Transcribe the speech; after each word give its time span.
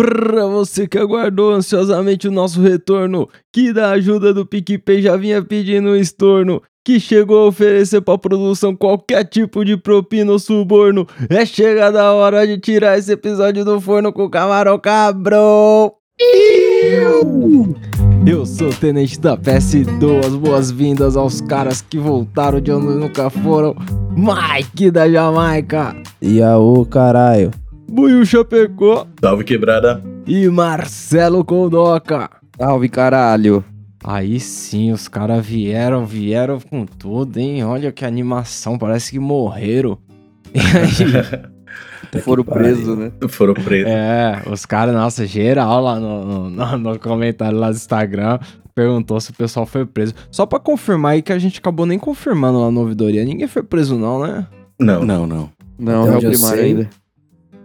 Pra 0.00 0.46
você 0.46 0.88
que 0.88 0.96
aguardou 0.96 1.52
ansiosamente 1.52 2.26
o 2.26 2.30
nosso 2.30 2.62
retorno, 2.62 3.28
que 3.52 3.70
da 3.70 3.90
ajuda 3.90 4.32
do 4.32 4.46
PicPay 4.46 5.02
já 5.02 5.14
vinha 5.14 5.42
pedindo 5.42 5.90
um 5.90 5.94
estorno, 5.94 6.62
que 6.82 6.98
chegou 6.98 7.40
a 7.40 7.48
oferecer 7.48 8.00
pra 8.00 8.16
produção 8.16 8.74
qualquer 8.74 9.24
tipo 9.24 9.62
de 9.62 9.76
propina 9.76 10.32
ou 10.32 10.38
suborno, 10.38 11.06
é 11.28 11.44
chegada 11.44 12.00
a 12.02 12.14
hora 12.14 12.46
de 12.46 12.56
tirar 12.56 12.96
esse 12.96 13.12
episódio 13.12 13.62
do 13.62 13.78
forno 13.78 14.10
com 14.10 14.24
o 14.24 14.30
camarão 14.30 14.78
cabrão. 14.78 15.92
Eu 18.26 18.46
sou 18.46 18.68
o 18.68 18.74
Tenente 18.74 19.20
da 19.20 19.36
PS2, 19.36 20.24
as 20.24 20.34
boas-vindas 20.34 21.14
aos 21.14 21.42
caras 21.42 21.82
que 21.82 21.98
voltaram 21.98 22.58
de 22.58 22.72
onde 22.72 22.98
nunca 22.98 23.28
foram, 23.28 23.76
Mike 24.16 24.90
da 24.90 25.06
Jamaica, 25.06 25.94
E 26.22 26.40
aô, 26.40 26.86
caralho. 26.86 27.50
Buiu 27.90 28.24
Chapecó 28.24 29.06
Salve 29.20 29.44
quebrada. 29.44 30.02
e 30.26 30.48
Marcelo 30.48 31.44
Condoca. 31.44 32.30
Salve, 32.58 32.88
caralho. 32.88 33.64
Aí 34.04 34.40
sim, 34.40 34.92
os 34.92 35.08
caras 35.08 35.44
vieram, 35.44 36.06
vieram 36.06 36.58
com 36.60 36.86
tudo, 36.86 37.38
hein? 37.38 37.62
Olha 37.64 37.92
que 37.92 38.04
animação, 38.04 38.78
parece 38.78 39.10
que 39.12 39.18
morreram. 39.18 39.98
E 42.12 42.16
aí, 42.16 42.20
Foram 42.22 42.42
presos, 42.42 42.98
né? 42.98 43.12
Foram 43.28 43.54
presos. 43.54 43.86
é, 43.88 44.42
os 44.50 44.66
caras, 44.66 44.92
nossa, 44.94 45.24
geral 45.26 45.80
lá 45.80 46.00
no, 46.00 46.50
no, 46.50 46.78
no- 46.78 46.98
comentário 46.98 47.56
lá 47.56 47.70
do 47.70 47.76
Instagram 47.76 48.38
perguntou 48.74 49.20
se 49.20 49.30
o 49.30 49.34
pessoal 49.34 49.64
foi 49.66 49.84
preso. 49.86 50.14
Só 50.30 50.44
pra 50.46 50.58
confirmar 50.58 51.12
aí 51.12 51.22
que 51.22 51.32
a 51.32 51.38
gente 51.38 51.58
acabou 51.60 51.86
nem 51.86 51.98
confirmando 52.00 52.58
lá 52.58 52.70
na 52.70 52.80
ouvidoria. 52.80 53.24
Ninguém 53.24 53.46
foi 53.46 53.62
preso 53.62 53.96
não, 53.96 54.22
né? 54.26 54.44
Não, 54.80 55.04
Não, 55.04 55.24
não. 55.26 55.50
Não, 55.78 56.06
é 56.08 56.16
o 56.16 56.20
primário 56.20 56.62
ainda. 56.64 56.90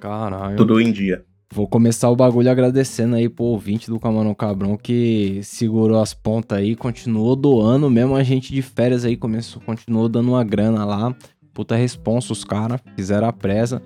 Caralho. 0.06 0.56
tudo 0.56 0.80
em 0.80 0.92
dia. 0.92 1.25
Vou 1.52 1.67
começar 1.67 2.09
o 2.09 2.16
bagulho 2.16 2.50
agradecendo 2.50 3.16
aí 3.16 3.30
pro 3.30 3.45
ouvinte 3.45 3.89
do 3.89 4.00
Camarão 4.00 4.36
Cabrão 4.36 4.78
que 4.78 5.39
segurou 5.44 6.02
as 6.02 6.14
pontas 6.14 6.58
aí, 6.58 6.75
continuou 6.75 7.36
doando, 7.36 7.89
mesmo 7.89 8.16
a 8.16 8.23
gente 8.23 8.53
de 8.53 8.62
férias 8.62 9.06
aí, 9.06 9.16
começou, 9.16 9.62
continuou 9.62 10.09
dando 10.09 10.30
uma 10.30 10.44
grana 10.44 10.84
lá. 10.84 11.16
Puta 11.53 11.75
responsa 11.75 12.34
os 12.34 12.44
caras, 12.44 12.81
fizeram 12.95 13.28
a 13.28 13.34
presa. 13.34 13.81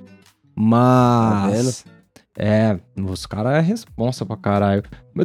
Mas. 0.55 1.85
É, 2.37 2.79
os 2.97 3.25
caras 3.25 3.57
é 3.57 3.59
responsa 3.59 4.25
pra 4.25 4.37
caralho. 4.37 4.83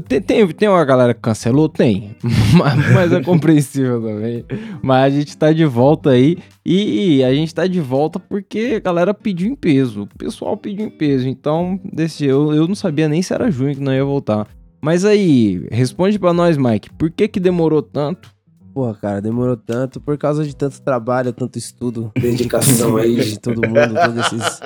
Tem, 0.09 0.21
tem, 0.21 0.47
tem 0.49 0.69
uma 0.69 0.85
galera 0.85 1.15
que 1.15 1.21
cancelou? 1.21 1.69
Tem. 1.69 2.17
mas, 2.59 2.93
mas 2.93 3.13
é 3.13 3.23
compreensível 3.23 4.03
também. 4.03 4.45
Mas 4.83 5.15
a 5.15 5.17
gente 5.17 5.37
tá 5.37 5.53
de 5.53 5.65
volta 5.65 6.11
aí. 6.11 6.39
E 6.67 7.23
a 7.23 7.33
gente 7.33 7.55
tá 7.55 7.67
de 7.67 7.81
volta 7.81 8.19
porque 8.19 8.75
a 8.77 8.81
galera 8.81 9.15
pediu 9.15 9.49
em 9.49 9.55
peso. 9.55 10.03
O 10.03 10.19
pessoal 10.19 10.57
pediu 10.57 10.87
em 10.87 10.91
peso. 10.91 11.29
Então, 11.29 11.79
desse, 11.85 12.25
eu, 12.25 12.53
eu 12.53 12.67
não 12.67 12.75
sabia 12.75 13.09
nem 13.09 13.23
se 13.23 13.33
era 13.33 13.51
junho 13.51 13.75
que 13.75 13.81
não 13.81 13.95
ia 13.95 14.05
voltar. 14.05 14.49
Mas 14.83 15.05
aí, 15.05 15.67
responde 15.71 16.19
pra 16.19 16.33
nós, 16.33 16.57
Mike. 16.57 16.91
Por 16.99 17.11
que 17.11 17.29
que 17.29 17.41
demorou 17.41 17.81
tanto? 17.81 18.34
Porra, 18.75 18.93
cara, 19.01 19.23
demorou 19.23 19.57
tanto 19.57 20.01
por 20.01 20.19
causa 20.19 20.45
de 20.45 20.55
tanto 20.55 20.83
trabalho, 20.83 21.33
tanto 21.33 21.57
estudo, 21.57 22.11
Dedicação 22.21 22.97
aí. 22.97 23.15
de 23.15 23.39
todo 23.39 23.63
mundo, 23.63 23.95
todos 23.95 24.27
esses, 24.27 24.61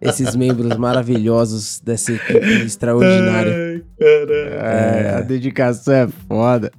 esses 0.00 0.34
membros 0.34 0.74
maravilhosos 0.78 1.78
dessa 1.84 2.14
equipe 2.14 2.64
extraordinária. 2.64 3.52
Ai, 3.52 3.82
caralho. 3.98 4.54
É, 4.54 5.14
a 5.16 5.20
dedicação 5.20 5.92
é 5.92 6.08
foda. 6.08 6.72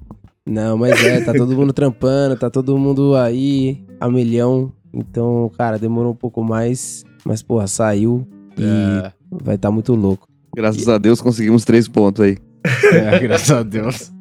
Não, 0.48 0.76
mas 0.76 1.00
é, 1.06 1.22
tá 1.22 1.32
todo 1.32 1.56
mundo 1.56 1.72
trampando, 1.72 2.36
tá 2.36 2.50
todo 2.50 2.76
mundo 2.76 3.16
aí 3.16 3.86
a 4.00 4.10
milhão. 4.10 4.74
Então, 4.92 5.52
cara, 5.56 5.78
demorou 5.78 6.12
um 6.12 6.16
pouco 6.16 6.44
mais, 6.44 7.04
mas 7.24 7.44
porra, 7.44 7.68
saiu 7.68 8.28
e 8.58 8.64
É, 8.64 9.12
vai 9.44 9.60
tá 9.60 9.70
muito 9.70 9.94
louco. 9.94 10.28
Graças 10.56 10.90
a 10.90 10.98
Deus 10.98 11.22
conseguimos 11.22 11.64
três 11.64 11.88
pontos 11.88 12.26
aí. 12.26 12.38
é, 12.92 13.20
graças 13.20 13.52
a 13.52 13.62
Deus. 13.62 14.12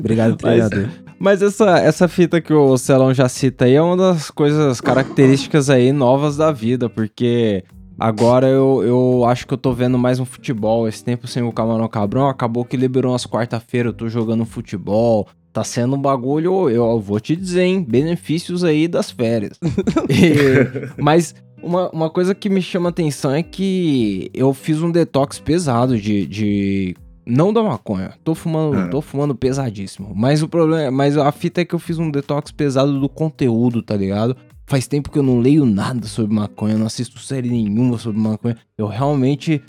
Obrigado, 0.00 0.36
treinador. 0.36 0.88
Mas 1.18 1.42
essa, 1.42 1.78
essa 1.78 2.08
fita 2.08 2.40
que 2.40 2.52
o 2.52 2.76
Celão 2.78 3.12
já 3.14 3.28
cita 3.28 3.66
aí 3.66 3.74
é 3.74 3.82
uma 3.82 3.96
das 3.96 4.30
coisas 4.30 4.80
características 4.80 5.68
aí 5.70 5.92
novas 5.92 6.36
da 6.36 6.50
vida, 6.50 6.88
porque 6.88 7.62
agora 7.98 8.48
eu, 8.48 8.82
eu 8.82 9.24
acho 9.26 9.46
que 9.46 9.52
eu 9.54 9.58
tô 9.58 9.72
vendo 9.72 9.98
mais 9.98 10.18
um 10.18 10.24
futebol. 10.24 10.88
Esse 10.88 11.04
tempo 11.04 11.26
sem 11.26 11.42
o 11.42 11.52
Camarão 11.52 11.86
Cabrão 11.88 12.28
acabou 12.28 12.64
que 12.64 12.76
liberou 12.76 13.12
umas 13.12 13.26
quarta-feira, 13.26 13.90
eu 13.90 13.92
tô 13.92 14.08
jogando 14.08 14.44
futebol. 14.46 15.28
Tá 15.52 15.64
sendo 15.64 15.96
um 15.96 16.00
bagulho, 16.00 16.70
eu 16.70 17.00
vou 17.00 17.18
te 17.18 17.34
dizer, 17.34 17.62
hein? 17.64 17.84
Benefícios 17.86 18.62
aí 18.62 18.86
das 18.86 19.10
férias. 19.10 19.58
E- 20.08 20.88
mas 20.96 21.34
uma, 21.62 21.90
uma 21.90 22.08
coisa 22.08 22.34
que 22.34 22.48
me 22.48 22.62
chama 22.62 22.88
atenção 22.88 23.32
é 23.32 23.42
que 23.42 24.30
eu 24.32 24.54
fiz 24.54 24.80
um 24.80 24.90
detox 24.90 25.38
pesado 25.40 25.98
de. 25.98 26.24
de 26.26 26.96
não 27.30 27.52
da 27.52 27.62
maconha. 27.62 28.12
Tô 28.24 28.34
fumando, 28.34 28.76
Ah. 28.76 28.88
tô 28.88 29.00
fumando 29.00 29.34
pesadíssimo. 29.34 30.12
Mas 30.14 30.42
o 30.42 30.48
problema. 30.48 30.90
Mas 30.90 31.16
a 31.16 31.30
fita 31.32 31.60
é 31.60 31.64
que 31.64 31.74
eu 31.74 31.78
fiz 31.78 31.98
um 31.98 32.10
detox 32.10 32.50
pesado 32.50 32.98
do 33.00 33.08
conteúdo, 33.08 33.82
tá 33.82 33.96
ligado? 33.96 34.36
Faz 34.66 34.86
tempo 34.86 35.10
que 35.10 35.18
eu 35.18 35.22
não 35.22 35.40
leio 35.40 35.64
nada 35.66 36.06
sobre 36.06 36.34
maconha, 36.34 36.76
não 36.78 36.86
assisto 36.86 37.18
série 37.18 37.48
nenhuma 37.50 37.98
sobre 37.98 38.20
maconha. 38.20 38.56
Eu 38.78 38.86
realmente 38.86 39.60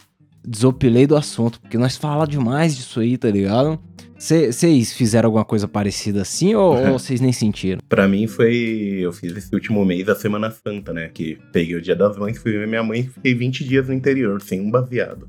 desopilei 0.46 1.06
do 1.08 1.16
assunto, 1.16 1.60
porque 1.62 1.78
nós 1.78 1.98
fala 1.98 2.26
demais 2.28 2.76
disso 2.76 3.00
aí, 3.00 3.18
tá 3.18 3.30
ligado? 3.30 3.80
Vocês 4.18 4.94
fizeram 4.94 5.28
alguma 5.28 5.44
coisa 5.44 5.68
parecida 5.68 6.22
assim 6.22 6.54
ou 6.54 6.76
ou 6.78 7.00
vocês 7.00 7.20
nem 7.20 7.32
sentiram? 7.32 7.80
Pra 7.90 8.08
mim 8.08 8.28
foi. 8.28 9.00
Eu 9.02 9.12
fiz 9.12 9.36
esse 9.36 9.54
último 9.54 9.84
mês 9.84 10.08
a 10.08 10.14
Semana 10.16 10.52
Santa, 10.52 10.94
né? 10.94 11.10
Que 11.12 11.40
peguei 11.52 11.76
o 11.76 11.82
dia 11.82 11.96
das 11.96 12.16
mães, 12.18 12.38
fui 12.38 12.52
ver 12.52 12.68
minha 12.68 12.84
mãe 12.84 13.00
e 13.00 13.04
fiquei 13.08 13.34
20 13.34 13.64
dias 13.64 13.88
no 13.88 13.94
interior, 13.96 14.40
sem 14.42 14.62
um 14.62 14.70
baseado. 14.70 15.28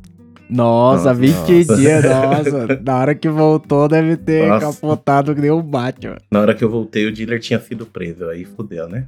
Nossa, 0.52 1.08
Nossa, 1.08 1.14
20 1.14 1.32
nossa. 1.34 1.76
dias, 1.76 2.04
nossa. 2.04 2.80
Na 2.84 2.98
hora 2.98 3.14
que 3.14 3.28
voltou, 3.28 3.88
deve 3.88 4.16
ter 4.16 4.48
Nossa. 4.48 4.66
capotado 4.66 5.34
que 5.34 5.40
nem 5.40 5.50
o 5.50 5.62
Batman. 5.62 6.16
Na 6.30 6.40
hora 6.40 6.54
que 6.54 6.62
eu 6.62 6.70
voltei, 6.70 7.06
o 7.06 7.12
dealer 7.12 7.40
tinha 7.40 7.58
sido 7.60 7.86
preso. 7.86 8.28
Aí 8.28 8.44
fudeu, 8.44 8.88
né? 8.88 9.06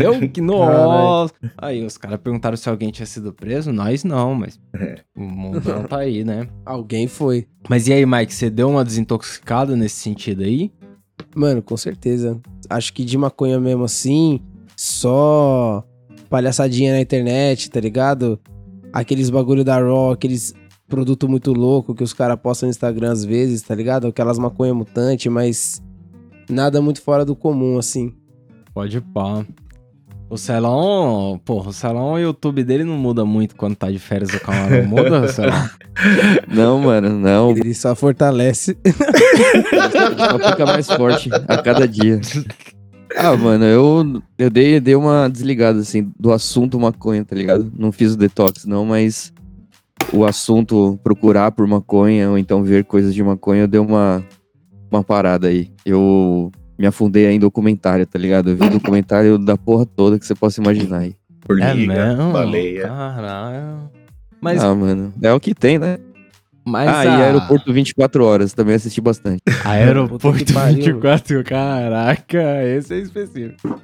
Eu 0.00 0.28
que 0.28 0.40
nossa. 0.42 1.34
Aí 1.58 1.84
os 1.84 1.98
caras 1.98 2.18
perguntaram 2.20 2.56
se 2.56 2.68
alguém 2.68 2.90
tinha 2.90 3.06
sido 3.06 3.32
preso. 3.32 3.72
Nós 3.72 4.04
não, 4.04 4.34
mas 4.34 4.58
É. 4.74 5.00
o 5.16 5.22
mundão 5.22 5.82
tá 5.84 5.98
aí, 5.98 6.24
né? 6.24 6.46
Alguém 6.64 7.06
foi. 7.08 7.46
Mas 7.68 7.86
e 7.88 7.92
aí, 7.92 8.06
Mike, 8.06 8.32
você 8.34 8.48
deu 8.48 8.70
uma 8.70 8.84
desintoxicada 8.84 9.76
nesse 9.76 9.96
sentido 9.96 10.42
aí? 10.44 10.70
Mano, 11.34 11.62
com 11.62 11.76
certeza. 11.76 12.38
Acho 12.70 12.92
que 12.92 13.04
de 13.04 13.18
maconha 13.18 13.58
mesmo 13.60 13.84
assim, 13.84 14.40
só 14.76 15.84
palhaçadinha 16.30 16.92
na 16.94 17.00
internet, 17.00 17.70
tá 17.70 17.80
ligado? 17.80 18.38
Aqueles 18.92 19.30
bagulho 19.30 19.62
da 19.64 19.78
Raw, 19.78 20.12
aqueles 20.12 20.54
produto 20.88 21.28
muito 21.28 21.52
louco 21.52 21.94
que 21.94 22.04
os 22.04 22.12
caras 22.12 22.38
postam 22.40 22.66
no 22.66 22.70
Instagram 22.70 23.12
às 23.12 23.24
vezes, 23.24 23.62
tá 23.62 23.74
ligado? 23.74 24.06
Aquelas 24.06 24.38
maconha 24.38 24.74
mutante, 24.74 25.28
mas 25.28 25.82
nada 26.48 26.80
muito 26.80 27.02
fora 27.02 27.24
do 27.24 27.34
comum, 27.34 27.78
assim. 27.78 28.12
Pode 28.72 29.00
pá. 29.00 29.44
O 30.28 30.36
Celão, 30.36 31.40
porra, 31.44 31.70
o 31.70 31.72
Celão, 31.72 32.12
o 32.14 32.18
YouTube 32.18 32.64
dele 32.64 32.82
não 32.82 32.98
muda 32.98 33.24
muito 33.24 33.54
quando 33.54 33.76
tá 33.76 33.88
de 33.90 33.98
férias 33.98 34.34
o 34.34 34.40
camarão. 34.40 34.84
Muda, 34.84 35.28
Celão? 35.32 35.70
Não, 36.48 36.80
mano, 36.80 37.10
não. 37.10 37.50
Ele 37.52 37.72
só 37.72 37.94
fortalece. 37.94 38.76
Só 40.18 40.50
fica 40.50 40.66
mais 40.66 40.90
forte 40.90 41.30
a 41.46 41.62
cada 41.62 41.86
dia. 41.86 42.20
Ah, 43.16 43.36
mano, 43.36 43.64
eu, 43.64 44.22
eu 44.36 44.50
dei, 44.50 44.80
dei 44.80 44.96
uma 44.96 45.28
desligada, 45.28 45.78
assim, 45.78 46.12
do 46.18 46.32
assunto 46.32 46.78
maconha, 46.78 47.24
tá 47.24 47.36
ligado? 47.36 47.72
Não 47.74 47.92
fiz 47.92 48.14
o 48.14 48.16
detox, 48.16 48.64
não, 48.64 48.84
mas 48.84 49.32
o 50.12 50.24
assunto 50.24 50.98
procurar 51.02 51.52
por 51.52 51.66
maconha 51.66 52.30
ou 52.30 52.38
então 52.38 52.62
ver 52.62 52.84
coisas 52.84 53.14
de 53.14 53.22
maconha, 53.22 53.62
eu 53.62 53.68
dei 53.68 53.80
uma, 53.80 54.24
uma 54.90 55.02
parada 55.02 55.48
aí. 55.48 55.70
Eu 55.84 56.50
me 56.78 56.86
afundei 56.86 57.26
aí 57.26 57.34
em 57.36 57.40
documentário, 57.40 58.06
tá 58.06 58.18
ligado? 58.18 58.50
Eu 58.50 58.56
vi 58.56 58.68
documentário 58.68 59.38
da 59.38 59.56
porra 59.56 59.86
toda 59.86 60.18
que 60.18 60.26
você 60.26 60.34
possa 60.34 60.60
imaginar 60.60 60.98
aí. 60.98 61.14
Formiga, 61.46 61.70
É 61.70 61.74
mesmo? 61.74 62.32
baleia. 62.32 62.88
Caralho. 62.88 63.90
Mas, 64.40 64.62
Ah, 64.62 64.74
mano, 64.74 65.12
é 65.22 65.32
o 65.32 65.40
que 65.40 65.54
tem, 65.54 65.78
né? 65.78 65.98
Mas 66.66 66.88
ah, 66.88 67.04
e 67.04 67.08
a- 67.08 67.16
Aeroporto 67.26 67.72
24 67.72 68.24
horas, 68.24 68.52
também 68.52 68.74
assisti 68.74 69.00
bastante. 69.00 69.40
Aeroporto 69.64 70.44
que 70.44 70.52
pariu. 70.52 70.76
24, 70.76 71.44
caraca, 71.44 72.64
esse 72.64 72.94
é 72.94 72.98
específico. 72.98 73.80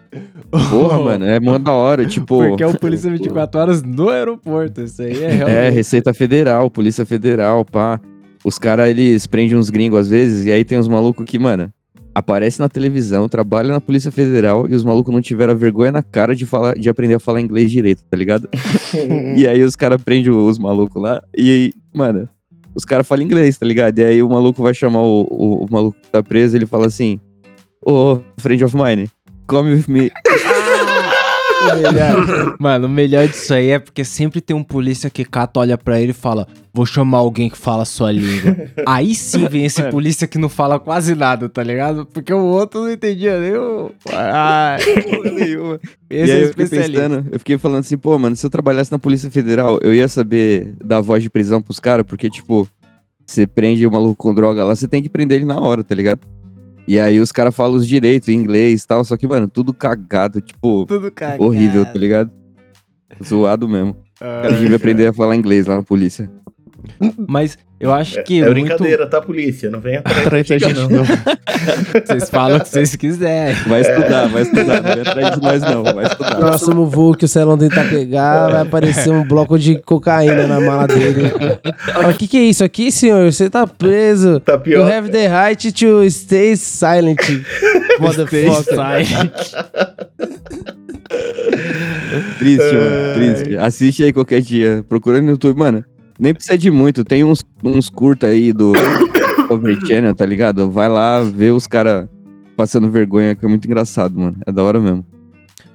Porra, 0.50 0.99
mano, 1.02 1.25
é 1.25 1.38
mó 1.38 1.58
da 1.58 1.73
hora, 1.73 2.05
tipo... 2.05 2.38
Porque 2.38 2.62
é 2.62 2.67
o 2.67 2.76
Polícia 2.79 3.11
24 3.11 3.61
horas 3.61 3.82
no 3.82 4.08
aeroporto, 4.08 4.82
isso 4.82 5.00
aí 5.00 5.12
é 5.23 5.31
É, 5.31 5.31
realmente... 5.31 5.75
Receita 5.75 6.12
Federal, 6.12 6.69
Polícia 6.70 7.06
Federal, 7.06 7.64
pá. 7.64 8.00
Os 8.44 8.58
caras, 8.58 8.88
eles 8.90 9.26
prendem 9.28 9.56
uns 9.56 9.70
gringos 9.70 10.00
às 10.00 10.08
vezes, 10.08 10.44
e 10.44 10.50
aí 10.50 10.64
tem 10.64 10.76
uns 10.76 10.88
malucos 10.88 11.25
que, 11.25 11.38
mano, 11.38 11.70
aparece 12.12 12.58
na 12.61 12.69
televisão, 12.69 13.28
trabalha 13.28 13.73
na 13.73 13.81
Polícia 13.81 14.11
Federal, 14.11 14.67
e 14.69 14.75
os 14.75 14.82
malucos 14.85 15.14
não 15.14 15.23
tiveram 15.23 15.52
a 15.52 15.56
vergonha 15.56 15.93
na 15.93 16.02
cara 16.02 16.35
de, 16.35 16.44
falar, 16.44 16.75
de 16.75 16.88
aprender 16.88 17.14
a 17.14 17.20
falar 17.20 17.40
inglês 17.40 17.70
direito, 17.70 18.02
tá 18.11 18.17
ligado? 18.17 18.49
e 19.37 19.46
aí 19.46 19.62
os 19.62 19.76
caras 19.76 20.02
prendem 20.02 20.32
os 20.32 20.58
malucos 20.58 21.00
lá, 21.00 21.23
e, 21.37 21.73
mano, 21.94 22.28
os 22.75 22.85
caras 22.85 23.07
falam 23.07 23.25
inglês, 23.25 23.59
tá 23.59 23.67
ligado? 23.67 23.99
E 23.99 24.05
aí 24.05 24.23
o 24.23 24.29
maluco 24.29 24.63
vai 24.63 24.75
chamar 24.75 25.03
o, 25.03 25.27
o, 25.31 25.65
o 25.65 25.67
maluco 25.71 25.99
que 26.01 26.09
tá 26.09 26.23
preso, 26.23 26.57
ele 26.57 26.67
fala 26.67 26.87
assim, 26.87 27.21
ô, 27.85 28.21
friend 28.39 28.65
of 28.65 28.77
mine, 28.77 29.11
come 29.47 29.75
with 29.75 29.85
me. 29.89 30.11
O 31.70 31.76
melhor. 31.76 32.56
Mano, 32.61 32.87
o 32.87 32.91
melhor 32.91 33.29
disso 33.29 33.55
aí 33.55 33.70
é 33.70 33.79
porque 33.79 34.05
sempre 34.05 34.41
tem 34.41 34.55
um 34.56 34.64
polícia 34.64 35.09
que 35.09 35.25
cata, 35.25 35.61
olha 35.61 35.79
pra 35.79 36.00
ele 36.00 36.11
e 36.11 36.14
fala: 36.14 36.47
Vou 36.73 36.87
chamar 36.87 37.19
alguém 37.19 37.50
que 37.50 37.59
fala 37.59 37.82
a 37.82 37.87
sua 37.87 38.11
língua. 38.11 38.56
aí 38.87 39.14
sim 39.14 39.47
vem 39.47 39.64
esse 39.64 39.82
polícia 39.85 40.26
que 40.26 40.38
não 40.38 40.49
fala 40.49 40.81
quase 40.81 41.14
nada, 41.14 41.49
tá 41.49 41.62
ligado? 41.62 42.06
Porque 42.06 42.32
o 42.32 42.44
outro 42.44 42.82
não 42.82 42.91
entendia 42.91 43.38
nem 43.38 43.55
o. 43.55 43.91
Porra 44.05 45.31
nenhuma. 45.31 45.81
E 46.11 46.17
Esse 46.17 46.32
aí 46.32 46.41
é 46.41 46.44
eu 46.44 46.49
fiquei 46.49 46.67
pensando, 46.67 47.26
eu 47.31 47.38
fiquei 47.38 47.59
falando 47.59 47.81
assim, 47.81 47.97
pô, 47.97 48.19
mano, 48.19 48.37
se 48.37 48.44
eu 48.44 48.50
trabalhasse 48.50 48.91
na 48.91 48.99
Polícia 48.99 49.31
Federal, 49.31 49.79
eu 49.82 49.94
ia 49.94 50.09
saber 50.09 50.75
dar 50.82 51.00
voz 51.00 51.23
de 51.23 51.31
prisão 51.31 51.62
pros 51.62 51.81
caras, 51.81 52.05
porque, 52.06 52.29
tipo, 52.29 52.69
você 53.26 53.47
prende 53.47 53.87
o 53.87 53.91
maluco 53.91 54.17
com 54.17 54.35
droga 54.35 54.64
lá, 54.64 54.75
você 54.75 54.88
tem 54.88 55.03
que 55.03 55.09
prender 55.09 55.38
ele 55.38 55.47
na 55.47 55.59
hora, 55.59 55.82
tá 55.82 55.94
ligado? 55.94 56.20
E 56.87 56.99
aí 56.99 57.20
os 57.20 57.31
caras 57.31 57.55
falam 57.55 57.76
os 57.76 57.87
direitos 57.87 58.29
em 58.29 58.32
inglês 58.34 58.82
e 58.82 58.87
tal, 58.87 59.05
só 59.05 59.17
que, 59.17 59.26
mano, 59.26 59.46
tudo 59.49 59.73
cagado, 59.73 60.40
tipo, 60.40 60.84
Tudo 60.87 61.11
cagado. 61.12 61.43
horrível, 61.44 61.84
tá 61.84 61.94
ligado? 61.94 62.31
Zoado 63.25 63.69
mesmo. 63.69 63.96
O 64.17 64.25
cara 64.25 64.52
devia 64.52 64.76
aprender 64.76 65.06
a 65.06 65.12
falar 65.12 65.37
inglês 65.37 65.67
lá 65.67 65.76
na 65.76 65.82
polícia. 65.82 66.31
Mas 67.29 67.58
eu 67.81 67.93
acho 67.93 68.19
É, 68.20 68.23
que 68.23 68.38
é 68.40 68.44
muito... 68.44 68.52
brincadeira, 68.55 69.06
tá, 69.06 69.20
polícia? 69.20 69.69
Não 69.70 69.81
vem 69.81 69.96
atrás 70.05 70.46
da 70.49 70.58
gente, 70.58 70.75
não. 70.75 71.05
Vocês 72.06 72.31
falam 72.31 72.56
o 72.58 72.61
que 72.61 72.69
vocês 72.69 72.96
quiserem. 72.96 73.55
Vai 73.67 73.81
estudar, 73.82 74.26
vai 74.29 74.43
estudar, 74.43 74.82
não 74.82 74.94
vem 74.94 75.02
atrás 75.02 75.34
de 75.34 75.43
nós 75.43 75.62
não, 75.62 75.84
vai 75.84 76.05
estudar. 76.06 76.37
Próximo 76.37 76.87
voo 76.87 77.14
que 77.14 77.25
o 77.25 77.29
Celão 77.29 77.56
tentar 77.58 77.84
pegar, 77.88 78.49
vai 78.49 78.62
aparecer 78.62 79.11
um 79.11 79.25
bloco 79.25 79.58
de 79.58 79.79
cocaína 79.81 80.46
na 80.46 80.61
mala 80.61 80.87
dele. 80.88 81.32
O 82.08 82.14
que, 82.17 82.26
que 82.26 82.37
é 82.38 82.43
isso 82.43 82.64
aqui, 82.64 82.90
senhor? 82.90 83.31
Você 83.32 83.49
tá 83.50 83.67
preso. 83.67 84.40
Tá 84.40 84.55
You 84.55 84.61
pior. 84.61 84.90
have 84.93 85.11
the 85.11 85.28
right 85.28 85.73
to 85.73 86.08
stay 86.11 86.56
silent, 86.56 87.19
motherfucker. 87.99 88.64
Triste, 92.38 92.75
mano, 92.75 93.14
triste. 93.14 93.56
Assiste 93.56 94.05
aí 94.05 94.12
qualquer 94.12 94.40
dia, 94.40 94.85
procura 94.88 95.20
no 95.20 95.31
YouTube, 95.31 95.58
mano. 95.58 95.85
Nem 96.19 96.35
precisa 96.35 96.56
de 96.56 96.70
muito, 96.70 97.05
tem 97.05 97.25
uns, 97.25 97.44
uns 97.62 97.88
curta 97.88 98.29
aí 98.29 98.53
do 98.53 98.73
Discovery 99.37 99.87
Channel, 99.87 100.14
tá 100.14 100.26
ligado? 100.26 100.70
Vai 100.70 100.88
lá 100.88 101.20
ver 101.20 101.53
os 101.53 101.67
caras 101.67 102.09
passando 102.56 102.91
vergonha, 102.91 103.35
que 103.35 103.44
é 103.44 103.49
muito 103.49 103.67
engraçado, 103.67 104.19
mano. 104.19 104.37
É 104.47 104.53
da 104.53 104.62
hora 104.62 104.79
mesmo. 104.79 105.05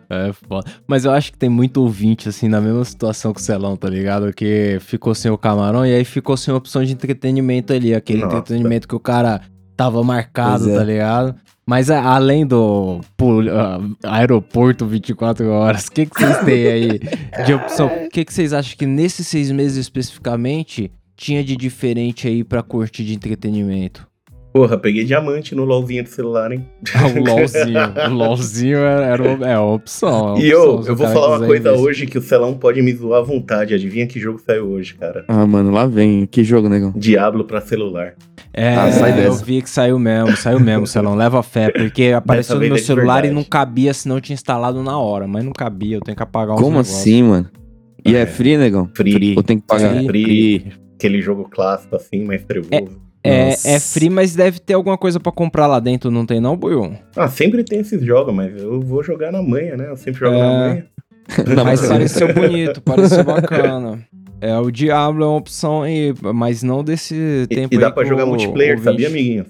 É 0.09 0.31
foda. 0.31 0.69
Mas 0.87 1.03
eu 1.03 1.11
acho 1.11 1.33
que 1.33 1.37
tem 1.37 1.49
muito 1.49 1.81
ouvinte, 1.81 2.29
assim, 2.29 2.47
na 2.47 2.61
mesma 2.61 2.85
situação 2.85 3.33
que 3.33 3.41
o 3.41 3.43
Celão, 3.43 3.75
tá 3.75 3.89
ligado? 3.89 4.31
Que 4.33 4.77
ficou 4.79 5.13
sem 5.13 5.29
o 5.29 5.37
camarão 5.37 5.85
e 5.85 5.93
aí 5.93 6.05
ficou 6.05 6.37
sem 6.37 6.53
opção 6.53 6.83
de 6.83 6.93
entretenimento 6.93 7.73
ali. 7.73 7.93
Aquele 7.93 8.21
Nossa. 8.21 8.37
entretenimento 8.37 8.87
que 8.87 8.95
o 8.95 8.99
cara 8.99 9.41
tava 9.75 10.01
marcado, 10.03 10.69
é. 10.69 10.75
tá 10.75 10.83
ligado? 10.83 11.35
Mas 11.67 11.89
a- 11.91 12.01
além 12.01 12.45
do 12.47 13.01
ah, 13.51 13.79
aeroporto 14.17 14.85
24 14.85 15.49
horas, 15.49 15.87
o 15.87 15.91
que, 15.91 16.05
que 16.05 16.17
vocês 16.17 16.37
têm 16.45 16.67
aí 16.67 16.99
de 17.45 17.53
opção? 17.53 17.87
O 17.87 18.07
que, 18.09 18.23
que 18.23 18.33
vocês 18.33 18.53
acham 18.53 18.77
que 18.77 18.85
nesses 18.85 19.27
seis 19.27 19.51
meses 19.51 19.77
especificamente 19.77 20.89
tinha 21.17 21.43
de 21.43 21.57
diferente 21.57 22.25
aí 22.25 22.41
pra 22.43 22.63
curtir 22.63 23.03
de 23.03 23.13
entretenimento? 23.13 24.07
Porra, 24.53 24.77
peguei 24.77 25.03
diamante 25.03 25.53
no 25.53 25.65
LOLzinho 25.65 26.03
do 26.03 26.09
celular, 26.09 26.51
hein? 26.51 26.65
Ah, 26.95 27.05
o 27.07 27.23
LOLzinho. 27.23 27.77
O 28.09 28.13
LOLzinho 28.13 28.77
era, 28.77 29.05
era 29.05 29.23
é 29.51 29.59
uma 29.59 29.73
opção. 29.73 30.35
é 30.37 30.39
E 30.39 30.55
opção, 30.55 30.79
eu, 30.81 30.83
eu 30.87 30.95
vou 30.95 31.07
falar 31.09 31.37
uma 31.37 31.45
coisa 31.45 31.73
hoje 31.73 32.07
que 32.07 32.17
o 32.17 32.21
Celão 32.21 32.53
pode 32.55 32.81
me 32.81 32.91
zoar 32.93 33.19
à 33.19 33.23
vontade. 33.23 33.73
Adivinha 33.75 34.07
que 34.07 34.19
jogo 34.19 34.39
saiu 34.43 34.67
hoje, 34.69 34.95
cara? 34.95 35.25
Ah, 35.27 35.45
mano, 35.45 35.69
lá 35.69 35.85
vem. 35.85 36.25
Que 36.25 36.43
jogo, 36.43 36.69
negão? 36.69 36.91
Diablo 36.95 37.43
pra 37.43 37.61
celular. 37.61 38.15
É, 38.59 38.73
Ah, 38.75 38.91
sai 38.91 39.11
eu 39.11 39.15
dessa. 39.17 39.45
vi 39.45 39.61
que 39.61 39.69
saiu 39.69 39.99
mesmo, 39.99 40.35
saiu 40.35 40.59
mesmo, 40.59 40.87
Celão. 40.87 41.13
Leva 41.13 41.43
fé, 41.43 41.69
porque 41.71 42.05
apareceu 42.05 42.55
no 42.55 42.61
meu 42.61 42.73
é 42.73 42.79
de 42.79 42.81
celular 42.85 43.23
e 43.23 43.29
não 43.29 43.43
cabia, 43.43 43.93
senão 43.93 44.17
eu 44.17 44.21
tinha 44.21 44.33
instalado 44.33 44.81
na 44.81 44.97
hora. 44.97 45.27
Mas 45.27 45.43
não 45.45 45.51
cabia, 45.51 45.97
eu 45.97 46.01
tenho 46.01 46.17
que 46.17 46.23
apagar 46.23 46.55
os 46.55 46.61
Como 46.61 46.71
negócios. 46.77 46.97
assim, 46.99 47.21
mano? 47.21 47.47
E 48.03 48.15
é, 48.15 48.21
É. 48.21 48.25
free, 48.25 48.57
negão? 48.57 48.89
Free. 48.95 49.35
Ou 49.37 49.43
tem 49.43 49.59
que 49.59 49.67
pagar? 49.67 49.93
Free. 50.03 50.05
Free. 50.05 50.73
Aquele 50.95 51.21
jogo 51.21 51.47
clássico 51.47 51.95
assim, 51.95 52.23
mais 52.25 52.43
trevoso. 52.43 52.99
É, 53.23 53.45
Nossa. 53.49 53.69
é 53.69 53.79
free, 53.79 54.09
mas 54.09 54.33
deve 54.35 54.57
ter 54.59 54.73
alguma 54.73 54.97
coisa 54.97 55.19
pra 55.19 55.31
comprar 55.31 55.67
lá 55.67 55.79
dentro, 55.79 56.09
não 56.09 56.25
tem 56.25 56.39
não, 56.39 56.55
Buiu? 56.57 56.93
Ah, 57.15 57.27
sempre 57.27 57.63
tem 57.63 57.81
esses 57.81 58.01
jogos, 58.03 58.33
mas 58.33 58.59
eu 58.59 58.79
vou 58.81 59.03
jogar 59.03 59.31
na 59.31 59.43
manhã, 59.43 59.75
né? 59.77 59.87
Eu 59.89 59.97
sempre 59.97 60.19
jogo 60.21 60.33
É. 60.35 60.39
na 61.45 61.63
manhã. 61.63 61.63
Mas 61.63 61.85
pareceu 61.87 62.33
bonito, 62.33 62.81
pareceu 62.81 63.23
bacana. 63.23 63.99
É, 64.39 64.57
o 64.57 64.69
Diablo 64.69 65.23
é 65.23 65.27
uma 65.27 65.37
opção 65.37 65.81
aí, 65.81 66.13
mas 66.33 66.61
não 66.63 66.83
desse 66.83 67.15
E, 67.15 67.47
tempo 67.47 67.73
e 67.73 67.77
dá 67.77 67.87
aí 67.87 67.93
pra 67.93 68.05
jogar 68.05 68.25
o 68.25 68.27
multiplayer, 68.27 68.71
ouvinte- 68.77 68.83
sabia, 68.91 69.07
amiguinho? 69.07 69.45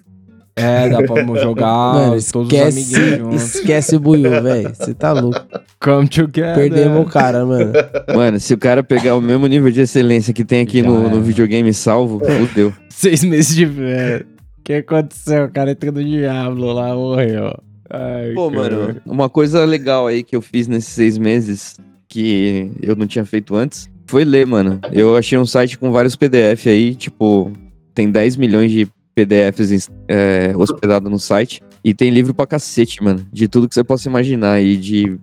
É, 0.56 0.90
dá 0.90 1.04
pra 1.04 1.24
jogar 1.40 1.68
Mano, 1.94 2.22
todos 2.32 2.52
os 2.52 2.54
esquece, 2.54 2.96
amiguinhos 2.96 3.18
juntos. 3.20 3.56
esquece 3.56 3.96
o 3.96 4.00
Buiu, 4.00 4.42
velho. 4.42 4.74
Você 4.74 4.94
tá 4.94 5.12
louco. 5.12 5.40
Come 5.80 6.08
together. 6.08 6.56
Perdemos 6.56 7.06
o 7.06 7.10
cara, 7.10 7.46
mano. 7.46 7.72
Mano, 8.16 8.40
se 8.40 8.54
o 8.56 8.58
cara 8.58 8.82
pegar 8.82 9.16
o 9.16 9.22
mesmo 9.22 9.46
nível 9.46 9.70
de 9.72 9.82
excelência 9.82 10.34
que 10.34 10.44
tem 10.44 10.62
aqui 10.62 10.82
no, 10.82 11.10
no 11.10 11.22
videogame 11.22 11.72
salvo, 11.74 12.20
fudeu. 12.26 12.74
Seis 12.90 13.24
meses 13.24 13.56
de 13.56 13.66
velho. 13.66 14.26
O 14.58 14.64
que 14.64 14.74
aconteceu? 14.74 15.46
O 15.46 15.52
cara 15.52 15.72
entrou 15.72 15.94
no 15.94 16.04
Diablo 16.04 16.74
lá, 16.74 16.96
morreu. 16.96 17.54
Ai, 17.90 18.32
Pô, 18.34 18.50
cara. 18.50 18.64
mano, 18.76 18.96
uma 19.06 19.30
coisa 19.30 19.64
legal 19.64 20.08
aí 20.08 20.24
que 20.24 20.36
eu 20.36 20.42
fiz 20.42 20.68
nesses 20.68 20.90
seis 20.90 21.18
meses 21.20 21.78
que 22.10 22.72
eu 22.82 22.96
não 22.96 23.06
tinha 23.06 23.24
feito 23.26 23.56
antes 23.56 23.88
foi 24.08 24.26
ler, 24.26 24.48
mano. 24.48 24.80
Eu 24.92 25.16
achei 25.16 25.38
um 25.38 25.46
site 25.46 25.78
com 25.78 25.92
vários 25.92 26.16
PDF 26.16 26.68
aí, 26.68 26.96
tipo, 26.96 27.52
tem 27.94 28.10
10 28.10 28.38
milhões 28.38 28.72
de 28.72 28.88
PDFs 29.14 29.90
é, 30.08 30.54
hospedados 30.56 31.12
no 31.12 31.20
site. 31.20 31.62
E 31.84 31.94
tem 31.94 32.10
livro 32.10 32.34
pra 32.34 32.46
cacete, 32.46 33.04
mano. 33.04 33.26
De 33.32 33.48
tudo 33.48 33.68
que 33.68 33.76
você 33.76 33.84
possa 33.84 34.10
imaginar 34.10 34.54
aí. 34.54 34.78
De. 34.78 35.18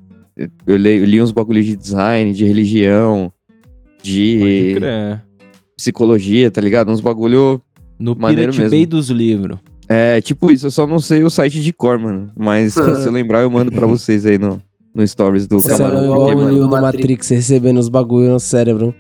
Eu 0.67 0.77
li, 0.77 0.99
eu 0.99 1.05
li 1.05 1.23
uns 1.23 1.31
bagulhos 1.31 1.65
de 1.65 1.77
design, 1.77 2.33
de 2.33 2.45
religião, 2.45 3.33
de 4.03 4.77
psicologia, 5.77 6.51
tá 6.51 6.61
ligado? 6.61 6.91
Uns 6.91 7.01
bagulho. 7.01 7.61
No 7.99 8.17
Maneiro 8.17 8.51
Pirate 8.51 8.59
mesmo. 8.59 8.71
Bay 8.71 8.87
dos 8.87 9.09
livros. 9.09 9.59
É, 9.89 10.21
tipo 10.21 10.51
isso, 10.51 10.67
eu 10.67 10.71
só 10.71 10.87
não 10.87 10.99
sei 10.99 11.23
o 11.23 11.31
site 11.31 11.61
de 11.61 11.73
cor, 11.73 11.99
mano. 11.99 12.33
Mas 12.37 12.75
se 12.75 12.81
eu 12.81 13.13
lembrar, 13.13 13.43
eu 13.43 13.51
mando 13.51 13.71
pra 13.71 13.87
vocês 13.87 14.27
aí 14.27 14.39
no, 14.39 14.61
no 14.95 15.07
stories 15.07 15.49
do 15.49 15.59
Você 15.59 15.75
é 15.75 15.77
canal. 15.79 16.05
igual 16.05 16.29
o 16.29 16.45
Neo 16.51 16.69
do 16.69 16.69
Matrix 16.69 17.29
recebendo 17.29 17.79
os 17.79 17.89
bagulho 17.89 18.31
no 18.31 18.39
cérebro. 18.39 18.95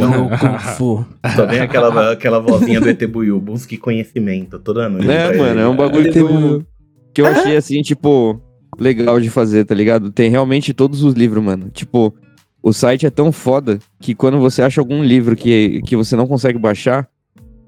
No 0.00 0.28
Kung 0.38 0.58
Fu. 0.76 1.06
Só 1.36 1.46
vem 1.46 1.60
aquela, 1.60 2.12
aquela 2.12 2.38
vozinha 2.38 2.80
do 2.80 2.88
ET 2.88 3.06
Buiu, 3.06 3.38
busque 3.38 3.76
conhecimento 3.76 4.58
toda 4.58 4.88
noite. 4.88 5.10
É, 5.10 5.28
pra 5.28 5.38
mano, 5.38 5.60
é 5.60 5.68
um 5.68 5.76
bagulho 5.76 6.10
que 6.10 6.18
eu, 6.18 6.64
que 7.12 7.20
eu 7.20 7.26
achei 7.26 7.56
assim, 7.56 7.82
tipo, 7.82 8.40
legal 8.78 9.20
de 9.20 9.28
fazer, 9.28 9.64
tá 9.66 9.74
ligado? 9.74 10.10
Tem 10.10 10.30
realmente 10.30 10.72
todos 10.72 11.02
os 11.02 11.12
livros, 11.14 11.44
mano. 11.44 11.68
Tipo, 11.68 12.14
o 12.62 12.72
site 12.72 13.04
é 13.04 13.10
tão 13.10 13.30
foda 13.30 13.78
que 14.00 14.14
quando 14.14 14.38
você 14.38 14.62
acha 14.62 14.80
algum 14.80 15.02
livro 15.02 15.36
que, 15.36 15.82
que 15.84 15.94
você 15.94 16.16
não 16.16 16.26
consegue 16.26 16.58
baixar, 16.58 17.06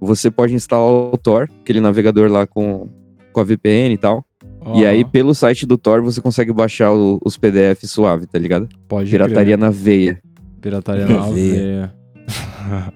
você 0.00 0.30
pode 0.30 0.54
instalar 0.54 0.86
o 0.86 1.18
Tor, 1.18 1.48
aquele 1.60 1.80
navegador 1.80 2.30
lá 2.30 2.46
com, 2.46 2.88
com 3.32 3.40
a 3.40 3.44
VPN 3.44 3.92
e 3.92 3.98
tal. 3.98 4.24
E 4.74 4.84
aí, 4.84 5.04
pelo 5.04 5.34
site 5.34 5.66
do 5.66 5.76
Tor, 5.78 6.02
você 6.02 6.20
consegue 6.20 6.52
baixar 6.52 6.92
o- 6.92 7.18
os 7.24 7.36
PDF 7.36 7.84
suave, 7.86 8.26
tá 8.26 8.38
ligado? 8.38 8.68
Pode 8.88 9.10
Pirataria 9.10 9.56
na 9.56 9.70
veia. 9.70 10.14
crer. 10.14 10.22
Pirataria 10.60 11.06
na 11.06 11.20
Veia. 11.28 11.34
veia. 11.34 12.90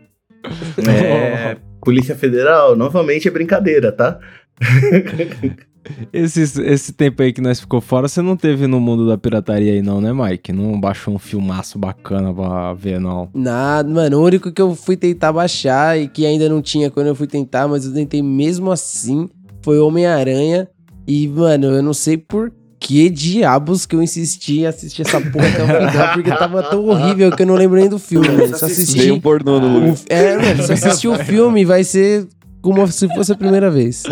É, 0.87 1.56
Polícia 1.80 2.14
Federal, 2.14 2.76
novamente 2.76 3.28
é 3.28 3.30
brincadeira, 3.30 3.90
tá? 3.92 4.18
Esse, 6.14 6.40
esse 6.62 6.94
tempo 6.94 7.23
aí 7.23 7.30
que 7.30 7.42
nós 7.42 7.61
ficou 7.61 7.78
fora, 7.78 8.09
você 8.09 8.23
não 8.23 8.38
teve 8.38 8.66
no 8.66 8.80
mundo 8.80 9.06
da 9.06 9.18
pirataria 9.18 9.71
aí 9.75 9.83
não, 9.83 10.00
né, 10.00 10.14
Mike? 10.14 10.50
Não 10.50 10.80
baixou 10.80 11.12
um 11.14 11.18
filmaço 11.18 11.78
bacana 11.78 12.33
pra 12.33 12.73
ver, 12.73 12.99
não. 12.99 13.28
Nada, 13.35 13.87
mano. 13.90 14.18
O 14.18 14.25
único 14.25 14.50
que 14.50 14.62
eu 14.62 14.75
fui 14.75 14.97
tentar 14.97 15.30
baixar 15.35 15.99
e 16.00 16.09
que 16.09 16.25
ainda 16.25 16.49
não 16.49 16.62
tinha 16.62 16.90
quando 16.90 17.09
eu 17.09 17.14
fui 17.14 17.26
tentar, 17.26 17.68
mas 17.68 17.85
eu 17.85 17.92
tentei 17.92 18.23
mesmo 18.23 18.73
assim, 18.73 19.28
foi 19.62 19.78
Homem-Aranha. 19.78 20.66
E, 21.07 21.29
mano, 21.29 21.67
eu 21.67 21.83
não 21.83 21.93
sei 21.95 22.17
por 22.17 22.53
que 22.81 23.09
diabos 23.09 23.87
que 23.87 23.97
eu 23.97 24.03
insisti 24.03 24.61
em 24.61 24.67
assistir 24.67 25.03
essa 25.03 25.19
porra 25.21 25.47
até 25.49 25.63
o 25.63 25.67
final, 25.91 26.13
porque 26.15 26.31
tava 26.31 26.63
tão 26.65 26.85
horrível 26.87 27.31
que 27.31 27.43
eu 27.43 27.47
não 27.47 27.55
lembro 27.55 27.79
nem 27.81 27.89
do 27.89 27.99
filme, 27.99 28.29
mano. 28.29 28.57
Só 28.59 28.67
assisti. 28.67 29.11
Um 29.11 29.21
pornô 29.21 29.59
no 29.61 29.67
o- 29.69 29.81
lugar. 29.81 29.95
É, 30.09 30.37
mano, 30.37 30.63
se 30.63 30.73
assistir 30.73 31.09
o 31.09 31.15
filme 31.19 31.65
vai 31.65 31.83
ser 31.85 32.27
como 32.61 32.87
se 32.89 33.09
fosse 33.15 33.33
a 33.33 33.37
primeira 33.37 33.71
vez. 33.71 34.03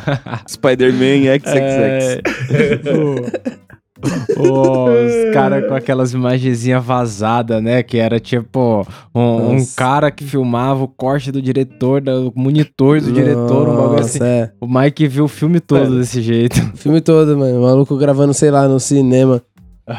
Spider-Man 0.48 1.26
É, 1.28 2.20
XXX. 2.24 2.90
o- 2.96 3.73
os 4.02 5.32
caras 5.32 5.66
com 5.68 5.74
aquelas 5.74 6.12
imagenzinhas 6.12 6.84
vazadas, 6.84 7.62
né? 7.62 7.82
Que 7.82 7.98
era 7.98 8.18
tipo 8.18 8.86
um, 9.14 9.20
um 9.20 9.52
Nossa. 9.54 9.76
cara 9.76 10.10
que 10.10 10.24
filmava 10.24 10.82
o 10.84 10.88
corte 10.88 11.30
do 11.30 11.40
diretor, 11.40 12.00
do 12.00 12.32
monitor 12.34 13.00
do 13.00 13.12
diretor, 13.12 13.68
um 13.68 13.76
bagulho 13.76 14.00
assim. 14.00 14.18
Nossa, 14.18 14.30
é. 14.30 14.50
O 14.60 14.66
Mike 14.66 15.06
viu 15.06 15.24
o 15.24 15.28
filme 15.28 15.60
todo 15.60 15.98
desse 15.98 16.20
jeito. 16.20 16.58
O 16.74 16.76
filme 16.78 17.00
todo, 17.00 17.36
mano. 17.38 17.58
O 17.58 17.62
maluco 17.62 17.96
gravando, 17.96 18.34
sei 18.34 18.50
lá, 18.50 18.66
no 18.68 18.80
cinema. 18.80 19.40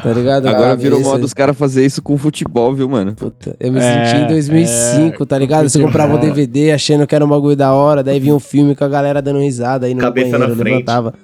Tá 0.02 0.12
ligado? 0.12 0.48
Agora 0.48 0.72
Ah, 0.72 0.74
virou 0.74 1.00
moda 1.00 1.24
os 1.24 1.32
caras 1.32 1.56
fazer 1.56 1.86
isso 1.86 2.02
com 2.02 2.18
futebol, 2.18 2.74
viu, 2.74 2.88
mano? 2.88 3.14
Puta, 3.14 3.54
eu 3.60 3.70
me 3.70 3.78
É, 3.78 4.06
senti 4.06 4.24
em 4.24 4.26
2005, 4.26 5.24
tá 5.24 5.38
ligado? 5.38 5.68
Você 5.68 5.80
comprava 5.80 6.16
um 6.16 6.18
DVD 6.18 6.72
achando 6.72 7.06
que 7.06 7.14
era 7.14 7.24
um 7.24 7.28
bagulho 7.28 7.54
da 7.54 7.72
hora, 7.72 8.02
daí 8.02 8.18
vinha 8.18 8.34
um 8.34 8.40
filme 8.40 8.74
com 8.74 8.82
a 8.82 8.88
galera 8.88 9.22
dando 9.22 9.38
risada 9.38 9.86
aí 9.86 9.94
no 9.94 10.00
Cabeça 10.00 10.32
banheiro, 10.32 10.48
na 10.48 10.56
frente. 10.60 10.72
levantava. 10.74 11.14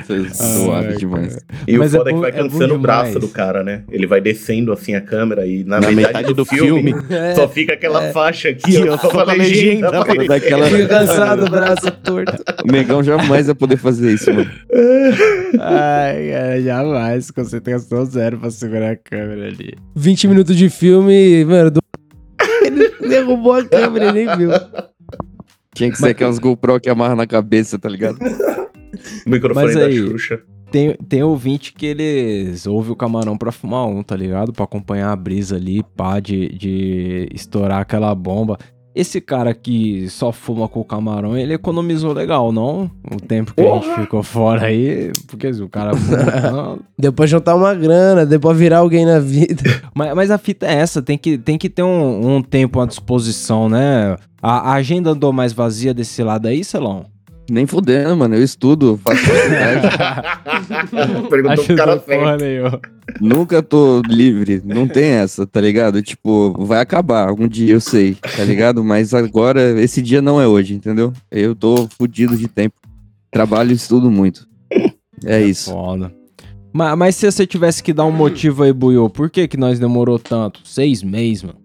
Isso 0.00 0.12
é 0.12 0.28
suave 0.34 0.88
Ai, 0.88 0.96
demais. 0.96 1.38
E 1.66 1.76
Mas 1.78 1.92
o 1.94 1.96
é 1.96 1.98
foda 1.98 2.10
é, 2.10 2.12
bom- 2.12 2.18
que 2.18 2.22
vai 2.22 2.30
é 2.30 2.42
cansando 2.42 2.74
o 2.74 2.78
braço 2.78 3.18
do 3.18 3.28
cara, 3.28 3.62
né? 3.62 3.82
Ele 3.90 4.06
vai 4.06 4.20
descendo 4.20 4.72
assim 4.72 4.94
a 4.94 5.00
câmera 5.00 5.46
e 5.46 5.64
na, 5.64 5.80
Na 5.80 5.88
metade, 5.90 5.96
metade 5.96 6.26
do, 6.28 6.34
do 6.34 6.44
filme, 6.44 6.92
filme. 6.92 7.04
É. 7.10 7.34
só 7.34 7.48
fica 7.48 7.74
aquela 7.74 8.10
faixa 8.12 8.48
aqui, 8.50 8.88
ó, 8.88 8.96
só 8.98 9.08
com 9.10 9.18
a 9.20 9.24
legenda. 9.24 9.90
legenda. 9.90 10.26
Daquela... 10.28 10.66
Fica 10.66 10.86
cansado, 10.88 11.44
o 11.46 11.50
braço 11.50 11.90
torto. 12.02 12.32
O 12.64 12.72
Megão 12.72 13.02
jamais 13.02 13.46
vai 13.46 13.54
poder 13.54 13.76
fazer 13.76 14.12
isso, 14.12 14.32
mano. 14.32 14.50
Ai, 15.60 16.30
é, 16.30 16.60
jamais. 16.62 17.30
Concentração 17.30 18.04
zero 18.06 18.38
pra 18.38 18.50
segurar 18.50 18.92
a 18.92 18.96
câmera 18.96 19.46
ali. 19.46 19.74
20 19.94 20.28
minutos 20.28 20.56
de 20.56 20.68
filme, 20.68 21.44
mano. 21.44 21.70
do- 21.70 21.80
Ele 22.62 22.90
derrubou 23.08 23.52
a 23.54 23.64
câmera, 23.64 24.06
ele 24.06 24.24
nem 24.26 24.36
viu. 24.36 24.50
Tinha 25.74 25.90
que 25.90 25.98
ser 25.98 26.08
aquelas 26.10 26.38
GoPro 26.38 26.80
que 26.80 26.88
amarra 26.88 27.16
na 27.16 27.26
cabeça, 27.26 27.78
tá 27.78 27.88
ligado? 27.88 28.16
O 29.26 29.30
microfone 29.30 29.66
Mas 29.66 29.74
da 29.74 29.86
aí- 29.86 29.96
Xuxa. 29.96 30.40
Tem, 30.70 30.92
tem 31.08 31.22
ouvinte 31.22 31.72
que 31.72 31.86
eles 31.86 32.66
ouvem 32.66 32.90
o 32.92 32.96
camarão 32.96 33.38
pra 33.38 33.52
fumar 33.52 33.86
um, 33.86 34.02
tá 34.02 34.16
ligado? 34.16 34.52
Pra 34.52 34.64
acompanhar 34.64 35.12
a 35.12 35.16
brisa 35.16 35.54
ali, 35.54 35.84
pá, 35.96 36.18
de, 36.18 36.48
de 36.48 37.28
estourar 37.32 37.80
aquela 37.80 38.12
bomba. 38.12 38.58
Esse 38.92 39.20
cara 39.20 39.52
que 39.54 40.08
só 40.08 40.32
fuma 40.32 40.68
com 40.68 40.80
o 40.80 40.84
camarão, 40.84 41.36
ele 41.36 41.54
economizou 41.54 42.12
legal, 42.12 42.50
não? 42.50 42.90
O 43.08 43.16
tempo 43.20 43.52
que 43.54 43.60
a 43.60 43.74
gente 43.74 43.94
ficou 44.02 44.22
fora 44.22 44.66
aí, 44.66 45.12
porque 45.28 45.48
o 45.48 45.68
cara 45.68 45.94
fuma 45.96 46.16
tanto, 46.30 46.84
Deu 46.98 47.12
pra 47.12 47.26
juntar 47.26 47.54
uma 47.56 47.74
grana, 47.74 48.24
deu 48.26 48.40
pra 48.40 48.52
virar 48.52 48.78
alguém 48.78 49.04
na 49.04 49.18
vida. 49.20 49.62
Mas, 49.94 50.12
mas 50.14 50.30
a 50.32 50.38
fita 50.38 50.66
é 50.66 50.74
essa, 50.74 51.00
tem 51.00 51.16
que, 51.16 51.38
tem 51.38 51.56
que 51.56 51.68
ter 51.70 51.84
um, 51.84 52.36
um 52.36 52.42
tempo 52.42 52.80
à 52.80 52.86
disposição, 52.86 53.68
né? 53.68 54.16
A, 54.42 54.70
a 54.70 54.74
agenda 54.74 55.10
andou 55.10 55.32
mais 55.32 55.52
vazia 55.52 55.94
desse 55.94 56.20
lado 56.20 56.46
aí, 56.48 56.64
Celão? 56.64 57.06
Nem 57.50 57.66
fudendo, 57.66 58.16
mano. 58.16 58.34
Eu 58.34 58.42
estudo, 58.42 58.98
faço. 59.04 59.22
Perguntou 61.28 61.64
pro 61.64 61.76
cara 61.76 62.36
nenhuma. 62.38 62.80
Nunca 63.20 63.62
tô 63.62 64.00
livre. 64.08 64.62
Não 64.64 64.88
tem 64.88 65.04
essa, 65.04 65.46
tá 65.46 65.60
ligado? 65.60 66.02
Tipo, 66.02 66.52
vai 66.64 66.80
acabar. 66.80 67.28
Algum 67.28 67.46
dia 67.46 67.74
eu 67.74 67.80
sei, 67.80 68.14
tá 68.14 68.44
ligado? 68.44 68.82
Mas 68.82 69.12
agora, 69.12 69.78
esse 69.80 70.00
dia 70.00 70.22
não 70.22 70.40
é 70.40 70.46
hoje, 70.46 70.74
entendeu? 70.74 71.12
Eu 71.30 71.54
tô 71.54 71.88
fudido 71.98 72.36
de 72.36 72.48
tempo. 72.48 72.76
Trabalho 73.30 73.72
e 73.72 73.74
estudo 73.74 74.10
muito. 74.10 74.46
É 75.24 75.42
isso. 75.42 75.70
Foda. 75.70 76.12
Mas, 76.72 76.98
mas 76.98 77.16
se 77.16 77.30
você 77.30 77.46
tivesse 77.46 77.82
que 77.82 77.92
dar 77.92 78.04
um 78.04 78.10
motivo 78.10 78.62
aí, 78.62 78.72
Buiô, 78.72 79.08
por 79.08 79.30
que 79.30 79.46
que 79.46 79.56
nós 79.56 79.78
demorou 79.78 80.18
tanto? 80.18 80.60
Seis 80.64 81.02
meses, 81.02 81.44
mano. 81.44 81.58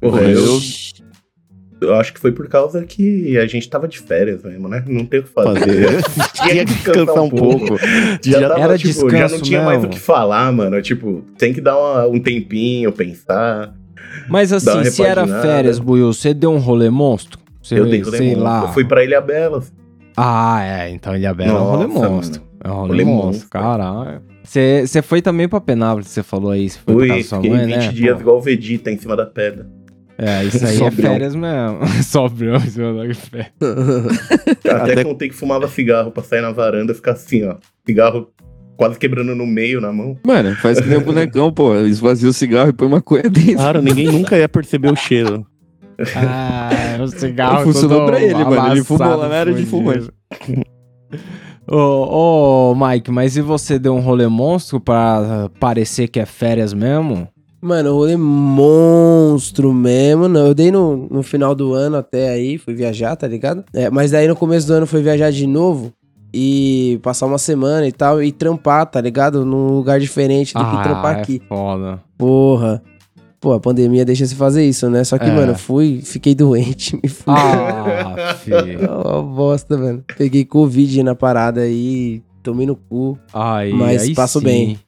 Porra, 0.00 0.22
eu, 0.22 0.60
eu 1.80 1.94
acho 1.94 2.12
que 2.14 2.20
foi 2.20 2.32
por 2.32 2.48
causa 2.48 2.84
que 2.84 3.36
a 3.38 3.46
gente 3.46 3.68
tava 3.68 3.86
de 3.86 3.98
férias 3.98 4.42
mesmo, 4.42 4.68
né? 4.68 4.82
Não 4.86 5.04
tem 5.04 5.20
o 5.20 5.22
que 5.24 5.28
fazer. 5.28 5.60
Fazer. 5.60 6.02
Tinha 6.32 6.64
que 6.64 6.74
descansar 6.74 7.22
um 7.22 7.30
pouco. 7.30 7.76
Já 8.24 8.40
Já 8.40 8.48
tava, 8.48 8.60
Era 8.60 8.78
tipo, 8.78 8.92
já 8.94 9.06
descanso 9.08 9.34
não 9.36 9.42
tinha 9.42 9.62
mais 9.62 9.84
o 9.84 9.88
que 9.88 9.98
falar, 9.98 10.50
mano. 10.52 10.80
Tipo, 10.82 11.22
tem 11.38 11.52
que 11.52 11.60
dar 11.60 11.76
uma- 11.78 12.06
um 12.06 12.18
tempinho, 12.20 12.90
pensar. 12.92 13.74
Mas 14.28 14.52
assim, 14.52 14.84
se 14.84 15.02
era 15.02 15.26
férias, 15.26 15.78
Buiô, 15.78 16.12
você 16.12 16.32
deu 16.32 16.50
um 16.50 16.58
rolê 16.58 16.88
monstro? 16.90 17.38
Você, 17.62 17.78
eu 17.78 17.84
dei 17.86 18.02
sei 18.04 18.30
rolê 18.32 18.42
lá. 18.42 18.62
Eu 18.62 18.68
fui 18.68 18.84
pra 18.84 19.04
Ilha 19.04 19.20
Bela. 19.20 19.62
Ah, 20.16 20.62
é, 20.64 20.90
então 20.90 21.14
Ilha 21.16 21.34
Bela 21.34 21.58
é 21.58 21.60
um 21.60 21.64
rolê 21.64 21.86
Nossa, 21.86 22.08
monstro. 22.08 22.40
mano. 22.40 22.52
É 22.64 22.68
um 22.70 22.74
rolê, 22.74 22.88
Rolê 22.88 23.04
monstro, 23.04 23.26
monstro. 23.26 23.48
caralho. 23.50 24.22
Você 24.42 25.02
foi 25.02 25.20
também 25.20 25.48
pra 25.48 25.60
Penápolis, 25.60 26.08
você 26.08 26.22
falou 26.22 26.52
aí, 26.52 26.70
você 26.70 26.78
foi 26.78 26.94
pra 26.94 27.00
Fui, 27.00 27.08
casa 27.08 27.20
da 27.20 27.26
sua 27.28 27.38
fiquei 27.42 27.50
mãe, 27.56 27.66
20 27.66 27.76
né? 27.76 27.88
dias 27.92 28.14
Pô. 28.14 28.20
igual 28.20 28.36
o 28.38 28.40
Vegeta 28.40 28.90
em 28.90 28.98
cima 28.98 29.14
da 29.16 29.26
pedra. 29.26 29.66
É, 30.18 30.44
isso 30.44 30.64
aí 30.64 30.74
é 30.76 30.78
Sobrão. 30.78 31.10
férias 31.12 31.34
mesmo. 31.34 31.86
Sobrão 32.02 32.56
em 32.56 32.70
cima 32.70 32.94
da 32.94 33.14
férias. 33.14 33.52
Até, 34.64 34.92
Até- 34.92 35.04
contei 35.04 35.28
que 35.28 35.34
fumava 35.34 35.68
cigarro 35.68 36.10
pra 36.10 36.22
sair 36.22 36.40
na 36.40 36.52
varanda 36.52 36.94
ficar 36.94 37.12
assim, 37.12 37.44
ó. 37.44 37.56
Cigarro 37.84 38.28
quase 38.76 38.98
quebrando 38.98 39.34
no 39.34 39.46
meio 39.46 39.80
na 39.80 39.92
mão. 39.92 40.16
Mano, 40.26 40.54
faz 40.56 40.80
que 40.80 40.88
nem 40.88 40.98
o 40.98 41.00
bonecão, 41.04 41.52
pô. 41.52 41.74
Esvazia 41.76 42.28
o 42.28 42.32
cigarro 42.32 42.70
e 42.70 42.72
põe 42.72 42.88
maconha 42.88 43.24
dentro. 43.24 43.54
Claro, 43.56 43.82
ninguém 43.82 44.06
nunca 44.06 44.36
ia 44.38 44.48
perceber 44.48 44.90
o 44.92 44.96
cheiro. 44.96 45.46
Ah, 46.14 46.98
o 47.02 47.08
cigarro 47.08 47.64
Funcionou 47.64 48.00
todo 48.00 48.06
pra 48.06 48.20
ele, 48.22 48.44
mano. 48.44 48.72
Ele 48.72 48.84
fumou 48.84 49.16
lá 49.16 49.28
na 49.28 49.34
área 49.34 49.52
de 49.54 49.64
fudido. 49.64 50.12
Ô, 51.68 52.70
ô, 52.72 52.74
Mike, 52.74 53.10
mas 53.10 53.36
e 53.36 53.40
você 53.40 53.78
deu 53.78 53.94
um 53.94 54.00
rolê 54.00 54.28
monstro 54.28 54.78
pra 54.80 55.50
parecer 55.58 56.06
que 56.08 56.20
é 56.20 56.26
férias 56.26 56.72
mesmo? 56.72 57.26
Mano, 57.66 57.92
rolê 57.94 58.16
monstro 58.16 59.72
mesmo. 59.72 60.28
Não, 60.28 60.46
eu 60.46 60.54
dei 60.54 60.70
no, 60.70 61.08
no 61.10 61.20
final 61.22 61.52
do 61.52 61.74
ano 61.74 61.96
até 61.96 62.28
aí, 62.30 62.58
fui 62.58 62.74
viajar, 62.74 63.16
tá 63.16 63.26
ligado? 63.26 63.64
É, 63.74 63.90
mas 63.90 64.12
daí 64.12 64.28
no 64.28 64.36
começo 64.36 64.68
do 64.68 64.74
ano 64.74 64.86
fui 64.86 65.02
viajar 65.02 65.32
de 65.32 65.48
novo 65.48 65.92
e 66.32 67.00
passar 67.02 67.26
uma 67.26 67.38
semana 67.38 67.88
e 67.88 67.90
tal 67.92 68.22
e 68.22 68.30
trampar, 68.30 68.86
tá 68.86 69.00
ligado? 69.00 69.44
Num 69.44 69.70
lugar 69.70 69.98
diferente 69.98 70.54
do 70.54 70.60
que 70.64 70.82
trampar 70.84 71.16
é 71.18 71.20
aqui. 71.20 71.42
foda. 71.48 72.00
Porra. 72.16 72.80
Pô, 73.40 73.52
a 73.52 73.58
pandemia 73.60 74.04
deixa 74.04 74.24
você 74.24 74.34
fazer 74.36 74.64
isso, 74.64 74.88
né? 74.88 75.02
Só 75.02 75.18
que, 75.18 75.26
É. 75.26 75.34
mano, 75.34 75.54
fui, 75.56 76.00
fiquei 76.04 76.34
doente, 76.36 76.94
me 77.02 77.08
fui. 77.08 77.34
Ah, 77.36 78.34
filho. 78.44 78.78
Uma 78.90 79.22
bosta, 79.22 79.76
mano. 79.76 80.04
Peguei 80.16 80.44
Covid 80.44 81.02
na 81.02 81.14
parada 81.16 81.62
aí, 81.62 82.22
tomei 82.44 82.64
no 82.66 82.76
cu. 82.76 83.18
Aí, 83.34 83.72
Mas 83.72 84.02
aí 84.02 84.14
passo 84.14 84.38
sim. 84.38 84.44
bem. 84.44 84.78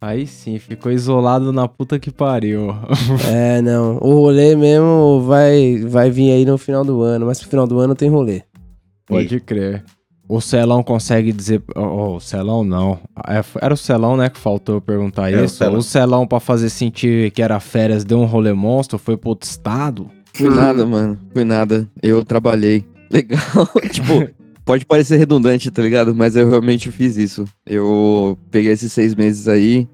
Aí 0.00 0.26
sim, 0.26 0.58
ficou 0.58 0.92
isolado 0.92 1.52
na 1.52 1.66
puta 1.66 1.98
que 1.98 2.10
pariu. 2.10 2.68
É, 3.28 3.60
não. 3.60 3.96
O 3.96 4.14
rolê 4.14 4.54
mesmo 4.54 5.22
vai, 5.22 5.78
vai 5.84 6.10
vir 6.10 6.30
aí 6.30 6.44
no 6.44 6.56
final 6.56 6.84
do 6.84 7.02
ano, 7.02 7.26
mas 7.26 7.40
pro 7.40 7.48
final 7.50 7.66
do 7.66 7.78
ano 7.80 7.94
tem 7.94 8.08
rolê. 8.08 8.42
Pode 9.06 9.40
crer. 9.40 9.84
O 10.28 10.40
Celão 10.40 10.82
consegue 10.82 11.32
dizer. 11.32 11.62
Oh, 11.74 12.16
o 12.16 12.20
Celão 12.20 12.62
não. 12.62 12.98
É, 13.26 13.42
Era 13.62 13.72
o 13.72 13.76
Celão, 13.76 14.16
né, 14.16 14.28
que 14.28 14.38
faltou 14.38 14.76
eu 14.76 14.80
perguntar 14.80 15.32
o 15.32 15.44
isso. 15.44 15.56
Celão. 15.56 15.78
O 15.78 15.82
Celão, 15.82 16.26
pra 16.26 16.38
fazer 16.38 16.68
sentir 16.68 17.30
que 17.30 17.40
era 17.40 17.58
férias, 17.58 18.04
deu 18.04 18.20
um 18.20 18.26
rolê 18.26 18.52
monstro, 18.52 18.98
foi 18.98 19.16
pro 19.16 19.30
outro 19.30 19.48
estado. 19.48 20.10
Foi 20.34 20.50
nada, 20.50 20.84
mano. 20.86 21.18
Foi 21.32 21.44
nada. 21.44 21.88
Eu 22.02 22.24
trabalhei. 22.24 22.84
Legal. 23.10 23.40
tipo, 23.90 24.28
pode 24.68 24.84
parecer 24.84 25.16
redundante, 25.16 25.70
tá 25.70 25.80
ligado? 25.80 26.14
Mas 26.14 26.36
eu 26.36 26.46
realmente 26.46 26.90
fiz 26.90 27.16
isso. 27.16 27.46
Eu 27.64 28.38
peguei 28.50 28.70
esses 28.70 28.92
seis 28.92 29.14
meses 29.14 29.48
aí, 29.48 29.88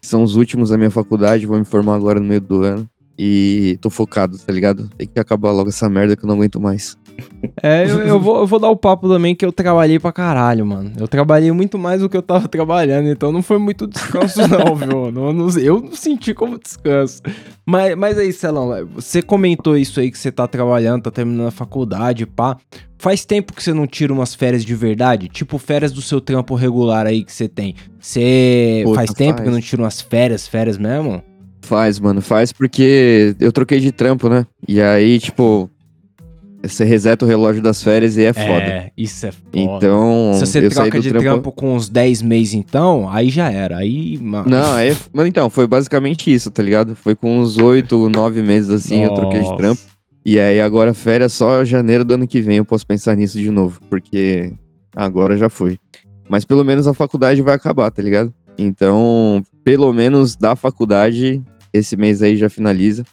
que 0.00 0.06
são 0.08 0.24
os 0.24 0.34
últimos 0.34 0.70
da 0.70 0.76
minha 0.76 0.90
faculdade, 0.90 1.46
vou 1.46 1.56
me 1.56 1.64
formar 1.64 1.94
agora 1.94 2.18
no 2.18 2.26
meio 2.26 2.40
do 2.40 2.64
ano. 2.64 2.90
E 3.16 3.78
tô 3.80 3.88
focado, 3.88 4.36
tá 4.36 4.52
ligado? 4.52 4.90
Tem 4.98 5.06
que 5.06 5.20
acabar 5.20 5.52
logo 5.52 5.68
essa 5.68 5.88
merda 5.88 6.16
que 6.16 6.24
eu 6.24 6.26
não 6.26 6.34
aguento 6.34 6.60
mais. 6.60 6.98
É, 7.62 7.84
eu, 7.84 8.00
eu 8.00 8.20
vou, 8.20 8.38
eu 8.40 8.46
vou 8.46 8.58
dar 8.58 8.68
o 8.68 8.76
papo 8.76 9.08
também 9.08 9.34
que 9.34 9.44
eu 9.44 9.50
trabalhei 9.52 9.98
pra 9.98 10.12
caralho, 10.12 10.66
mano. 10.66 10.92
Eu 10.98 11.08
trabalhei 11.08 11.50
muito 11.52 11.78
mais 11.78 12.00
do 12.00 12.08
que 12.08 12.16
eu 12.16 12.22
tava 12.22 12.46
trabalhando, 12.48 13.08
então 13.08 13.32
não 13.32 13.42
foi 13.42 13.58
muito 13.58 13.86
descanso, 13.86 14.40
não, 14.46 14.74
viu? 14.76 15.10
Não, 15.10 15.32
não- 15.32 15.48
eu 15.58 15.80
não 15.80 15.94
senti 15.94 16.34
como 16.34 16.58
descanso. 16.58 17.22
Mas, 17.64 17.96
mas 17.96 18.18
aí, 18.18 18.32
Celão, 18.32 18.86
você 18.94 19.22
comentou 19.22 19.76
isso 19.76 19.98
aí 20.00 20.10
que 20.10 20.18
você 20.18 20.30
tá 20.30 20.46
trabalhando, 20.46 21.02
tá 21.02 21.10
terminando 21.10 21.48
a 21.48 21.52
faculdade, 21.52 22.26
pá. 22.26 22.56
Faz 22.98 23.24
tempo 23.24 23.52
que 23.52 23.62
você 23.62 23.72
não 23.74 23.86
tira 23.86 24.12
umas 24.12 24.34
férias 24.34 24.64
de 24.64 24.74
verdade? 24.74 25.28
Tipo, 25.28 25.58
férias 25.58 25.92
do 25.92 26.00
seu 26.00 26.20
trampo 26.20 26.54
regular 26.54 27.06
aí 27.06 27.24
que 27.24 27.32
você 27.32 27.48
tem. 27.48 27.74
Você 28.00 28.82
Puta, 28.84 28.94
faz 28.96 29.10
tempo 29.12 29.38
faz. 29.38 29.48
que 29.48 29.54
não 29.54 29.60
tira 29.60 29.82
umas 29.82 30.00
férias, 30.00 30.48
férias 30.48 30.78
mesmo? 30.78 31.22
Faz, 31.62 31.98
mano, 31.98 32.22
faz 32.22 32.52
porque 32.52 33.34
eu 33.40 33.50
troquei 33.52 33.80
de 33.80 33.90
trampo, 33.92 34.28
né? 34.28 34.46
E 34.68 34.80
aí, 34.80 35.18
tipo, 35.18 35.68
você 36.62 36.84
reseta 36.84 37.24
o 37.24 37.28
relógio 37.28 37.62
das 37.62 37.82
férias 37.82 38.16
e 38.16 38.24
é 38.24 38.32
foda. 38.32 38.46
É, 38.46 38.90
isso 38.96 39.26
é 39.26 39.32
foda. 39.32 39.48
Então, 39.54 40.32
Se 40.34 40.46
você 40.46 40.58
eu 40.58 40.70
saí 40.70 40.90
troca 40.90 40.98
do 40.98 41.02
de 41.02 41.08
trampo... 41.10 41.24
trampo 41.24 41.52
com 41.52 41.74
uns 41.74 41.88
10 41.88 42.22
meses, 42.22 42.54
então, 42.54 43.08
aí 43.08 43.28
já 43.30 43.50
era. 43.50 43.78
Aí, 43.78 44.18
mano. 44.18 44.48
Não, 44.48 44.78
é. 44.78 44.96
Mas 45.12 45.26
então, 45.26 45.48
foi 45.50 45.66
basicamente 45.66 46.32
isso, 46.32 46.50
tá 46.50 46.62
ligado? 46.62 46.96
Foi 46.96 47.14
com 47.14 47.38
uns 47.38 47.58
oito, 47.58 48.08
nove 48.08 48.42
meses 48.42 48.70
assim, 48.70 49.04
eu 49.04 49.14
troquei 49.14 49.40
de 49.40 49.46
Nossa. 49.46 49.56
trampo. 49.56 49.80
E 50.24 50.40
aí 50.40 50.60
agora 50.60 50.92
férias 50.92 51.32
só 51.32 51.64
janeiro 51.64 52.04
do 52.04 52.14
ano 52.14 52.26
que 52.26 52.40
vem 52.40 52.56
eu 52.56 52.64
posso 52.64 52.84
pensar 52.84 53.14
nisso 53.14 53.38
de 53.38 53.48
novo, 53.48 53.80
porque 53.88 54.52
agora 54.94 55.36
já 55.36 55.48
foi. 55.48 55.78
Mas 56.28 56.44
pelo 56.44 56.64
menos 56.64 56.88
a 56.88 56.94
faculdade 56.94 57.40
vai 57.42 57.54
acabar, 57.54 57.90
tá 57.92 58.02
ligado? 58.02 58.34
Então, 58.58 59.40
pelo 59.62 59.92
menos 59.92 60.34
da 60.34 60.56
faculdade, 60.56 61.40
esse 61.72 61.96
mês 61.96 62.22
aí 62.22 62.36
já 62.36 62.50
finaliza. 62.50 63.04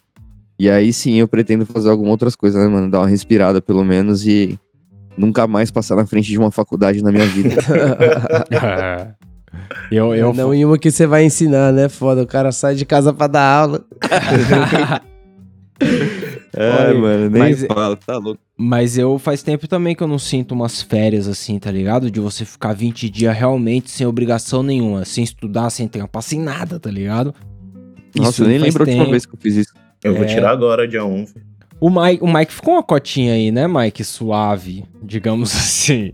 E 0.58 0.70
aí 0.70 0.94
sim 0.94 1.16
eu 1.16 1.28
pretendo 1.28 1.66
fazer 1.66 1.90
algumas 1.90 2.12
outras 2.12 2.36
coisas, 2.36 2.62
né, 2.62 2.68
mano? 2.68 2.90
Dar 2.90 3.00
uma 3.00 3.08
respirada 3.08 3.62
pelo 3.62 3.84
menos 3.84 4.26
e 4.26 4.58
nunca 5.18 5.48
mais 5.48 5.72
passar 5.72 5.96
na 5.96 6.06
frente 6.06 6.28
de 6.28 6.38
uma 6.38 6.52
faculdade 6.52 7.02
na 7.04 7.12
minha 7.12 7.26
vida. 7.26 7.56
eu, 9.92 10.14
eu, 10.16 10.34
não 10.34 10.54
em 10.54 10.64
uma 10.66 10.78
que 10.78 10.92
você 10.92 11.06
vai 11.08 11.26
ensinar, 11.26 11.72
né? 11.74 11.90
Foda, 11.90 12.22
o 12.24 12.28
cara 12.28 12.52
sai 12.52 12.76
de 12.76 12.86
casa 12.86 13.14
pra 13.14 13.28
dar 13.28 13.42
aula. 13.62 13.86
é, 16.56 16.70
Olha, 16.70 17.00
mano, 17.00 17.30
nem 17.30 17.42
mas- 17.42 17.66
fala, 17.66 17.96
tá 17.98 18.18
louco. 18.18 18.40
Mas 18.56 18.98
eu 18.98 19.18
faz 19.18 19.42
tempo 19.42 19.68
também 19.68 19.96
que 19.96 20.04
eu 20.04 20.08
não 20.08 20.20
sinto 20.20 20.52
umas 20.54 20.80
férias 20.82 21.28
assim, 21.28 21.58
tá 21.58 21.72
ligado? 21.72 22.12
De 22.12 22.20
você 22.20 22.46
ficar 22.46 22.72
20 22.74 23.10
dias 23.10 23.36
realmente 23.36 23.90
sem 23.90 24.06
obrigação 24.06 24.62
nenhuma, 24.62 25.04
sem 25.06 25.24
estudar, 25.24 25.72
sem 25.72 25.88
trampar, 25.88 26.22
sem 26.22 26.40
nada, 26.40 26.80
tá 26.80 26.92
ligado? 26.92 27.34
Nossa, 28.16 28.30
Isso 28.30 28.44
eu 28.44 28.48
nem 28.48 28.60
lembro 28.60 28.84
a 28.84 28.86
última 28.86 29.00
tempo. 29.00 29.12
vez 29.12 29.26
que 29.26 29.34
eu 29.34 29.40
fiz 29.42 29.56
isso. 29.56 29.74
Eu 30.04 30.14
vou 30.14 30.24
É. 30.24 30.28
tirar 30.28 30.52
agora, 30.52 30.88
dia 30.88 31.06
11. 31.06 31.34
O 31.80 31.90
Mike, 31.90 32.24
o 32.24 32.28
Mike 32.34 32.54
ficou 32.54 32.76
uma 32.76 32.84
cotinha 32.84 33.34
aí, 33.34 33.52
né, 33.52 33.68
Mike? 33.68 34.04
Suave, 34.04 34.84
digamos 35.02 35.52
assim. 35.56 36.12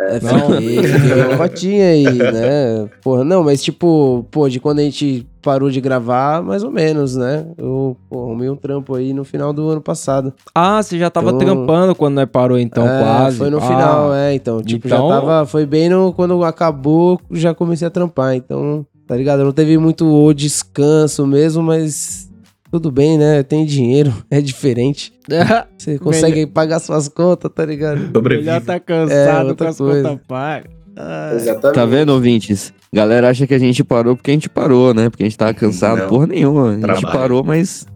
É, 0.00 0.20
Não. 0.20 0.52
fiquei, 0.52 0.82
fiquei 0.84 1.22
uma 1.24 1.36
cotinha 1.36 1.86
aí, 1.90 2.04
né? 2.32 2.88
Porra, 3.02 3.24
não, 3.24 3.42
mas 3.42 3.60
tipo, 3.62 4.24
pô, 4.30 4.48
de 4.48 4.60
quando 4.60 4.78
a 4.78 4.82
gente 4.82 5.26
parou 5.42 5.68
de 5.70 5.80
gravar, 5.80 6.40
mais 6.40 6.62
ou 6.62 6.70
menos, 6.70 7.16
né? 7.16 7.46
Eu 7.58 7.96
pô, 8.08 8.26
arrumei 8.26 8.48
um 8.48 8.54
trampo 8.54 8.94
aí 8.94 9.12
no 9.12 9.24
final 9.24 9.52
do 9.52 9.68
ano 9.68 9.80
passado. 9.80 10.32
Ah, 10.54 10.80
você 10.80 10.96
já 10.96 11.10
tava 11.10 11.30
Então- 11.30 11.38
trampando 11.40 11.96
quando 11.96 12.14
nós 12.14 12.28
parou, 12.30 12.56
então, 12.60 12.86
É, 12.86 13.02
quase. 13.02 13.38
Foi 13.38 13.50
no 13.50 13.58
Ah, 13.58 13.62
final, 13.62 14.14
é, 14.14 14.34
então. 14.34 14.62
Tipo, 14.62 14.86
Então- 14.86 15.08
já 15.08 15.14
tava. 15.20 15.46
Foi 15.46 15.66
bem 15.66 15.88
no. 15.88 16.12
Quando 16.12 16.44
acabou, 16.44 17.20
já 17.32 17.52
comecei 17.52 17.88
a 17.88 17.90
trampar. 17.90 18.36
Então, 18.36 18.86
tá 19.04 19.16
ligado? 19.16 19.42
Não 19.42 19.52
teve 19.52 19.76
muito 19.78 20.06
o 20.06 20.32
descanso 20.32 21.26
mesmo, 21.26 21.60
mas. 21.60 22.27
Tudo 22.70 22.90
bem, 22.90 23.16
né? 23.16 23.42
Tem 23.42 23.64
dinheiro, 23.64 24.12
é 24.30 24.40
diferente. 24.40 25.12
Você 25.78 25.98
consegue 25.98 26.46
pagar 26.46 26.78
suas 26.80 27.08
contas, 27.08 27.50
tá 27.54 27.64
ligado? 27.64 28.10
Sobrevive. 28.14 28.44
Já 28.46 28.60
tá 28.60 28.74
É, 28.74 28.80
cansado 28.80 29.48
outra 29.48 29.66
com 29.66 29.70
as 29.70 29.78
coisa. 29.78 30.08
contas 30.10 30.26
pagas. 30.26 30.70
Ah, 30.96 31.30
Exatamente. 31.34 31.74
Tá 31.74 31.86
vendo, 31.86 32.08
ouvintes? 32.10 32.72
Galera 32.92 33.28
acha 33.30 33.46
que 33.46 33.54
a 33.54 33.58
gente 33.58 33.84
parou 33.84 34.16
porque 34.16 34.30
a 34.32 34.34
gente 34.34 34.48
parou, 34.48 34.92
né? 34.92 35.08
Porque 35.08 35.22
a 35.22 35.26
gente 35.26 35.38
tava 35.38 35.54
cansado. 35.54 36.00
Não. 36.00 36.08
Porra 36.08 36.26
nenhuma. 36.26 36.70
A 36.70 36.72
gente 36.72 36.82
Trabalho. 36.82 37.12
parou, 37.12 37.44
mas. 37.44 37.86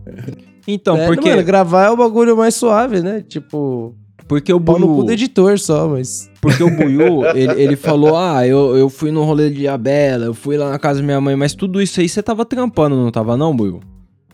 Então, 0.68 0.96
é, 0.96 1.06
porque, 1.06 1.30
Mano, 1.30 1.42
gravar 1.42 1.86
é 1.86 1.90
o 1.90 1.96
bagulho 1.96 2.36
mais 2.36 2.54
suave, 2.54 3.00
né? 3.00 3.24
Tipo, 3.28 3.94
porque 4.28 4.52
o 4.52 4.60
pau 4.60 4.78
no 4.78 4.86
cu 4.86 4.92
Buiu, 4.94 5.06
do 5.06 5.12
editor 5.12 5.58
só, 5.58 5.88
mas. 5.88 6.30
porque 6.40 6.62
o 6.62 6.70
Buiu, 6.70 7.24
ele, 7.34 7.60
ele 7.62 7.76
falou, 7.76 8.16
ah, 8.16 8.46
eu, 8.46 8.76
eu 8.76 8.88
fui 8.88 9.10
no 9.10 9.24
rolê 9.24 9.50
de 9.50 9.66
Abela, 9.66 10.24
eu 10.26 10.34
fui 10.34 10.56
lá 10.56 10.70
na 10.70 10.78
casa 10.78 11.00
da 11.00 11.04
minha 11.04 11.20
mãe, 11.20 11.34
mas 11.34 11.54
tudo 11.54 11.82
isso 11.82 11.98
aí 12.00 12.08
você 12.08 12.22
tava 12.22 12.44
trampando, 12.44 12.94
não 12.94 13.10
tava 13.10 13.36
não, 13.36 13.54
Buiu? 13.56 13.80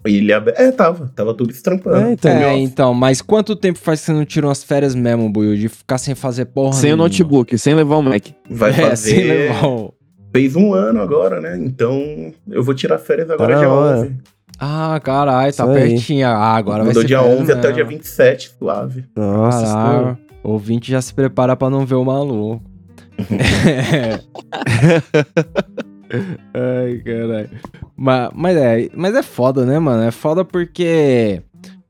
Ilha... 0.09 0.43
É, 0.57 0.71
tava. 0.73 1.11
Tava 1.15 1.35
tudo 1.35 1.51
estrampando. 1.51 1.97
É, 1.97 2.13
então. 2.13 2.31
é, 2.33 2.57
então, 2.59 2.95
mas 2.95 3.21
quanto 3.23 3.55
tempo 3.55 3.79
faz 3.79 4.01
que 4.01 4.07
você 4.07 4.13
não 4.13 4.25
tira 4.25 4.47
umas 4.47 4.65
férias 4.65 4.95
mesmo, 4.95 5.31
Buiu, 5.31 5.57
de 5.57 5.69
ficar 5.69 5.99
sem 5.99 6.15
fazer 6.15 6.47
porra 6.47 6.73
sem 6.73 6.93
o 6.93 6.97
nenhuma? 6.97 7.05
notebook, 7.05 7.57
sem 7.59 7.75
levar 7.75 7.97
o 7.97 8.03
Mac. 8.03 8.27
Vai 8.51 8.71
É, 8.71 8.75
sem 8.75 8.85
fazer... 8.89 9.25
levar 9.25 9.67
o- 9.67 9.95
Fez 10.35 10.55
um 10.57 10.75
ano 10.75 11.01
agora, 11.01 11.41
né? 11.41 11.57
Então 11.59 12.33
eu 12.51 12.63
vou 12.63 12.75
tirar 12.75 12.99
férias 12.99 13.31
agora 13.31 13.55
na 13.55 13.61
dia 13.61 13.69
hora. 13.71 13.99
11. 14.01 14.15
Ah, 14.61 15.01
caralho, 15.03 15.55
tá 15.55 15.67
pertinho. 15.67 16.27
Ah, 16.27 16.55
agora 16.57 16.79
vai 16.79 16.89
Mandou 16.89 17.03
ser 17.03 17.09
dia 17.09 17.21
férias 17.23 17.41
11 17.41 17.53
até 17.53 17.69
o 17.71 17.73
dia 17.73 17.85
mesmo. 17.85 17.99
27, 17.99 18.51
suave. 18.59 19.05
Nossa, 19.17 19.65
Caralho, 19.65 20.19
o 20.45 20.51
ouvinte 20.51 20.91
já 20.93 21.01
se 21.01 21.15
prepara 21.15 21.57
pra 21.57 21.71
não 21.71 21.87
ver 21.87 21.95
o 21.95 22.05
maluco. 22.05 22.63
Ai, 26.55 26.99
caralho. 26.99 27.51
Mas, 27.97 28.31
mas, 28.35 28.57
é, 28.57 28.91
mas 28.95 29.15
é 29.15 29.23
foda, 29.23 29.65
né, 29.65 29.79
mano? 29.79 30.03
É 30.03 30.11
foda 30.11 30.45
porque, 30.45 31.43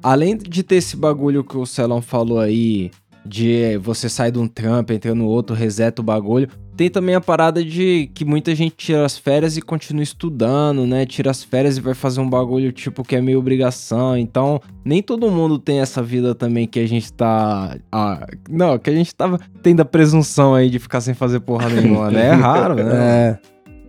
além 0.03 0.37
de 0.37 0.63
ter 0.63 0.77
esse 0.77 0.97
bagulho 0.97 1.45
que 1.45 1.57
o 1.57 1.67
Celão 1.67 2.03
falou 2.03 2.41
aí, 2.41 2.91
de 3.25 3.77
você 3.79 4.09
sair 4.09 4.33
de 4.33 4.39
um 4.39 4.49
trampo, 4.49 4.93
entra 4.93 5.15
no 5.15 5.27
outro, 5.27 5.55
reseta 5.55 6.01
o 6.01 6.05
bagulho, 6.05 6.49
tem 6.79 6.89
também 6.89 7.17
a 7.17 7.21
parada 7.21 7.65
de 7.65 8.09
que 8.15 8.25
muita 8.25 8.55
gente 8.55 8.77
tira 8.77 9.05
as 9.05 9.19
férias 9.19 9.57
e 9.57 9.61
continua 9.61 10.03
estudando, 10.03 10.87
né? 10.87 11.05
Tira 11.05 11.29
as 11.29 11.43
férias 11.43 11.77
e 11.77 11.81
vai 11.81 11.93
fazer 11.93 12.21
um 12.21 12.31
bagulho 12.31 12.71
tipo 12.71 13.03
que 13.03 13.17
é 13.17 13.21
meio 13.21 13.41
obrigação. 13.41 14.17
Então, 14.17 14.61
nem 14.85 15.03
todo 15.03 15.29
mundo 15.29 15.59
tem 15.59 15.81
essa 15.81 16.01
vida 16.01 16.37
também 16.37 16.69
que 16.69 16.79
a 16.79 16.87
gente 16.87 17.13
tá. 17.13 17.77
ah, 17.91 18.25
não, 18.49 18.79
que 18.79 18.89
a 18.89 18.93
gente 18.93 19.13
tava 19.13 19.41
tendo 19.61 19.81
a 19.81 19.85
presunção 19.85 20.55
aí 20.55 20.71
de 20.71 20.79
ficar 20.79 21.01
sem 21.01 21.15
fazer 21.15 21.41
porra 21.41 21.69
nenhuma, 21.69 22.13
né? 22.13 22.29
É 22.29 22.33
raro, 22.33 22.77
né? 22.77 22.85
É, 23.19 23.39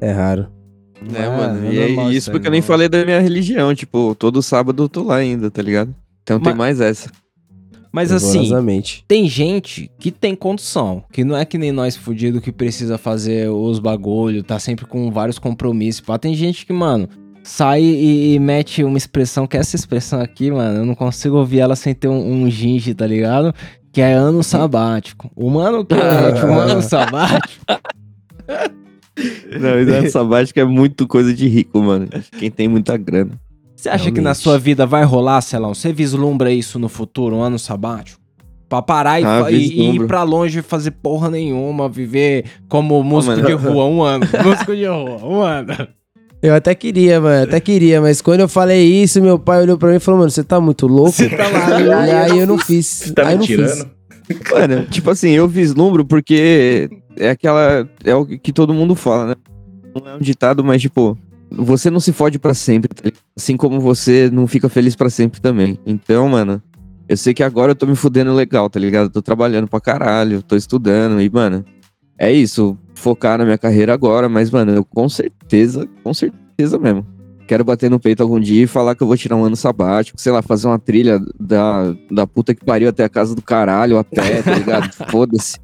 é 0.01 0.11
raro. 0.11 0.47
Né, 1.01 1.25
É, 1.25 1.29
mano? 1.29 1.67
é 1.67 1.73
E 1.73 1.79
é 1.79 2.11
isso 2.11 2.29
porque 2.31 2.47
eu 2.47 2.51
nem 2.51 2.61
falei 2.61 2.89
da 2.89 3.05
minha 3.05 3.19
religião. 3.21 3.73
Tipo, 3.73 4.13
todo 4.15 4.41
sábado 4.41 4.83
eu 4.83 4.89
tô 4.89 5.03
lá 5.03 5.15
ainda, 5.15 5.49
tá 5.49 5.61
ligado? 5.61 5.95
Então 6.23 6.39
tem 6.39 6.49
Mas- 6.53 6.77
mais 6.77 6.81
essa. 6.81 7.09
Mas 7.91 8.11
assim, 8.11 8.51
tem 9.07 9.27
gente 9.27 9.89
que 9.97 10.11
tem 10.11 10.35
condição, 10.35 11.03
que 11.11 11.23
não 11.23 11.35
é 11.35 11.43
que 11.43 11.57
nem 11.57 11.71
nós 11.71 11.95
fudido 11.95 12.39
que 12.39 12.51
precisa 12.51 12.99
fazer 12.99 13.49
os 13.49 13.79
bagulho, 13.79 14.43
tá 14.43 14.59
sempre 14.59 14.85
com 14.85 15.09
vários 15.09 15.39
compromissos. 15.39 15.99
Pá. 16.01 16.19
Tem 16.19 16.35
gente 16.35 16.67
que, 16.67 16.71
mano, 16.73 17.09
sai 17.43 17.81
e, 17.81 18.35
e 18.35 18.39
mete 18.39 18.83
uma 18.83 18.95
expressão, 18.97 19.47
que 19.47 19.57
é 19.57 19.59
essa 19.61 19.75
expressão 19.75 20.21
aqui, 20.21 20.51
mano, 20.51 20.81
eu 20.81 20.85
não 20.85 20.93
consigo 20.93 21.37
ouvir 21.37 21.61
ela 21.61 21.75
sem 21.75 21.95
ter 21.95 22.07
um, 22.07 22.43
um 22.43 22.47
ginge, 22.51 22.93
tá 22.93 23.07
ligado? 23.07 23.55
Que 23.91 24.01
é 24.01 24.13
ano 24.13 24.43
sabático. 24.43 25.31
O 25.35 25.49
mano 25.49 25.83
que 25.83 25.95
mete 25.95 26.45
um 26.45 26.59
ano 26.59 26.83
sabático. 26.83 27.65
Não, 29.59 29.69
mas 29.71 29.87
essa 29.87 30.09
sabática 30.19 30.61
é 30.61 30.65
muito 30.65 31.07
coisa 31.07 31.33
de 31.33 31.47
rico, 31.47 31.81
mano. 31.81 32.07
Quem 32.37 32.49
tem 32.51 32.67
muita 32.67 32.95
grana. 32.97 33.31
Você 33.75 33.87
acha 33.89 34.05
que 34.11 34.19
na 34.19 34.31
Realmente. 34.31 34.37
sua 34.43 34.59
vida 34.59 34.85
vai 34.85 35.03
rolar, 35.03 35.39
Celão? 35.41 35.73
Você 35.73 35.93
vislumbra 35.93 36.51
isso 36.51 36.77
no 36.77 36.89
futuro, 36.89 37.37
um 37.37 37.41
ano 37.41 37.57
sabático? 37.57 38.19
Pra 38.67 38.81
parar 38.81 39.19
e, 39.21 39.25
Ah, 39.25 39.49
e- 39.49 39.55
e 39.55 39.95
ir 39.95 40.05
pra 40.05 40.21
longe 40.23 40.59
e 40.59 40.61
fazer 40.61 40.91
porra 40.91 41.29
nenhuma, 41.29 41.87
viver 41.89 42.45
como 42.67 43.01
músico 43.03 43.35
mano. 43.37 43.47
de 43.47 43.53
rua 43.53 43.85
um 43.85 44.03
ano. 44.03 44.25
músico 44.43 44.75
de 44.75 44.85
rua, 44.85 45.25
um 45.25 45.41
ano. 45.41 45.87
Eu 46.41 46.53
até 46.53 46.73
queria, 46.75 47.19
mano, 47.19 47.43
até 47.43 47.59
queria, 47.59 47.99
mas 47.99 48.21
quando 48.21 48.41
eu 48.41 48.47
falei 48.49 48.85
isso, 49.01 49.21
meu 49.21 49.39
pai 49.39 49.61
olhou 49.61 49.77
pra 49.77 49.89
mim 49.89 49.95
e 49.95 49.99
falou, 49.99 50.19
mano, 50.19 50.29
você 50.31 50.43
tá 50.43 50.59
muito 50.61 50.85
louco? 50.87 51.11
Você 51.11 51.27
tá 51.29 51.47
lá, 51.49 52.07
E 52.07 52.11
aí 52.11 52.39
eu 52.39 52.47
não 52.47 52.57
fiz. 52.57 53.11
Tá 53.15 53.27
aí 53.27 53.33
eu 53.35 53.39
me 53.39 53.39
não 53.39 53.45
fiz. 53.47 53.71
tirando? 53.73 53.91
Mano, 54.51 54.85
tipo 54.85 55.09
assim, 55.09 55.31
eu 55.31 55.47
vislumbro 55.47 56.05
porque 56.05 56.89
é 57.17 57.31
aquela. 57.31 57.89
É 58.03 58.15
o 58.15 58.25
que 58.25 58.53
todo 58.53 58.73
mundo 58.73 58.95
fala, 58.95 59.27
né? 59.27 59.35
Não 59.95 60.11
é 60.11 60.15
um 60.15 60.19
ditado, 60.19 60.63
mas 60.63 60.81
tipo, 60.81 61.17
você 61.51 61.89
não 61.89 61.99
se 61.99 62.13
fode 62.13 62.37
pra 62.37 62.53
sempre, 62.53 62.89
tá 62.89 63.09
assim 63.35 63.57
como 63.57 63.79
você 63.79 64.29
não 64.31 64.45
fica 64.47 64.69
feliz 64.69 64.95
pra 64.95 65.09
sempre 65.09 65.41
também. 65.41 65.79
Então, 65.85 66.29
mano, 66.29 66.61
eu 67.07 67.17
sei 67.17 67.33
que 67.33 67.43
agora 67.43 67.71
eu 67.71 67.75
tô 67.75 67.87
me 67.87 67.95
fudendo 67.95 68.33
legal, 68.33 68.69
tá 68.69 68.79
ligado? 68.79 69.09
Tô 69.09 69.21
trabalhando 69.21 69.67
pra 69.67 69.81
caralho, 69.81 70.43
tô 70.43 70.55
estudando 70.55 71.19
e, 71.19 71.29
mano, 71.29 71.65
é 72.17 72.31
isso. 72.31 72.77
Focar 72.93 73.37
na 73.37 73.45
minha 73.45 73.57
carreira 73.57 73.93
agora, 73.93 74.29
mas, 74.29 74.51
mano, 74.51 74.73
eu 74.73 74.85
com 74.85 75.09
certeza, 75.09 75.87
com 76.03 76.13
certeza 76.13 76.77
mesmo. 76.77 77.05
Quero 77.49 77.63
bater 77.63 77.89
no 77.89 77.99
peito 77.99 78.21
algum 78.21 78.39
dia 78.39 78.65
e 78.65 78.67
falar 78.67 78.93
que 78.93 79.01
eu 79.01 79.07
vou 79.07 79.17
tirar 79.17 79.35
um 79.35 79.43
ano 79.43 79.55
sabático, 79.55 80.21
sei 80.21 80.31
lá, 80.31 80.39
fazer 80.39 80.67
uma 80.67 80.77
trilha 80.77 81.19
da, 81.39 81.95
da 82.11 82.27
puta 82.27 82.53
que 82.53 82.63
pariu 82.63 82.89
até 82.89 83.03
a 83.03 83.09
casa 83.09 83.33
do 83.33 83.41
caralho 83.41 83.97
a 83.97 84.03
pé, 84.03 84.43
tá 84.43 84.53
ligado? 84.53 84.93
Foda-se. 85.09 85.57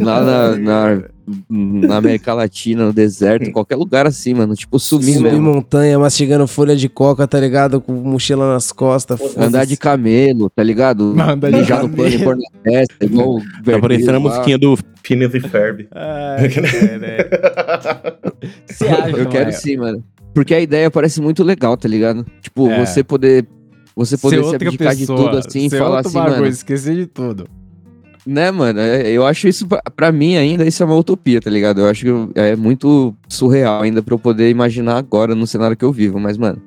Lá 0.00 0.22
na, 0.22 0.56
na, 0.56 1.02
na 1.48 1.96
América 1.96 2.32
Latina, 2.34 2.86
no 2.86 2.92
deserto, 2.92 3.50
qualquer 3.52 3.76
lugar 3.76 4.06
assim, 4.06 4.34
mano. 4.34 4.54
Tipo, 4.54 4.78
sumir 4.78 5.14
Subir 5.14 5.22
mesmo. 5.30 5.42
montanha, 5.42 5.98
mastigando 5.98 6.46
folha 6.46 6.76
de 6.76 6.88
coca, 6.88 7.26
tá 7.26 7.38
ligado? 7.40 7.80
Com 7.80 7.92
mochila 7.92 8.52
nas 8.52 8.72
costas. 8.72 9.20
Andar 9.36 9.64
de 9.66 9.76
camelo, 9.76 10.48
tá 10.50 10.62
ligado? 10.62 11.14
Andar 11.20 11.50
de 11.50 11.58
Mijar 11.58 11.82
no 11.82 11.88
pano 11.90 12.08
e 12.08 12.18
pôr 12.22 12.36
na 12.36 12.48
testa, 12.62 13.04
igual 13.04 13.36
o 13.36 13.40
Tá 13.40 13.46
Bear 13.64 13.80
parecendo 13.80 14.10
a 14.10 14.14
Grylls 14.14 14.28
lá. 14.28 14.34
musiquinha 14.36 14.58
do 14.58 14.78
Phineas 15.02 15.34
e 15.34 15.40
Ferb. 15.40 15.88
Você 18.66 18.86
acha, 18.88 19.10
Eu 19.10 19.28
quero 19.28 19.52
sim, 19.52 19.76
mano. 19.76 20.02
Porque 20.34 20.54
a 20.54 20.60
ideia 20.60 20.90
parece 20.90 21.20
muito 21.20 21.42
legal, 21.42 21.76
tá 21.76 21.88
ligado? 21.88 22.24
Tipo, 22.40 22.68
É. 22.68 22.84
você 22.86 23.02
poder. 23.02 23.46
Você 23.96 24.16
poder 24.16 24.36
Ser 24.44 24.48
se 24.50 24.54
abdicar 24.54 24.94
de 24.94 25.06
tudo 25.06 25.36
assim 25.36 25.66
e 25.66 25.70
falar 25.70 26.00
assim, 26.00 26.12
bagulho, 26.14 26.36
mano. 26.36 26.46
esquecer 26.46 26.94
de 26.94 27.06
tudo. 27.06 27.46
Né, 28.30 28.50
mano? 28.52 28.78
é- 28.78 29.10
Eu 29.10 29.26
acho 29.26 29.48
isso, 29.48 29.66
pra- 29.66 29.82
pra 29.96 30.12
mim 30.12 30.36
ainda, 30.36 30.64
isso 30.64 30.82
é 30.82 30.86
uma 30.86 30.94
utopia, 30.96 31.40
tá 31.40 31.50
ligado? 31.50 31.80
Eu 31.80 31.88
acho 31.88 32.04
que 32.04 32.38
é 32.38 32.54
muito 32.54 33.12
surreal 33.28 33.82
ainda 33.82 34.00
pra 34.02 34.14
eu 34.14 34.18
poder 34.20 34.48
imaginar 34.50 34.96
agora 34.98 35.34
no 35.34 35.46
cenário 35.48 35.76
que 35.76 35.84
eu 35.84 35.90
vivo. 35.92 36.20
Mas, 36.20 36.38
mano, 36.38 36.62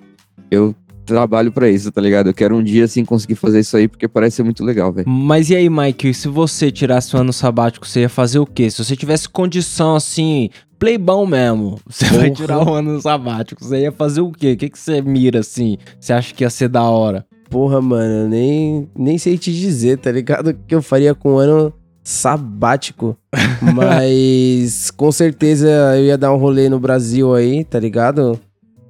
eu 0.52 0.76
trabalho 1.06 1.52
pra 1.54 1.70
isso, 1.70 1.90
tá 1.92 2.02
ligado? 2.02 2.28
Eu 2.28 2.34
quero 2.34 2.56
um 2.58 2.64
dia, 2.64 2.84
assim, 2.86 3.06
conseguir 3.06 3.36
fazer 3.36 3.62
isso 3.62 3.78
aí, 3.78 3.88
porque 3.88 4.08
parece 4.10 4.38
ser 4.38 4.44
muito 4.44 4.64
legal, 4.64 4.92
velho. 4.92 5.08
Mas 5.08 5.50
e 5.50 5.56
aí, 5.56 5.70
Mike, 5.70 6.14
se 6.14 6.28
você 6.28 6.70
tirasse 6.72 7.16
um 7.16 7.20
ano 7.20 7.32
sabático, 7.34 7.88
você 7.88 8.02
ia 8.02 8.10
fazer 8.10 8.40
o 8.40 8.46
quê? 8.46 8.70
Se 8.70 8.84
você 8.84 8.96
tivesse 8.96 9.28
condição, 9.30 9.96
assim, 9.96 10.50
playbão 10.78 11.26
mesmo, 11.26 11.80
você 11.90 12.06
vai 12.06 12.30
Porra. 12.30 12.32
tirar 12.36 12.60
um 12.68 12.74
ano 12.74 13.02
sabático, 13.02 13.64
você 13.64 13.80
ia 13.84 13.92
fazer 13.92 14.20
o 14.22 14.32
quê? 14.32 14.52
O 14.54 14.58
que, 14.58 14.70
que 14.70 14.78
você 14.80 15.02
mira, 15.02 15.40
assim? 15.40 15.78
Você 16.00 16.12
acha 16.12 16.34
que 16.34 16.44
ia 16.44 16.50
ser 16.50 16.68
da 16.68 16.84
hora? 16.84 17.26
Porra, 17.54 17.80
mano, 17.80 18.24
eu 18.24 18.28
nem, 18.28 18.90
nem 18.98 19.16
sei 19.20 19.38
te 19.38 19.54
dizer, 19.54 20.00
tá 20.00 20.12
ligado? 20.12 20.48
O 20.48 20.54
que 20.56 20.74
eu 20.74 20.82
faria 20.82 21.14
com 21.14 21.34
um 21.36 21.38
ano 21.38 21.72
sabático. 22.04 23.16
Mas 23.62 24.90
com 24.90 25.12
certeza 25.12 25.70
eu 25.96 26.04
ia 26.04 26.18
dar 26.18 26.34
um 26.34 26.38
rolê 26.38 26.68
no 26.68 26.80
Brasil 26.80 27.32
aí, 27.36 27.64
tá 27.64 27.80
ligado? 27.80 28.40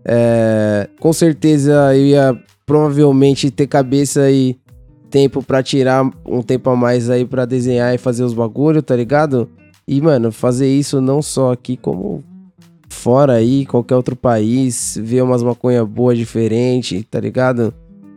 É, 0.05 0.87
com 0.97 1.11
certeza 1.11 1.93
eu 1.93 2.05
ia 2.05 2.39
provavelmente 2.65 3.51
ter 3.51 3.67
cabeça 3.67 4.31
e 4.31 4.55
tempo 5.09 5.43
pra 5.43 5.61
tirar 5.61 6.09
um 6.25 6.41
tempo 6.41 6.69
a 6.69 6.75
mais 6.77 7.09
aí 7.09 7.25
pra 7.25 7.43
desenhar 7.43 7.93
e 7.93 7.97
fazer 7.97 8.23
os 8.23 8.33
bagulho, 8.33 8.81
tá 8.81 8.95
ligado? 8.95 9.49
E, 9.85 9.99
mano, 9.99 10.31
fazer 10.31 10.69
isso 10.69 11.01
não 11.01 11.21
só 11.21 11.51
aqui, 11.51 11.75
como 11.75 12.23
fora 12.87 13.33
aí, 13.33 13.65
qualquer 13.65 13.97
outro 13.97 14.15
país, 14.15 14.97
ver 15.03 15.21
umas 15.21 15.43
maconha 15.43 15.83
boa 15.83 16.15
diferente, 16.15 17.03
tá 17.03 17.19
ligado? 17.19 17.73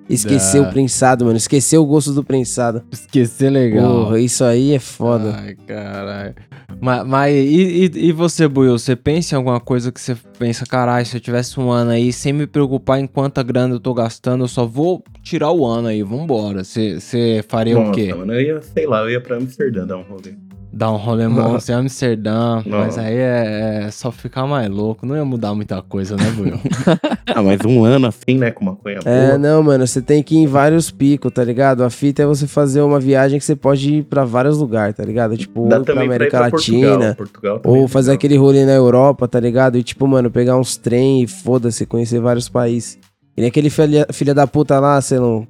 Esquecer 0.09 0.63
Dá. 0.63 0.69
o 0.69 0.73
prensado, 0.73 1.25
mano. 1.25 1.37
Esquecer 1.37 1.79
o 1.79 1.85
gosto 1.85 2.13
do 2.13 2.23
prensado. 2.23 2.83
Esquecer 2.93 3.51
legal. 3.51 4.05
Porra, 4.05 4.21
isso 4.21 4.45
aí 4.45 4.73
é 4.73 4.79
foda. 4.79 5.35
Ai, 5.37 5.57
caralho. 5.67 6.35
Mas, 6.81 7.07
mas 7.07 7.35
e, 7.35 7.91
e, 7.95 8.07
e 8.09 8.13
você, 8.13 8.47
Buiu? 8.47 8.79
Você 8.79 8.95
pensa 8.95 9.35
em 9.35 9.39
alguma 9.39 9.59
coisa 9.61 9.91
que 9.91 10.01
você 10.01 10.17
pensa, 10.39 10.65
caralho, 10.67 11.05
se 11.07 11.17
eu 11.17 11.21
tivesse 11.21 11.59
um 11.59 11.71
ano 11.71 11.91
aí, 11.91 12.13
sem 12.13 12.33
me 12.33 12.47
preocupar 12.47 13.01
em 13.01 13.07
quanta 13.07 13.43
grana 13.43 13.75
eu 13.75 13.81
tô 13.81 13.95
gastando, 13.95 14.45
eu 14.45 14.49
só 14.49 14.67
vou 14.67 15.03
tirar 15.23 15.51
o 15.51 15.65
ano 15.67 15.89
aí, 15.89 16.03
vambora. 16.03 16.63
Você 16.63 17.01
você 17.01 17.45
faria 17.49 17.77
o 17.77 17.83
Nossa, 17.83 17.93
quê? 17.93 18.15
mano, 18.15 18.33
eu 18.35 18.41
ia, 18.41 18.63
sei 18.63 18.87
lá, 18.87 19.01
eu 19.01 19.11
ia 19.11 19.21
pra 19.21 19.37
Amsterdã 19.37 19.87
dar 19.87 19.97
um 19.97 20.03
rolê. 20.03 20.35
Dar 20.77 20.93
um 20.93 20.97
rolê 20.97 21.27
monstro 21.27 21.75
em 21.75 21.79
Amsterdã, 21.79 22.63
mas 22.67 22.97
Não. 22.99 23.03
aí 23.05 23.15
é, 23.15 23.85
é 23.87 23.91
só 23.91 24.13
ficar 24.13 24.47
mais 24.47 24.69
louco. 24.69 25.07
Não 25.07 25.17
ia 25.17 25.25
mudar 25.25 25.55
muita 25.55 25.81
coisa, 25.81 26.17
né, 26.17 26.31
Buiu? 26.37 26.59
Ah, 27.35 27.43
mas 27.43 27.59
um 27.67 27.85
ano 27.85 28.07
assim, 28.07 28.37
né, 28.39 28.51
com 28.51 28.65
maconha 28.65 28.99
É, 29.05 29.27
boa. 29.29 29.39
não, 29.39 29.63
mano, 29.63 29.87
você 29.87 30.01
tem 30.01 30.23
que 30.23 30.35
ir 30.35 30.39
em 30.39 30.47
vários 30.47 30.91
picos, 30.91 31.33
tá 31.33 31.43
ligado? 31.43 31.83
A 31.83 31.89
fita 31.91 32.23
é 32.23 32.27
você 32.27 32.47
fazer 32.47 32.81
uma 32.83 33.01
viagem 33.01 33.39
que 33.39 33.45
você 33.45 33.57
pode 33.57 33.95
ir 33.95 34.03
pra 34.05 34.25
vários 34.25 34.59
lugares, 34.59 34.95
tá 34.97 35.05
ligado? 35.05 35.37
Tipo, 35.37 35.67
Dá 35.69 35.79
ou 35.79 35.85
pra 35.85 36.03
América 36.03 36.31
pra 36.31 36.41
Latina, 36.41 37.15
Portugal. 37.15 37.59
Portugal 37.59 37.61
ou 37.65 37.85
é 37.85 37.89
fazer 37.89 38.11
legal. 38.11 38.17
aquele 38.19 38.37
rolê 38.37 38.65
na 38.67 38.73
Europa, 38.73 39.27
tá 39.27 39.41
ligado? 39.41 39.77
E 39.79 39.83
tipo, 39.83 40.07
mano, 40.07 40.31
pegar 40.31 40.57
uns 40.59 40.77
trem 40.77 41.23
e 41.23 41.27
foda-se, 41.27 41.85
conhecer 41.87 42.21
vários 42.21 42.49
países. 42.49 42.99
E 43.37 43.41
nem 43.41 43.49
aquele 43.49 43.71
filha, 43.71 44.07
filha 44.13 44.35
da 44.35 44.47
puta 44.47 44.79
lá, 44.79 45.01
sei 45.01 45.19
lá, 45.19 45.43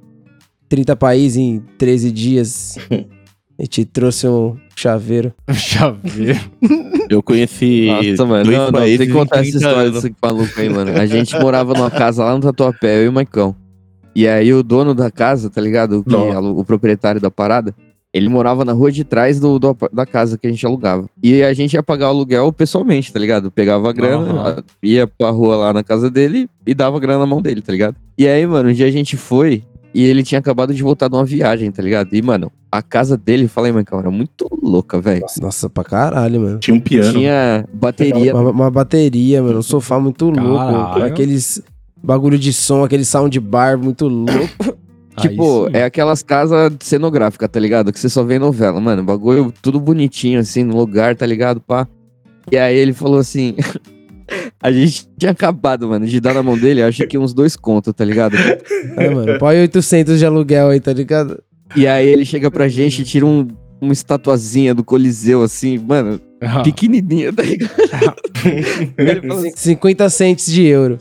30 0.69 0.95
países 0.95 1.37
em 1.37 1.59
13 1.77 2.11
dias. 2.11 2.77
e 3.59 3.67
te 3.67 3.85
trouxe 3.85 4.27
um 4.27 4.55
chaveiro. 4.75 5.33
Chaveiro. 5.53 6.39
Eu 7.09 7.23
conheci 7.23 7.87
Nossa, 7.87 8.25
mano, 8.25 8.45
dois 8.45 8.57
não, 8.57 8.71
não, 8.71 8.79
tem 8.79 8.97
que 8.97 9.07
contar 9.07 9.39
essa 9.39 9.51
30 9.51 9.57
história 9.57 9.91
desse 9.91 10.15
maluco 10.21 10.59
aí, 10.59 10.69
mano. 10.69 10.91
A 10.91 11.05
gente 11.05 11.37
morava 11.39 11.73
numa 11.73 11.89
casa 11.89 12.23
lá 12.23 12.33
no 12.35 12.41
Tatuapé, 12.41 12.99
eu 12.99 13.05
e 13.05 13.07
o 13.07 13.13
Maicão. 13.13 13.55
E 14.15 14.27
aí 14.27 14.53
o 14.53 14.63
dono 14.63 14.93
da 14.93 15.09
casa, 15.09 15.49
tá 15.49 15.61
ligado? 15.61 16.03
O, 16.07 16.59
o 16.59 16.65
proprietário 16.65 17.21
da 17.21 17.31
parada, 17.31 17.73
ele 18.13 18.29
morava 18.29 18.65
na 18.65 18.73
rua 18.73 18.91
de 18.91 19.03
trás 19.03 19.39
do, 19.39 19.59
do 19.59 19.77
da 19.93 20.05
casa 20.05 20.37
que 20.37 20.47
a 20.47 20.49
gente 20.49 20.65
alugava. 20.65 21.07
E 21.21 21.43
a 21.43 21.53
gente 21.53 21.73
ia 21.73 21.83
pagar 21.83 22.07
o 22.07 22.09
aluguel 22.09 22.51
pessoalmente, 22.51 23.13
tá 23.13 23.19
ligado? 23.19 23.51
Pegava 23.51 23.89
a 23.89 23.93
grana, 23.93 24.31
Aham. 24.31 24.63
ia 24.81 25.07
pra 25.07 25.29
rua 25.29 25.55
lá 25.55 25.73
na 25.73 25.83
casa 25.83 26.09
dele 26.09 26.49
e 26.65 26.73
dava 26.73 26.97
a 26.97 26.99
grana 26.99 27.19
na 27.19 27.25
mão 27.25 27.41
dele, 27.41 27.61
tá 27.61 27.71
ligado? 27.71 27.95
E 28.17 28.27
aí, 28.27 28.45
mano, 28.45 28.69
um 28.69 28.73
dia 28.73 28.87
a 28.87 28.91
gente 28.91 29.15
foi 29.15 29.63
e 29.97 30.03
ele 30.03 30.21
tinha 30.21 30.37
acabado 30.37 30.75
de 30.75 30.83
voltar 30.83 31.07
de 31.07 31.15
uma 31.15 31.25
viagem, 31.25 31.71
tá 31.71 31.81
ligado? 31.81 32.13
E, 32.13 32.21
mano, 32.21 32.51
a 32.71 32.83
casa 32.83 33.17
dele, 33.17 33.47
falei, 33.47 33.71
Maicão, 33.71 33.97
era 33.97 34.11
muito 34.11 34.47
louca, 34.61 35.01
velho. 35.01 35.25
Nossa, 35.41 35.67
pra 35.67 35.83
caralho, 35.83 36.39
mano. 36.39 36.59
Tinha 36.59 36.77
um 36.77 36.79
piano. 36.79 37.13
Tinha 37.13 37.67
bateria 37.73 38.35
Uma, 38.35 38.51
uma 38.51 38.69
bateria, 38.69 39.41
mano. 39.41 39.57
Um 39.57 39.63
sofá 39.63 39.99
muito 39.99 40.29
louco. 40.29 40.55
Caralho. 40.55 41.03
Aqueles 41.03 41.63
bagulho 42.03 42.37
de 42.37 42.53
som, 42.53 42.83
aquele 42.83 43.03
soundbar 43.03 43.75
muito 43.75 44.07
louco. 44.07 44.77
Tipo, 45.19 45.67
é 45.73 45.83
aquelas 45.83 46.21
casas 46.21 46.71
cenográficas, 46.81 47.49
tá 47.49 47.59
ligado? 47.59 47.91
Que 47.91 47.99
você 47.99 48.07
só 48.07 48.23
vê 48.23 48.35
em 48.35 48.39
novela, 48.39 48.79
mano. 48.79 49.03
Bagulho 49.03 49.51
tudo 49.63 49.79
bonitinho, 49.79 50.39
assim, 50.39 50.63
no 50.63 50.77
lugar, 50.77 51.15
tá 51.15 51.25
ligado? 51.25 51.59
Pá. 51.59 51.87
E 52.51 52.55
aí 52.55 52.77
ele 52.77 52.93
falou 52.93 53.17
assim. 53.17 53.55
a 54.61 54.71
gente 54.71 55.07
tinha 55.17 55.31
acabado, 55.31 55.87
mano, 55.87 56.05
de 56.05 56.19
dar 56.19 56.33
na 56.33 56.41
mão 56.43 56.57
dele, 56.57 56.81
acho 56.81 57.05
que 57.07 57.17
uns 57.17 57.33
dois 57.33 57.55
contos, 57.55 57.93
tá 57.93 58.03
ligado? 58.03 58.35
É, 58.97 59.09
mano. 59.09 59.37
Põe 59.39 59.61
800 59.61 60.17
de 60.19 60.25
aluguel 60.25 60.69
aí, 60.69 60.79
tá 60.79 60.91
ligado? 60.93 61.41
E 61.75 61.85
aí 61.87 62.07
ele 62.07 62.25
chega 62.25 62.49
pra 62.49 62.67
gente 62.67 63.01
e 63.01 63.05
tira 63.05 63.25
um, 63.25 63.47
uma 63.79 63.93
estatuazinha 63.93 64.73
do 64.73 64.83
Coliseu, 64.83 65.43
assim, 65.43 65.77
mano, 65.77 66.19
Ah, 66.41 66.61
pequenininha, 66.63 67.31
tá 67.33 67.43
ligado? 67.43 67.71
assim, 69.33 69.51
50 69.55 70.09
cents 70.09 70.51
de 70.51 70.63
euro. 70.65 70.97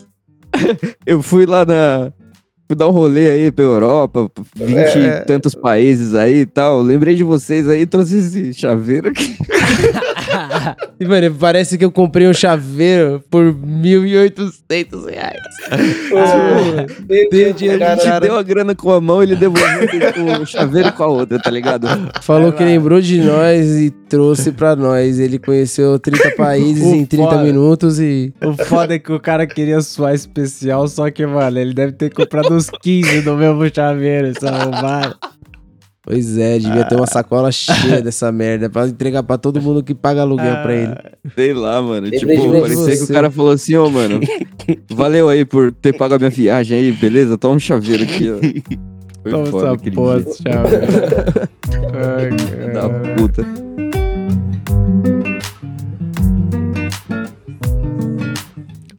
eu 1.06 1.22
fui 1.22 1.46
lá 1.46 1.64
na. 1.64 2.12
Fui 2.68 2.74
dar 2.76 2.88
um 2.88 2.90
rolê 2.90 3.30
aí 3.30 3.52
pra 3.52 3.64
Europa, 3.64 4.28
20 4.56 4.76
É. 4.76 4.98
e 5.22 5.24
tantos 5.24 5.54
países 5.54 6.14
aí 6.14 6.40
e 6.40 6.46
tal. 6.46 6.82
Lembrei 6.82 7.14
de 7.14 7.22
vocês 7.22 7.68
aí, 7.68 7.86
trouxe 7.86 8.18
esse 8.18 8.52
chaveiro 8.54 9.08
aqui. 9.10 9.36
E, 10.98 11.04
mano, 11.06 11.34
parece 11.38 11.76
que 11.78 11.84
eu 11.84 11.90
comprei 11.90 12.26
um 12.26 12.32
chaveiro 12.32 13.22
por 13.30 13.54
1.800 13.54 15.08
reais. 15.10 15.40
Ah, 15.70 16.86
dei 17.30 17.50
o 17.50 17.54
dinheiro 17.54 17.84
A 17.84 17.96
gente 17.96 18.20
deu 18.20 18.36
a 18.36 18.42
grana 18.42 18.74
com 18.74 18.90
a 18.92 19.00
mão, 19.00 19.22
ele 19.22 19.36
devolveu 19.36 20.42
o 20.42 20.46
chaveiro 20.46 20.92
com 20.92 21.02
a 21.02 21.06
outra, 21.06 21.38
tá 21.38 21.50
ligado? 21.50 21.86
Falou 22.22 22.52
que 22.52 22.64
lembrou 22.64 23.00
de 23.00 23.20
nós 23.20 23.66
e 23.76 23.90
trouxe 24.08 24.52
pra 24.52 24.74
nós. 24.74 25.18
Ele 25.18 25.38
conheceu 25.38 25.98
30 25.98 26.30
países 26.36 26.84
O 26.84 26.94
em 26.94 27.04
30 27.04 27.30
foda. 27.30 27.42
minutos 27.42 28.00
e. 28.00 28.32
O 28.42 28.52
foda 28.64 28.94
é 28.94 28.98
que 28.98 29.12
o 29.12 29.20
cara 29.20 29.46
queria 29.46 29.80
suar 29.80 30.14
especial, 30.14 30.86
só 30.88 31.10
que, 31.10 31.24
mano, 31.26 31.58
ele 31.58 31.74
deve 31.74 31.92
ter 31.92 32.12
comprado 32.12 32.55
uns 32.56 32.70
15 32.70 33.22
do 33.22 33.36
mesmo 33.36 33.74
chaveiro, 33.74 34.28
essa 34.28 34.48
arrombada. 34.48 35.16
Pois 36.02 36.38
é, 36.38 36.58
devia 36.60 36.84
ter 36.84 36.94
uma 36.94 37.06
sacola 37.06 37.50
cheia 37.50 38.00
dessa 38.00 38.30
merda 38.30 38.70
pra 38.70 38.86
entregar 38.86 39.24
pra 39.24 39.36
todo 39.36 39.60
mundo 39.60 39.82
que 39.82 39.92
paga 39.92 40.20
aluguel 40.22 40.62
pra 40.62 40.72
ele. 40.72 40.94
Sei 41.34 41.52
lá, 41.52 41.82
mano. 41.82 42.08
Lembrei 42.08 42.36
tipo, 42.36 42.60
parecia 42.60 42.96
que 42.96 43.02
o 43.10 43.14
cara 43.14 43.28
falou 43.28 43.50
assim, 43.50 43.74
ô, 43.74 43.90
mano, 43.90 44.20
valeu 44.88 45.28
aí 45.28 45.44
por 45.44 45.72
ter 45.72 45.92
pago 45.92 46.14
a 46.14 46.18
minha 46.18 46.30
viagem 46.30 46.78
aí, 46.78 46.92
beleza? 46.92 47.36
Toma 47.36 47.56
um 47.56 47.58
chaveiro 47.58 48.04
aqui, 48.04 48.30
ó. 48.30 48.38
Foi 49.20 49.32
Toma 49.32 49.46
foda 49.46 49.72
essa 49.74 49.90
porra, 49.90 50.20
chaveiro. 50.20 50.86
Ai, 51.92 52.72
Da 52.72 52.88
puta. 53.16 53.44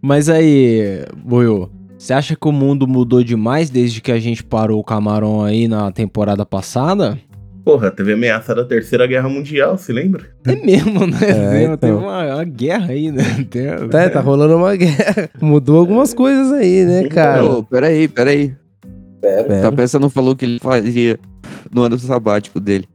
Mas 0.01 0.27
aí, 0.29 1.05
Buiu, 1.15 1.69
você 2.07 2.13
acha 2.13 2.37
que 2.37 2.47
o 2.47 2.53
mundo 2.53 2.87
mudou 2.87 3.21
demais 3.21 3.69
desde 3.69 3.99
que 3.99 4.13
a 4.13 4.17
gente 4.17 4.41
parou 4.41 4.79
o 4.79 4.83
Camarão 4.83 5.43
aí 5.43 5.67
na 5.67 5.91
temporada 5.91 6.45
passada? 6.45 7.19
Porra, 7.65 7.91
teve 7.91 8.13
ameaça 8.13 8.55
da 8.55 8.63
Terceira 8.63 9.05
Guerra 9.05 9.27
Mundial, 9.27 9.77
se 9.77 9.91
lembra? 9.91 10.23
É 10.45 10.55
mesmo, 10.55 11.05
né? 11.05 11.17
É, 11.27 11.63
então. 11.63 11.97
uma, 11.97 12.35
uma 12.35 12.43
guerra 12.45 12.93
aí, 12.93 13.11
né? 13.11 13.23
Tem- 13.51 13.89
Tá, 13.89 14.09
tá 14.09 14.21
rolando 14.21 14.55
uma 14.55 14.73
guerra. 14.77 15.29
Mudou 15.41 15.77
algumas 15.77 16.13
coisas 16.13 16.53
aí, 16.53 16.85
né, 16.85 17.09
cara? 17.09 17.43
Ô, 17.43 17.61
peraí, 17.61 18.07
peraí. 18.07 18.55
Pera. 19.19 19.61
Tá 19.63 19.69
peça 19.73 19.99
não 19.99 20.09
falou 20.09 20.33
que 20.33 20.45
ele 20.45 20.59
fazia 20.59 21.19
no 21.69 21.81
ano 21.81 21.99
sabático 21.99 22.57
dele. 22.57 22.87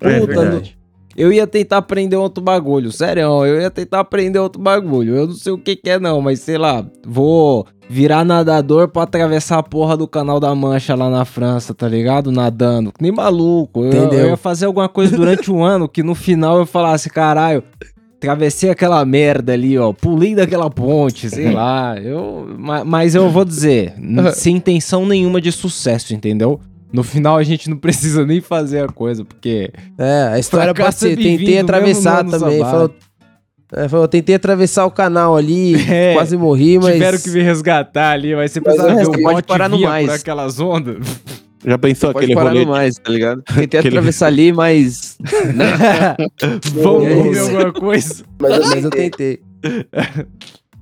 É 0.00 0.18
Puta, 0.18 0.26
verdade. 0.40 0.76
Eu 1.16 1.32
ia 1.32 1.46
tentar 1.46 1.78
aprender 1.78 2.16
outro 2.16 2.42
bagulho, 2.42 2.92
sério, 2.92 3.22
eu 3.44 3.60
ia 3.60 3.70
tentar 3.70 4.00
aprender 4.00 4.38
outro 4.38 4.60
bagulho. 4.62 5.16
Eu 5.16 5.26
não 5.26 5.34
sei 5.34 5.52
o 5.52 5.58
que 5.58 5.74
que 5.76 5.90
é 5.90 5.98
não, 5.98 6.20
mas 6.20 6.40
sei 6.40 6.56
lá, 6.56 6.86
vou 7.06 7.66
virar 7.88 8.24
nadador 8.24 8.86
pra 8.88 9.02
atravessar 9.02 9.58
a 9.58 9.62
porra 9.62 9.96
do 9.96 10.06
canal 10.06 10.38
da 10.38 10.54
Mancha 10.54 10.94
lá 10.94 11.10
na 11.10 11.24
França, 11.24 11.74
tá 11.74 11.88
ligado? 11.88 12.30
Nadando, 12.30 12.92
nem 13.00 13.10
maluco. 13.10 13.84
Eu, 13.84 13.88
Entendeu? 13.88 14.18
eu 14.20 14.28
ia 14.28 14.36
fazer 14.36 14.66
alguma 14.66 14.88
coisa 14.88 15.16
durante 15.16 15.50
um 15.50 15.64
ano 15.64 15.88
que 15.88 16.02
no 16.02 16.14
final 16.14 16.58
eu 16.58 16.64
falasse, 16.66 17.10
caralho, 17.10 17.64
atravessei 18.16 18.70
aquela 18.70 19.04
merda 19.04 19.52
ali, 19.54 19.76
ó, 19.78 19.92
pulei 19.92 20.34
daquela 20.34 20.70
ponte, 20.70 21.28
sei 21.28 21.50
lá. 21.50 21.98
Eu, 21.98 22.54
ma- 22.58 22.84
mas 22.84 23.14
eu 23.16 23.28
vou 23.30 23.44
dizer, 23.44 23.94
sem 24.34 24.56
intenção 24.56 25.04
nenhuma 25.06 25.40
de 25.40 25.50
sucesso, 25.50 26.14
entendeu? 26.14 26.60
No 26.92 27.02
final 27.04 27.36
a 27.36 27.42
gente 27.42 27.70
não 27.70 27.76
precisa 27.76 28.26
nem 28.26 28.40
fazer 28.40 28.84
a 28.84 28.88
coisa, 28.88 29.24
porque 29.24 29.70
É, 29.98 30.28
a 30.32 30.38
história 30.38 30.74
pode 30.74 30.88
é 30.88 30.92
ser. 30.92 31.16
Tentei 31.16 31.58
atravessar 31.58 32.24
também. 32.24 32.58
Falou, 32.60 32.94
é, 33.72 33.88
falou, 33.88 34.08
tentei 34.08 34.34
atravessar 34.34 34.84
o 34.86 34.90
canal 34.90 35.36
ali, 35.36 35.74
É, 35.88 36.14
quase 36.14 36.36
morri, 36.36 36.78
mas. 36.78 36.94
tiveram 36.94 37.18
que 37.18 37.30
me 37.30 37.42
resgatar 37.42 38.10
ali, 38.10 38.34
mas 38.34 38.50
você 38.50 38.58
o 38.58 38.62
ver 38.64 39.06
o 39.08 39.22
bote 39.22 39.46
parar 39.46 39.68
no 39.68 39.80
mais. 39.80 40.06
por 40.06 40.14
aquelas 40.16 40.58
ondas. 40.58 40.96
Já 41.62 41.76
pensou 41.76 42.10
Pode 42.10 42.24
aquele 42.24 42.34
parar 42.34 42.50
rolê? 42.52 42.64
no 42.64 42.70
mais, 42.70 42.94
tá 42.96 43.12
ligado? 43.12 43.42
Tentei 43.42 43.64
Aquele- 43.80 43.88
atravessar 43.98 44.26
ali, 44.28 44.50
mas. 44.50 45.18
Vamos 46.72 47.06
É 47.06 47.14
comer 47.14 47.38
alguma 47.38 47.72
coisa? 47.72 48.24
Mas, 48.40 48.52
eu- 48.56 48.66
mas 48.70 48.84
eu 48.84 48.90
tentei. 48.90 49.40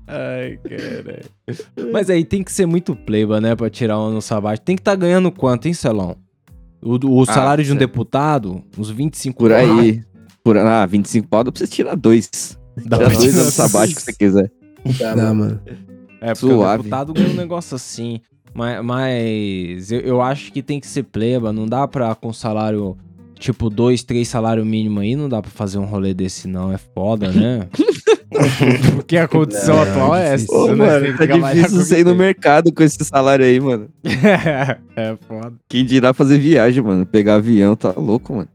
Ai, 0.08 0.58
caralho. 0.64 1.92
Mas 1.92 2.08
aí 2.08 2.24
tem 2.24 2.42
que 2.42 2.50
ser 2.50 2.64
muito 2.64 2.96
pleiba, 2.96 3.40
né, 3.40 3.54
pra 3.54 3.68
tirar 3.68 3.98
um 3.98 4.06
ano 4.06 4.22
sabático. 4.22 4.64
Tem 4.64 4.74
que 4.74 4.80
estar 4.80 4.96
ganhando 4.96 5.30
quanto, 5.30 5.68
hein, 5.68 5.74
Celão? 5.74 6.16
O, 6.80 7.20
o 7.20 7.26
salário 7.26 7.62
de 7.62 7.70
um 7.70 7.74
certo. 7.74 7.86
deputado, 7.90 8.64
uns 8.76 8.88
25 8.88 9.38
Por 9.38 9.52
aí. 9.52 10.02
Por, 10.42 10.56
ah, 10.56 10.86
25 10.86 11.28
pau 11.28 11.44
dá 11.44 11.52
pra 11.52 11.58
você 11.58 11.66
tirar 11.66 11.94
dois. 11.94 12.58
Dá 12.86 12.96
Tira 12.96 13.10
pra 13.10 13.18
dois 13.18 13.30
tirar 13.30 13.42
anos 13.42 13.54
sabáticos 13.54 14.04
se 14.04 14.12
você 14.12 14.16
quiser. 14.16 14.52
Dá, 14.98 15.34
mano. 15.34 15.60
É, 16.20 16.32
porque 16.32 16.46
o 16.46 16.58
Suave. 16.58 16.82
deputado 16.82 17.12
ganha 17.12 17.28
um 17.28 17.34
negócio 17.34 17.74
assim. 17.74 18.20
Mas, 18.54 18.82
mas 18.82 19.92
eu, 19.92 20.00
eu 20.00 20.22
acho 20.22 20.52
que 20.52 20.62
tem 20.62 20.80
que 20.80 20.86
ser 20.86 21.02
pleba. 21.02 21.52
Não 21.52 21.66
dá 21.66 21.86
pra, 21.86 22.14
com 22.14 22.32
salário, 22.32 22.96
tipo, 23.38 23.68
dois, 23.68 24.02
três 24.02 24.28
salário 24.28 24.64
mínimo 24.64 25.00
aí, 25.00 25.14
não 25.14 25.28
dá 25.28 25.42
pra 25.42 25.50
fazer 25.50 25.78
um 25.78 25.84
rolê 25.84 26.14
desse, 26.14 26.48
não. 26.48 26.72
É 26.72 26.78
foda, 26.78 27.30
né? 27.30 27.68
porque 28.94 29.16
a 29.16 29.26
condição 29.26 29.76
Não, 29.76 29.82
atual 29.82 30.16
é 30.16 30.36
difícil. 30.36 30.54
essa, 30.54 30.72
Ô, 30.72 30.76
né? 30.76 31.00
mano, 31.00 31.16
tá 31.18 31.26
difícil 31.26 31.78
você 31.78 31.94
que 31.96 32.00
ir 32.02 32.04
no 32.04 32.14
mercado 32.14 32.72
com 32.72 32.82
esse 32.82 33.02
salário 33.04 33.44
aí, 33.44 33.58
mano. 33.58 33.88
é 34.96 35.16
foda. 35.26 35.52
Quem 35.68 35.84
dirá 35.84 36.12
fazer 36.12 36.38
viagem, 36.38 36.82
mano? 36.82 37.06
Pegar 37.06 37.36
avião, 37.36 37.74
tá 37.74 37.92
louco, 37.96 38.34
mano. 38.34 38.48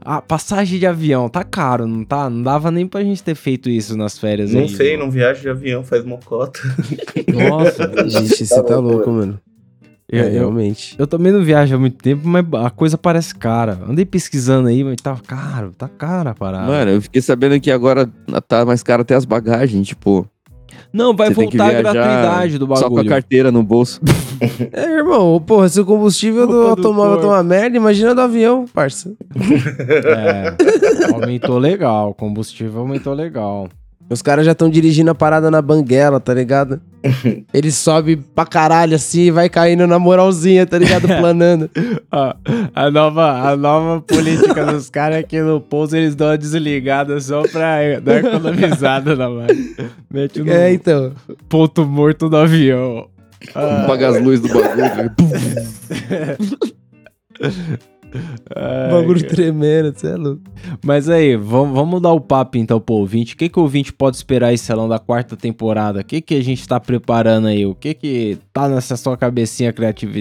A 0.00 0.22
passagem 0.22 0.78
de 0.78 0.86
avião 0.86 1.28
tá 1.28 1.42
caro, 1.42 1.86
não 1.86 2.04
tá? 2.04 2.30
Não 2.30 2.40
dava 2.42 2.70
nem 2.70 2.86
pra 2.86 3.02
gente 3.02 3.22
ter 3.24 3.34
feito 3.34 3.68
isso 3.68 3.96
nas 3.96 4.16
férias 4.16 4.52
Não 4.52 4.60
aí. 4.60 4.68
sei, 4.68 4.96
não 4.96 5.10
viajo 5.10 5.40
de 5.40 5.48
avião, 5.48 5.82
faz 5.82 6.04
mocota. 6.04 6.60
Nossa, 7.34 7.90
Gente, 8.08 8.46
você 8.46 8.62
tá 8.62 8.78
louco, 8.78 9.10
mano. 9.10 9.40
Eu, 10.08 10.22
É, 10.22 10.28
eu, 10.28 10.32
realmente. 10.32 10.94
eu 10.98 11.06
também 11.06 11.32
não 11.32 11.42
viajo 11.42 11.74
há 11.74 11.78
muito 11.78 11.96
tempo, 11.96 12.26
mas 12.28 12.44
a 12.64 12.70
coisa 12.70 12.96
parece 12.96 13.34
cara. 13.34 13.78
Andei 13.88 14.04
pesquisando 14.04 14.68
aí, 14.68 14.84
mas 14.84 14.96
tá 14.96 15.16
caro, 15.26 15.72
tá 15.76 15.88
cara 15.88 16.30
a 16.30 16.34
parada. 16.34 16.66
Mano, 16.66 16.90
eu 16.92 17.02
fiquei 17.02 17.20
sabendo 17.22 17.60
que 17.60 17.70
agora 17.70 18.08
tá 18.46 18.64
mais 18.64 18.82
caro 18.82 19.02
até 19.02 19.14
as 19.14 19.24
bagagens, 19.24 19.86
tipo. 19.88 20.26
Não, 20.92 21.14
vai 21.14 21.30
voltar 21.30 21.66
a 21.68 21.72
gratuidade 21.82 22.58
do 22.58 22.66
Só 22.66 22.82
com 22.82 22.86
a 22.86 22.88
bagulho. 22.90 23.08
carteira 23.08 23.50
no 23.52 23.62
bolso. 23.62 24.00
É, 24.70 24.98
irmão, 24.98 25.40
porra, 25.40 25.66
se 25.66 25.80
o 25.80 25.84
combustível 25.86 26.46
do 26.46 26.60
automóvel 26.66 27.18
tá 27.22 27.26
uma 27.28 27.42
merda, 27.42 27.74
imagina 27.74 28.14
do 28.14 28.20
avião, 28.20 28.66
parça. 28.66 29.14
É, 29.88 31.12
aumentou 31.14 31.56
legal, 31.58 32.10
o 32.10 32.14
combustível 32.14 32.80
aumentou 32.80 33.14
legal. 33.14 33.66
Os 34.10 34.20
caras 34.22 34.44
já 34.44 34.52
estão 34.52 34.68
dirigindo 34.68 35.10
a 35.10 35.14
parada 35.14 35.50
na 35.50 35.60
banguela, 35.62 36.20
tá 36.20 36.34
ligado? 36.34 36.80
Ele 37.52 37.70
sobe 37.70 38.16
pra 38.16 38.44
caralho 38.46 38.94
assim 38.96 39.22
e 39.22 39.30
vai 39.30 39.48
caindo 39.48 39.86
na 39.86 39.98
moralzinha, 39.98 40.66
tá 40.66 40.78
ligado? 40.78 41.06
Planando. 41.18 41.70
Ó, 42.10 42.34
a, 42.74 42.90
nova, 42.90 43.50
a 43.50 43.56
nova 43.56 44.00
política 44.00 44.64
dos 44.66 44.88
caras 44.90 45.18
é 45.18 45.22
que 45.22 45.40
no 45.40 45.60
pouso 45.60 45.96
eles 45.96 46.14
dão 46.14 46.28
uma 46.28 46.38
desligada 46.38 47.20
só 47.20 47.42
pra 47.42 48.00
dar 48.00 48.18
economizada 48.18 49.14
na 49.16 49.28
mão. 49.28 49.46
Mete 50.10 50.40
no 50.42 50.50
É, 50.52 50.72
então. 50.72 51.12
ponto 51.48 51.84
morto 51.86 52.28
do 52.28 52.36
avião. 52.36 53.08
Ah, 53.54 53.84
Paga 53.86 54.08
as 54.08 54.20
luzes 54.22 54.40
do 54.40 54.48
bagulho. 54.48 55.14
ai, 58.54 58.90
bagulho 58.90 59.20
cara. 59.20 59.34
tremendo, 59.34 59.92
você 59.94 60.08
é 60.08 60.16
louco. 60.16 60.42
Mas 60.84 61.08
aí, 61.08 61.36
vamos, 61.36 61.74
vamos 61.74 62.00
dar 62.00 62.12
o 62.12 62.20
papo 62.20 62.56
então 62.58 62.80
pro 62.80 62.94
ouvinte. 62.96 63.34
O 63.34 63.36
que, 63.36 63.48
que 63.48 63.58
o 63.58 63.62
ouvinte 63.62 63.92
pode 63.92 64.16
esperar 64.16 64.52
esse 64.52 64.64
salão 64.64 64.88
da 64.88 64.98
quarta 64.98 65.36
temporada? 65.36 66.00
O 66.00 66.04
que, 66.04 66.20
que 66.20 66.34
a 66.34 66.42
gente 66.42 66.66
tá 66.66 66.78
preparando 66.80 67.48
aí? 67.48 67.66
O 67.66 67.74
que 67.74 67.94
que 67.94 68.38
tá 68.52 68.68
nessa 68.68 68.96
sua 68.96 69.16
cabecinha 69.16 69.72
criativa, 69.72 70.12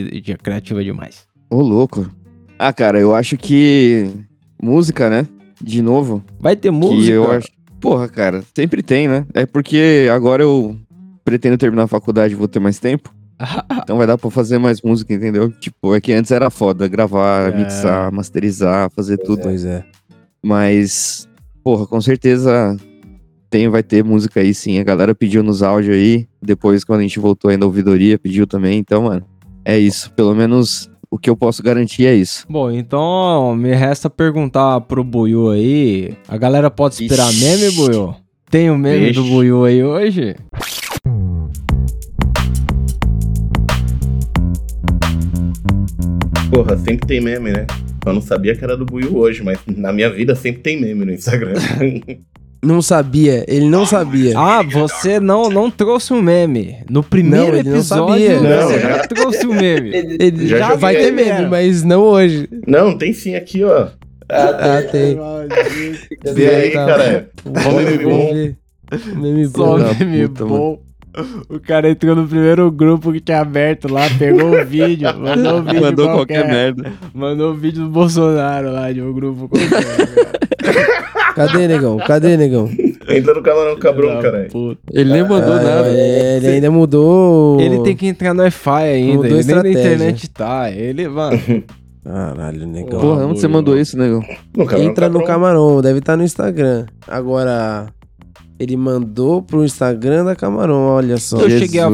criativa 0.42 0.84
demais? 0.84 1.26
Ô, 1.50 1.62
louco. 1.62 2.10
Ah, 2.58 2.74
cara, 2.74 3.00
eu 3.00 3.14
acho 3.14 3.38
que. 3.38 4.10
Música, 4.62 5.10
né? 5.10 5.28
De 5.62 5.82
novo. 5.82 6.24
Vai 6.40 6.56
ter 6.56 6.70
Que 6.70 6.76
música? 6.76 7.12
eu 7.14 7.32
acho. 7.32 7.48
Porra, 7.80 8.08
cara, 8.08 8.44
sempre 8.56 8.82
tem, 8.82 9.08
né? 9.08 9.26
É 9.34 9.46
porque 9.46 10.08
agora 10.12 10.42
eu 10.42 10.76
pretendo 11.24 11.58
terminar 11.58 11.84
a 11.84 11.88
faculdade 11.88 12.34
e 12.34 12.38
vou 12.38 12.48
ter 12.48 12.60
mais 12.60 12.80
tempo. 12.80 13.14
Então 13.84 13.98
vai 13.98 14.08
dar 14.08 14.18
pra 14.18 14.30
fazer 14.32 14.58
mais 14.58 14.82
música, 14.82 15.14
entendeu? 15.14 15.52
Tipo, 15.52 15.94
é 15.96 16.02
que 16.02 16.12
antes 16.14 16.32
era 16.32 16.50
foda 16.50 16.88
gravar, 16.88 17.54
É. 17.54 17.58
mixar, 17.58 18.12
masterizar, 18.12 18.90
fazer 18.92 19.18
tudo. 19.18 19.44
Pois 19.44 19.64
é. 19.66 19.84
Mas, 20.44 21.28
porra, 21.64 21.86
com 21.86 22.00
certeza 22.02 22.78
tem, 23.50 23.68
vai 23.70 23.84
ter 23.84 24.04
música 24.04 24.40
aí 24.40 24.54
sim. 24.54 24.80
A 24.80 24.84
galera 24.84 25.14
pediu 25.16 25.44
nos 25.44 25.62
áudios 25.64 25.96
aí. 25.96 26.28
Depois, 26.42 26.84
quando 26.84 27.00
a 27.00 27.04
gente 27.04 27.20
voltou 27.20 27.50
aí 27.52 27.58
na 27.58 27.66
ouvidoria, 27.66 28.18
pediu 28.20 28.46
também. 28.48 28.78
Então, 28.80 29.04
mano, 29.04 29.26
é 29.64 29.78
isso. 29.78 30.12
Pelo 30.14 30.34
menos 30.36 30.90
o 31.10 31.18
que 31.18 31.30
eu 31.30 31.36
posso 31.38 31.62
garantir 31.64 32.06
é 32.06 32.14
isso. 32.16 32.46
Bom, 32.50 32.70
então 32.72 33.56
me 33.56 33.74
resta 33.74 34.10
perguntar 34.10 34.82
pro 34.82 35.04
Buiu 35.04 35.50
aí. 35.52 36.14
A 36.28 36.38
galera 36.38 36.70
pode 36.70 36.96
esperar 36.96 37.30
Ixi. 37.32 37.44
meme, 37.46 37.72
Buiu? 37.72 38.16
Tem 38.50 38.70
o 38.70 38.78
meme 38.78 39.12
do 39.12 39.22
Vixe. 39.24 39.34
Buiu 39.36 39.66
aí 39.66 39.84
hoje? 39.84 40.36
Porra, 46.50 46.78
sempre 46.78 47.08
tem 47.08 47.22
meme, 47.22 47.52
né? 47.52 47.66
Eu 48.06 48.14
não 48.14 48.22
sabia 48.22 48.56
que 48.56 48.64
era 48.64 48.78
do 48.78 48.86
Buiu 48.86 49.18
hoje, 49.18 49.44
mas 49.44 49.58
na 49.68 49.92
minha 49.92 50.10
vida 50.10 50.36
sempre 50.36 50.62
tem 50.62 50.80
meme 50.80 51.06
no 51.06 51.12
Instagram. 51.14 51.54
Não 52.64 52.82
sabia, 52.82 53.46
ele 53.48 53.70
não 53.70 53.86
sabia. 53.86 54.34
Ah, 54.40 54.64
você 54.64 55.20
não, 55.20 55.52
não 55.52 55.70
trouxe 55.70 56.12
um 56.14 56.20
meme. 56.20 56.78
No 56.90 57.04
primeiro 57.04 57.50
Não, 57.50 57.56
ele 57.60 57.70
não 57.70 57.76
episódio, 57.76 58.08
sabia. 58.26 58.40
Não, 58.42 58.68
você 58.68 58.80
já- 58.80 58.90
já 58.98 59.08
trouxe 59.08 59.46
um 59.46 59.54
meme. 59.54 59.92
Ele 60.20 60.48
Já 60.48 60.58
já, 60.58 60.76
vai 60.76 60.96
ter 60.96 61.12
meme, 61.12 61.30
era. 61.30 61.48
mas 61.48 61.84
não 61.84 62.02
hoje. 62.02 62.50
não, 62.66 62.98
tem 62.98 63.14
sim 63.14 63.36
aqui, 63.36 63.64
ó. 63.64 63.90
Ah, 64.28 64.82
tem. 64.92 65.16
Vê 66.34 66.48
aí, 66.50 66.72
Tá. 66.72 66.86
cara. 66.88 67.30
Meme 67.46 68.04
bom. 68.04 68.34
Meme 69.16 69.46
Só 69.48 69.78
bom. 69.78 69.78
meme 70.00 70.28
puta, 70.30 70.46
bom. 70.46 70.80
O 71.50 71.60
cara 71.60 71.90
entrou 71.90 72.16
no 72.16 72.28
primeiro 72.28 72.70
grupo 72.72 73.12
que 73.14 73.20
tinha 73.20 73.40
aberto 73.42 73.92
lá, 73.92 74.02
pegou 74.20 74.60
o 74.60 74.66
vídeo, 74.66 75.08
mandou 75.18 75.60
o 75.60 75.64
vídeo 75.64 75.82
Mandou 75.82 76.06
qualquer, 76.08 76.42
qualquer 76.44 76.48
merda. 76.48 76.94
Mandou 77.14 77.52
o 77.52 77.54
vídeo 77.54 77.84
do 77.84 77.90
Bolsonaro 77.90 78.72
lá 78.72 78.92
de 78.92 79.02
um 79.02 79.14
grupo 79.14 79.48
qualquer. 79.48 79.70
cara. 79.70 81.36
Cadê, 81.36 81.68
negão? 81.68 81.98
Cadê, 81.98 82.38
negão? 82.38 82.70
Entra 83.10 83.34
no 83.34 83.42
camarão 83.44 83.76
cabrão, 83.78 84.16
Da 84.16 84.22
cara. 84.22 84.48
puta. 84.52 84.80
Ele 84.92 85.12
nem 85.14 85.22
mandou 85.24 85.54
Ah, 85.54 85.62
nada. 85.62 85.88
Ele, 85.90 86.46
ele 86.46 86.48
ainda 86.48 86.72
mudou. 86.72 87.60
Ele 87.60 87.80
tem 87.84 87.96
que 87.96 88.08
entrar 88.08 88.34
no 88.34 88.42
Wi-Fi 88.42 88.84
ainda, 88.84 89.16
Mudou 89.24 89.38
ele 89.40 89.44
nem 89.44 89.56
na 89.56 89.70
internet 89.70 90.30
tá. 90.30 90.72
Ele, 90.72 91.08
mano. 91.10 91.38
Caralho, 92.04 92.68
negão. 92.68 93.00
Porra, 93.02 93.26
onde 93.26 93.40
você 93.40 93.48
mandou 93.48 93.78
isso, 93.78 93.98
negão? 93.98 94.22
No 94.56 94.66
camarão 94.66 94.90
Entra 94.90 95.10
no. 95.10 95.24
Camarão, 95.24 95.82
deve 95.82 96.00
estar 96.00 96.16
no 96.16 96.24
Instagram. 96.24 96.86
Agora, 97.08 97.88
ele 98.60 98.78
mandou 98.78 99.42
pro 99.42 99.64
Instagram 99.66 100.26
da 100.26 100.36
Camarão, 100.36 100.88
olha 100.88 101.18
só. 101.18 101.38
Eu 101.40 101.50
cheguei 101.50 101.80
a-. 101.82 101.90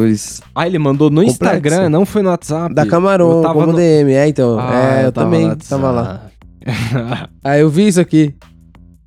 Ah, 0.55 0.67
ele 0.67 0.77
mandou 0.79 1.09
no 1.09 1.21
Complexo. 1.25 1.43
Instagram, 1.43 1.89
não 1.89 2.05
foi 2.05 2.21
no 2.21 2.29
WhatsApp. 2.29 2.73
Da 2.75 2.85
Camarão, 2.85 3.37
Eu 3.37 3.41
tava 3.41 3.53
como 3.53 3.67
no- 3.67 3.73
DM. 3.77 4.11
É, 4.13 4.27
então. 4.27 4.59
Ah, 4.59 4.99
é, 5.01 5.05
eu, 5.07 5.11
tava 5.11 5.25
também 5.27 5.47
no 5.47 5.55
tava 5.55 5.91
lá. 5.91 6.21
Ah, 7.43 7.57
eu 7.57 7.69
vi 7.69 7.87
isso 7.87 7.99
aqui. 8.01 8.35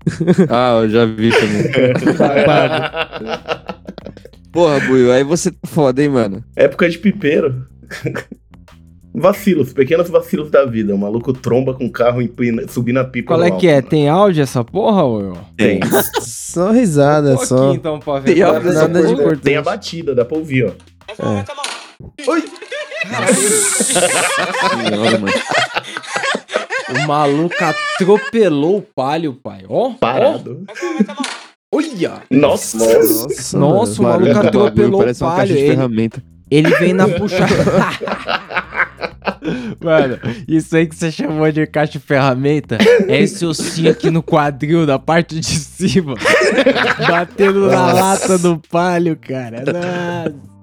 Ah, 0.51 0.81
eu 0.83 0.91
já 0.91 1.07
vi 1.07 1.31
também. 1.31 1.73
Porra, 4.53 4.79
Buio, 4.81 5.11
aí 5.11 5.25
você 5.25 5.51
tá 5.51 5.57
foda, 5.67 6.03
hein, 6.03 6.11
mano? 6.11 6.45
Época 6.55 6.89
de 6.89 6.99
pipeiro. 6.99 7.67
Vacilos, 9.17 9.73
pequenos 9.73 10.11
vacilos 10.11 10.51
da 10.51 10.65
vida. 10.65 10.93
O 10.93 10.99
maluco 10.99 11.33
tromba 11.33 11.73
com 11.73 11.87
o 11.87 11.91
carro 11.93 12.21
empina, 12.21 12.67
subir 12.67 12.93
na 12.93 13.05
pipa. 13.05 13.29
Qual 13.35 13.45
é 13.45 13.51
que 13.53 13.69
é? 13.69 13.77
alto, 13.77 13.89
Tem 13.89 14.09
áudio 14.09 14.43
essa 14.43 14.65
porra, 14.65 15.05
Will? 15.05 15.39
Tem. 15.57 15.79
Só 16.21 16.73
risada, 16.73 17.35
Um 17.35 17.39
só. 17.39 17.73
então, 17.75 18.01
pra 18.01 18.19
ver. 18.19 18.35
Tem 18.35 18.43
é 18.43 18.47
nada 18.53 18.69
essa 18.71 18.89
de 18.89 19.13
importante. 19.13 19.41
Tem 19.43 19.57
a 19.57 19.63
batida, 19.63 20.15
dá 20.15 20.25
pra 20.25 20.37
ouvir, 20.37 20.67
ó. 20.67 20.73
Senhora, 23.33 25.19
mano. 25.19 25.33
O 26.91 27.07
maluco 27.07 27.55
atropelou 27.65 28.79
o 28.79 28.83
palio, 28.83 29.35
pai. 29.35 29.65
Ó, 29.69 29.89
ó. 29.91 29.95
Parado. 29.95 30.65
Olha! 31.73 32.23
Nossa. 32.31 32.79
Nossa, 32.79 33.59
Nossa, 33.59 34.01
o 34.01 34.05
maluco 34.05 34.39
atropelou 34.39 35.01
o 35.01 35.03
Parece 35.03 35.23
uma 35.23 35.37
caixa 35.37 35.53
palio. 35.53 35.57
de 35.57 35.61
Ele, 35.63 35.71
ferramenta. 35.77 36.23
ele 36.51 36.71
vem 36.77 36.93
na 36.93 37.09
puxada. 37.09 37.47
Mano, 39.83 40.19
isso 40.49 40.77
aí 40.77 40.87
que 40.87 40.95
você 40.95 41.11
chamou 41.13 41.51
de 41.53 41.67
caixa 41.67 41.93
de 41.93 41.99
ferramenta 41.99 42.79
é 43.09 43.23
esse 43.23 43.45
ossinho 43.45 43.91
aqui 43.91 44.11
no 44.11 44.23
quadril, 44.23 44.87
da 44.87 44.99
parte 44.99 45.39
de 45.39 45.47
cima. 45.47 46.15
batendo 47.09 47.69
na 47.69 47.93
lata 47.93 48.39
do 48.39 48.59
palio, 48.71 49.17
cara. 49.17 49.63
Nossa. 49.67 50.55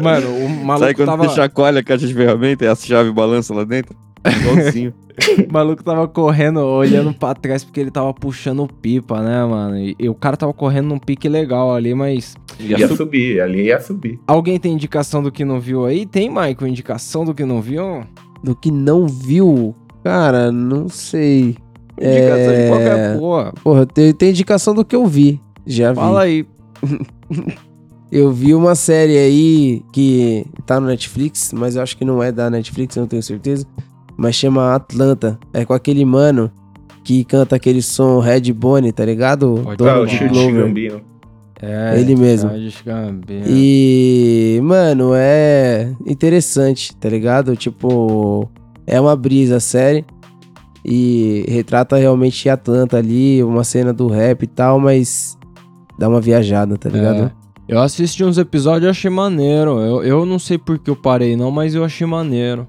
Mano, 0.00 0.28
o 0.28 0.48
maluco 0.48 0.86
Sabe 0.86 0.94
quando 0.94 1.08
tava... 1.08 1.28
você 1.28 1.34
chacoalha 1.36 1.80
a 1.80 1.82
caixa 1.82 2.06
de 2.06 2.14
ferramenta 2.14 2.64
e 2.64 2.68
a 2.68 2.74
chave 2.74 3.10
balança 3.12 3.54
lá 3.54 3.64
dentro? 3.64 3.96
Igualzinho. 4.24 4.94
O 5.48 5.52
maluco 5.52 5.82
tava 5.82 6.06
correndo, 6.06 6.58
olhando 6.60 7.12
pra 7.14 7.34
trás 7.34 7.64
porque 7.64 7.80
ele 7.80 7.90
tava 7.90 8.12
puxando 8.12 8.68
pipa, 8.80 9.22
né, 9.22 9.44
mano? 9.44 9.78
E, 9.78 9.96
e 9.98 10.08
o 10.08 10.14
cara 10.14 10.36
tava 10.36 10.52
correndo 10.52 10.88
num 10.88 10.98
pique 10.98 11.28
legal 11.28 11.74
ali, 11.74 11.94
mas. 11.94 12.36
Ia 12.60 12.88
subir, 12.88 13.40
ali 13.40 13.64
ia 13.64 13.80
subir. 13.80 14.18
Alguém 14.26 14.58
tem 14.58 14.72
indicação 14.72 15.22
do 15.22 15.32
que 15.32 15.44
não 15.44 15.58
viu 15.58 15.86
aí? 15.86 16.04
Tem, 16.06 16.28
Michael, 16.28 16.66
indicação 16.68 17.24
do 17.24 17.34
que 17.34 17.44
não 17.44 17.60
viu? 17.62 18.02
Do 18.44 18.54
que 18.54 18.70
não 18.70 19.06
viu, 19.06 19.74
cara, 20.04 20.52
não 20.52 20.88
sei. 20.88 21.56
Indicação 21.98 22.52
de 22.52 22.60
É... 22.60 22.68
qualquer 22.68 23.18
porra. 23.18 23.52
Porra, 23.64 23.86
tem, 23.86 24.12
tem 24.12 24.30
indicação 24.30 24.74
do 24.74 24.84
que 24.84 24.94
eu 24.94 25.06
vi. 25.06 25.40
Já 25.66 25.90
vi. 25.92 25.96
Fala 25.96 26.22
aí. 26.22 26.46
Eu 28.10 28.30
vi 28.30 28.54
uma 28.54 28.76
série 28.76 29.18
aí 29.18 29.82
que 29.92 30.46
tá 30.64 30.78
no 30.78 30.86
Netflix, 30.86 31.52
mas 31.52 31.74
eu 31.74 31.82
acho 31.82 31.96
que 31.98 32.04
não 32.04 32.22
é 32.22 32.30
da 32.30 32.48
Netflix, 32.48 32.94
eu 32.94 33.00
não 33.00 33.08
tenho 33.08 33.22
certeza. 33.22 33.66
Mas 34.16 34.34
chama 34.34 34.74
Atlanta. 34.74 35.38
É 35.52 35.64
com 35.64 35.74
aquele 35.74 36.04
mano 36.04 36.50
que 37.04 37.24
canta 37.24 37.56
aquele 37.56 37.82
som 37.82 38.18
Red 38.18 38.52
Bonnie, 38.52 38.92
tá 38.92 39.04
ligado? 39.04 39.60
Pode 39.62 39.76
Dono 39.76 40.02
o 40.02 40.08
Chute 40.08 40.28
Glover. 40.28 40.66
Gambino. 40.66 41.00
É, 41.60 41.98
Ele 41.98 42.16
mesmo. 42.16 42.50
Gambino. 42.84 43.44
E, 43.46 44.60
mano, 44.62 45.12
é 45.14 45.92
interessante, 46.06 46.94
tá 46.96 47.08
ligado? 47.08 47.56
Tipo, 47.56 48.50
é 48.86 49.00
uma 49.00 49.16
brisa 49.16 49.56
a 49.56 49.60
série. 49.60 50.04
E 50.84 51.44
retrata 51.48 51.96
realmente 51.96 52.48
Atlanta 52.48 52.96
ali, 52.96 53.42
uma 53.42 53.64
cena 53.64 53.92
do 53.92 54.06
rap 54.06 54.42
e 54.42 54.46
tal, 54.46 54.78
mas 54.78 55.36
dá 55.98 56.08
uma 56.08 56.20
viajada, 56.20 56.78
tá 56.78 56.88
ligado? 56.88 57.24
É. 57.24 57.46
Eu 57.68 57.80
assisti 57.80 58.22
uns 58.22 58.38
episódios 58.38 58.84
e 58.84 58.90
achei 58.90 59.10
maneiro. 59.10 59.80
Eu, 59.80 60.04
eu 60.04 60.26
não 60.26 60.38
sei 60.38 60.56
por 60.56 60.78
que 60.78 60.88
eu 60.88 60.94
parei, 60.94 61.36
não, 61.36 61.50
mas 61.50 61.74
eu 61.74 61.84
achei 61.84 62.06
maneiro. 62.06 62.68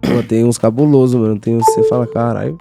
Pô, 0.00 0.22
tem 0.26 0.44
uns 0.44 0.58
cabulosos, 0.58 1.20
mano. 1.20 1.38
Tem 1.38 1.54
uns 1.56 1.64
que 1.64 1.72
você 1.72 1.84
fala, 1.88 2.06
caralho. 2.06 2.58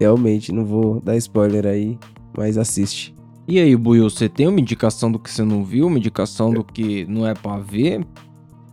Realmente, 0.00 0.52
não 0.52 0.64
vou 0.64 1.00
dar 1.00 1.16
spoiler 1.16 1.66
aí, 1.66 1.98
mas 2.36 2.58
assiste. 2.58 3.14
E 3.48 3.58
aí, 3.58 3.74
Buiu, 3.76 4.10
você 4.10 4.28
tem 4.28 4.46
uma 4.48 4.60
indicação 4.60 5.10
do 5.10 5.18
que 5.18 5.30
você 5.30 5.42
não 5.42 5.64
viu? 5.64 5.86
Uma 5.86 5.98
indicação 5.98 6.52
do 6.52 6.62
que 6.64 7.06
não 7.08 7.26
é 7.26 7.32
pra 7.32 7.58
ver? 7.58 8.04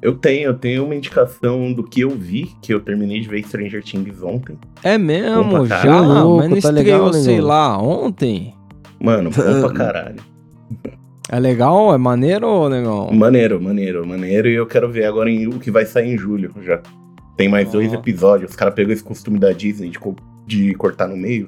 Eu 0.01 0.15
tenho, 0.15 0.47
eu 0.49 0.53
tenho 0.53 0.83
uma 0.83 0.95
indicação 0.95 1.71
do 1.71 1.81
que 1.83 2.01
eu 2.01 2.09
vi, 2.09 2.51
que 2.61 2.73
eu 2.73 2.81
terminei 2.81 3.21
de 3.21 3.29
ver 3.29 3.41
Stranger 3.47 3.81
Things 3.81 4.21
ontem. 4.21 4.57
É 4.83 4.97
mesmo, 4.97 5.65
já? 5.65 5.77
caralho. 5.77 6.01
mas 6.01 6.13
não 6.17 6.27
Louco, 6.27 6.49
tá 6.49 6.57
estreou, 6.57 6.73
legal, 6.73 7.13
sei 7.13 7.35
negão. 7.35 7.47
lá, 7.47 7.77
ontem? 7.81 8.53
Mano, 8.99 9.29
bom 9.29 9.61
pra 9.61 9.71
caralho. 9.77 10.19
É 11.29 11.39
legal? 11.39 11.93
É 11.93 11.97
maneiro 11.97 12.47
ou 12.47 12.69
negão? 12.69 13.11
Maneiro, 13.13 13.61
maneiro, 13.61 14.05
maneiro. 14.05 14.49
E 14.49 14.55
eu 14.55 14.65
quero 14.65 14.91
ver 14.91 15.05
agora 15.05 15.29
em, 15.29 15.47
o 15.47 15.57
que 15.59 15.71
vai 15.71 15.85
sair 15.85 16.13
em 16.13 16.17
julho 16.17 16.51
já. 16.61 16.81
Tem 17.37 17.49
mais 17.49 17.71
dois 17.71 17.91
Ó. 17.91 17.95
episódios. 17.95 18.51
Os 18.51 18.55
caras 18.55 18.73
pegou 18.73 18.93
esse 18.93 19.03
costume 19.03 19.39
da 19.39 19.51
Disney 19.51 19.89
de, 19.89 19.99
co- 19.99 20.15
de 20.45 20.73
cortar 20.75 21.07
no 21.07 21.17
meio. 21.17 21.47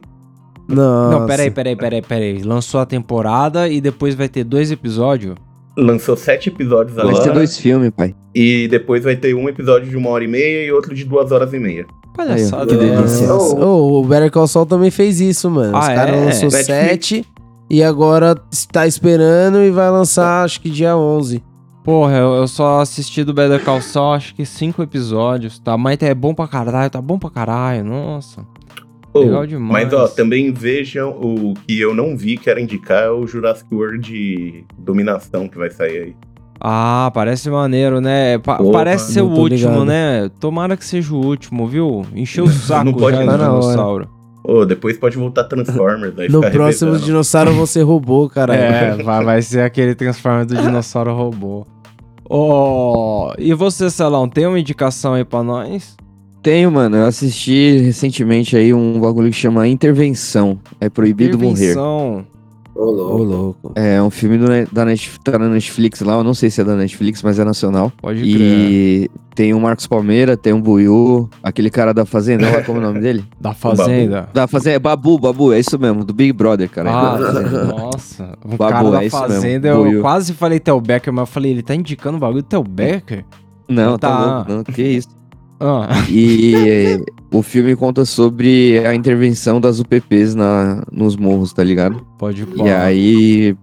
Nossa. 0.67 1.19
Não, 1.19 1.25
peraí, 1.27 1.51
peraí, 1.51 1.75
peraí, 1.75 2.01
peraí. 2.01 2.41
Lançou 2.41 2.79
a 2.79 2.85
temporada 2.85 3.69
e 3.69 3.79
depois 3.79 4.15
vai 4.15 4.27
ter 4.27 4.43
dois 4.43 4.71
episódios? 4.71 5.35
Lançou 5.77 6.15
sete 6.15 6.49
episódios 6.49 6.95
Vai 6.95 7.07
agora. 7.09 7.23
ser 7.23 7.33
dois 7.33 7.57
filmes, 7.57 7.91
pai. 7.95 8.15
E 8.33 8.67
depois 8.69 9.03
vai 9.03 9.15
ter 9.15 9.35
um 9.35 9.47
episódio 9.49 9.89
de 9.89 9.95
uma 9.97 10.09
hora 10.09 10.23
e 10.23 10.27
meia 10.27 10.65
e 10.65 10.71
outro 10.71 10.95
de 10.95 11.03
duas 11.03 11.31
horas 11.31 11.53
e 11.53 11.59
meia. 11.59 11.85
Palhaçada. 12.15 12.65
Que 12.65 12.77
delícia. 12.77 13.27
Nossa. 13.27 13.55
Ô, 13.57 13.99
o 14.01 14.05
Better 14.05 14.31
Call 14.31 14.47
Saul 14.47 14.65
também 14.65 14.89
fez 14.89 15.19
isso, 15.19 15.51
mano. 15.51 15.77
Os 15.77 15.85
Ah, 15.85 15.93
caras 15.93 16.15
é? 16.15 16.25
lançou 16.25 16.43
Netflix. 16.49 16.65
7 16.65 17.25
e 17.69 17.83
agora 17.83 18.35
está 18.51 18.87
esperando 18.87 19.57
e 19.61 19.69
vai 19.69 19.91
lançar, 19.91 20.45
acho 20.45 20.61
que 20.61 20.69
dia 20.69 20.95
11. 20.95 21.43
Porra, 21.85 22.17
eu, 22.17 22.33
eu 22.33 22.47
só 22.47 22.81
assisti 22.81 23.23
do 23.23 23.31
Better 23.33 23.63
Call 23.63 23.79
Saul, 23.79 24.13
acho 24.13 24.33
que 24.33 24.43
cinco 24.45 24.81
episódios, 24.81 25.59
tá? 25.59 25.77
Mas 25.77 26.01
é 26.01 26.13
bom 26.15 26.33
pra 26.33 26.47
caralho, 26.47 26.89
tá 26.89 26.99
bom 26.99 27.19
pra 27.19 27.29
caralho, 27.29 27.85
nossa. 27.85 28.43
Ô, 29.13 29.19
Legal 29.19 29.45
demais. 29.45 29.85
Mas 29.85 29.93
ó, 29.93 30.07
também 30.07 30.51
vejam 30.51 31.11
o 31.11 31.53
que 31.67 31.79
eu 31.79 31.93
não 31.93 32.17
vi, 32.17 32.37
quero 32.37 32.59
indicar, 32.59 33.03
é 33.03 33.09
o 33.11 33.27
Jurassic 33.27 33.73
World 33.73 33.99
de 33.99 34.63
Dominação 34.77 35.47
que 35.47 35.57
vai 35.59 35.69
sair 35.69 35.97
aí. 36.03 36.15
Ah, 36.59 37.11
parece 37.13 37.49
maneiro, 37.51 38.01
né? 38.01 38.39
Pa- 38.39 38.57
Opa, 38.59 38.71
parece 38.79 39.13
ser 39.13 39.21
o 39.21 39.27
último, 39.29 39.69
ligado. 39.69 39.85
né? 39.85 40.29
Tomara 40.39 40.75
que 40.75 40.85
seja 40.85 41.13
o 41.13 41.23
último, 41.23 41.67
viu? 41.67 42.03
Encheu 42.15 42.45
o 42.45 42.49
saco 42.51 42.85
Não 42.85 42.93
pode 42.93 43.17
já 43.17 43.25
Tá 43.25 43.37
dinossauro. 43.37 44.09
Ô, 44.43 44.65
depois 44.65 44.97
pode 44.97 45.17
voltar 45.17 45.43
Transformers. 45.45 46.17
Aí 46.17 46.29
No 46.29 46.39
próximo 46.41 46.61
revezando. 46.91 46.99
dinossauro 46.99 47.53
você 47.53 47.81
roubou, 47.81 48.29
cara. 48.29 48.55
É, 48.55 48.95
vai, 49.03 49.23
vai 49.23 49.41
ser 49.41 49.61
aquele 49.61 49.93
Transformer 49.95 50.45
do 50.45 50.55
dinossauro 50.55 51.13
robô. 51.15 51.65
Ó, 52.29 53.33
e 53.37 53.53
você, 53.53 53.89
Celão, 53.89 54.27
tem 54.27 54.47
uma 54.47 54.59
indicação 54.59 55.13
aí 55.13 55.23
pra 55.23 55.43
nós? 55.43 55.95
Tenho, 56.41 56.71
mano. 56.71 56.97
Eu 56.97 57.05
assisti 57.05 57.79
recentemente 57.79 58.55
aí 58.55 58.73
um 58.73 58.99
bagulho 58.99 59.31
que 59.31 59.35
chama 59.35 59.67
Intervenção. 59.67 60.59
É 60.79 60.89
proibido 60.89 61.37
morrer. 61.37 61.71
Intervenção. 61.71 62.25
Ô, 62.75 63.23
louco. 63.23 63.71
É 63.75 64.01
um 64.03 64.09
filme 64.09 64.37
do, 64.37 64.47
da 64.71 64.83
Netflix, 64.83 65.19
tá 65.23 65.39
na 65.39 65.47
Netflix 65.47 66.01
lá. 66.01 66.15
Eu 66.15 66.23
não 66.25 66.33
sei 66.33 66.49
se 66.49 66.59
é 66.59 66.63
da 66.63 66.75
Netflix, 66.75 67.23
mas 67.23 67.39
é 67.39 67.45
nacional. 67.45 67.91
Pode 68.01 68.19
crer. 68.19 68.31
E 68.41 69.11
tem 69.33 69.53
o 69.53 69.59
Marcos 69.61 69.87
Palmeira, 69.87 70.35
tem 70.35 70.51
o 70.53 70.59
Buiu, 70.59 71.29
aquele 71.41 71.69
cara 71.69 71.93
da 71.93 72.05
Fazenda, 72.05 72.49
lá 72.49 72.61
como 72.63 72.79
é 72.79 72.81
o 72.81 72.83
nome 72.85 72.99
dele? 72.99 73.23
Da 73.39 73.53
Fazenda. 73.53 74.27
Da 74.33 74.45
Fazenda, 74.47 74.75
é 74.75 74.79
Babu, 74.79 75.17
Babu, 75.19 75.53
é 75.53 75.59
isso 75.59 75.77
mesmo, 75.79 76.03
do 76.03 76.13
Big 76.13 76.33
Brother, 76.33 76.69
cara. 76.69 76.89
Ah, 76.91 77.17
Fazenda. 77.17 77.63
nossa. 77.65 78.37
O 78.43 78.57
Babu, 78.57 78.73
cara 78.73 78.91
da 78.91 79.03
é 79.03 79.05
isso 79.07 79.19
mesmo, 79.21 79.33
Fazenda, 79.35 79.67
eu 79.69 79.83
Buiu. 79.83 80.01
quase 80.01 80.33
falei 80.33 80.59
Tel 80.59 80.79
Becker, 80.81 81.13
mas 81.13 81.21
eu 81.21 81.27
falei, 81.27 81.51
ele 81.51 81.63
tá 81.63 81.73
indicando 81.75 82.17
o 82.17 82.19
bagulho 82.19 82.41
do 82.43 82.47
Tel 82.47 82.63
Becker? 82.63 83.23
Não, 83.69 83.97
tá, 83.97 84.09
Tá. 84.09 84.35
louco, 84.35 84.51
não, 84.51 84.63
que 84.65 84.83
isso. 84.83 85.07
Ah, 85.59 85.87
E 86.09 87.01
o 87.31 87.41
filme 87.41 87.75
conta 87.75 88.03
sobre 88.05 88.79
a 88.85 88.93
intervenção 88.93 89.59
das 89.61 89.79
UPPs 89.79 90.35
na, 90.35 90.83
nos 90.91 91.15
morros, 91.15 91.53
tá 91.53 91.63
ligado? 91.63 92.05
pode 92.17 92.41
E 92.43 92.45
pôr. 92.45 92.67
aí 92.69 93.55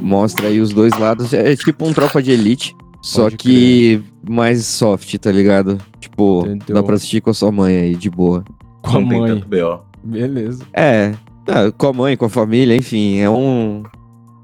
mostra 0.00 0.46
aí 0.48 0.60
os 0.60 0.70
dois 0.70 0.96
lados. 0.98 1.32
É 1.34 1.54
tipo 1.56 1.86
um 1.86 1.92
tropa 1.92 2.22
de 2.22 2.30
elite, 2.30 2.74
só 3.02 3.24
Pode 3.24 3.36
que 3.36 4.02
mais 4.28 4.64
soft, 4.66 5.14
tá 5.18 5.32
ligado? 5.32 5.78
Tipo, 5.98 6.42
Entendeu. 6.46 6.76
dá 6.76 6.82
pra 6.82 6.94
assistir 6.94 7.20
com 7.20 7.30
a 7.30 7.34
sua 7.34 7.50
mãe 7.50 7.76
aí, 7.76 7.94
de 7.96 8.08
boa. 8.10 8.44
Com 8.82 8.96
a 8.96 9.00
Não 9.00 9.08
tem 9.08 9.20
mãe. 9.20 9.30
tanto 9.34 9.48
B.O. 9.48 9.78
Beleza. 10.02 10.64
É, 10.72 11.12
é, 11.46 11.70
com 11.76 11.86
a 11.88 11.92
mãe, 11.92 12.16
com 12.16 12.24
a 12.26 12.30
família, 12.30 12.74
enfim, 12.76 13.18
é 13.18 13.28
um. 13.28 13.82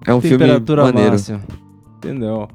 É 0.06 0.12
um 0.14 0.20
filme 0.20 0.38
Temperatura 0.38 0.84
maneiro. 0.84 1.10
máxima. 1.12 1.40
Entendeu? 1.98 2.48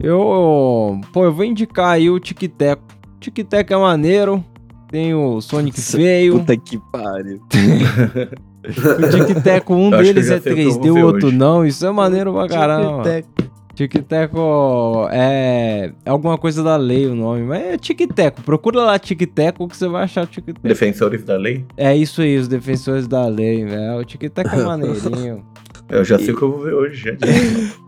Eu, 0.00 1.00
pô, 1.12 1.24
eu 1.24 1.32
vou 1.32 1.44
indicar 1.44 1.90
aí 1.90 2.10
o 2.10 2.18
Tic 2.18 2.40
Teco. 2.48 2.82
Tic 3.22 3.46
Teco 3.48 3.72
é 3.72 3.76
maneiro. 3.76 4.44
Tem 4.90 5.14
o 5.14 5.40
Sonic 5.40 5.78
Nossa, 5.78 5.96
feio. 5.96 6.40
Puta 6.40 6.56
que 6.56 6.78
pariu. 6.92 7.40
O 8.64 9.26
Tic 9.26 9.42
Teco, 9.42 9.74
um 9.74 9.90
Eu 9.94 10.02
deles 10.02 10.30
é 10.30 10.40
sei 10.40 10.52
o 10.52 10.54
que 10.56 10.62
eu 10.62 10.70
3D, 10.72 10.88
vou 10.88 10.96
o 10.98 11.04
outro 11.06 11.28
hoje. 11.28 11.36
não. 11.36 11.64
Isso 11.64 11.86
é 11.86 11.90
maneiro 11.90 12.32
pra 12.32 12.48
caramba. 12.48 13.02
Tic 13.74 13.94
Teco 14.06 15.08
é, 15.10 15.92
é 16.04 16.10
alguma 16.10 16.36
coisa 16.36 16.62
da 16.62 16.76
lei 16.76 17.06
o 17.06 17.14
nome, 17.14 17.42
mas 17.42 17.62
é 17.62 17.78
Tic 17.78 18.00
Teco. 18.12 18.42
Procura 18.42 18.82
lá 18.82 18.98
Tic 18.98 19.22
Teco 19.32 19.66
que 19.66 19.76
você 19.76 19.88
vai 19.88 20.04
achar 20.04 20.24
o 20.24 20.26
Tic 20.26 20.44
Teco. 20.44 20.60
Defensores 20.62 21.24
da 21.24 21.36
lei? 21.36 21.64
É 21.76 21.96
isso 21.96 22.20
aí, 22.20 22.36
os 22.36 22.48
defensores 22.48 23.08
da 23.08 23.26
lei, 23.26 23.64
velho. 23.64 23.98
O 23.98 24.04
Tic 24.04 24.20
Teco 24.30 24.54
é 24.54 24.62
maneirinho. 24.62 25.42
Eu 25.92 26.04
já 26.04 26.18
sei 26.18 26.32
o 26.32 26.36
que 26.36 26.42
eu 26.42 26.50
vou 26.50 26.62
ver 26.62 26.74
hoje. 26.74 27.16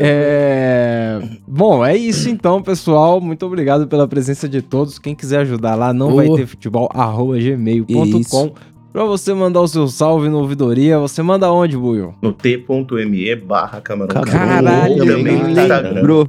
É... 0.00 1.20
Bom, 1.46 1.84
é 1.84 1.96
isso 1.96 2.28
então, 2.28 2.60
pessoal. 2.60 3.20
Muito 3.20 3.46
obrigado 3.46 3.86
pela 3.86 4.06
presença 4.08 4.48
de 4.48 4.60
todos. 4.60 4.98
Quem 4.98 5.14
quiser 5.14 5.38
ajudar 5.40 5.76
lá, 5.76 5.92
não 5.92 6.08
Oh. 6.12 6.16
vai 6.16 6.28
ter 6.30 6.44
futebol, 6.46 6.88
arroba 6.92 7.38
gmail.com. 7.38 8.52
Pra 8.92 9.04
você 9.04 9.32
mandar 9.34 9.60
o 9.60 9.68
seu 9.68 9.86
salve 9.86 10.28
no 10.28 10.38
ouvidoria, 10.38 10.98
você 10.98 11.22
manda 11.22 11.52
onde, 11.52 11.76
Buio? 11.76 12.14
No 12.20 12.32
t.me 12.32 13.36
barra 13.36 13.80
camarão 13.80 14.22
Caralho. 14.22 15.06
Também 15.06 15.40
no. 15.42 15.50
Instagram. 15.50 16.26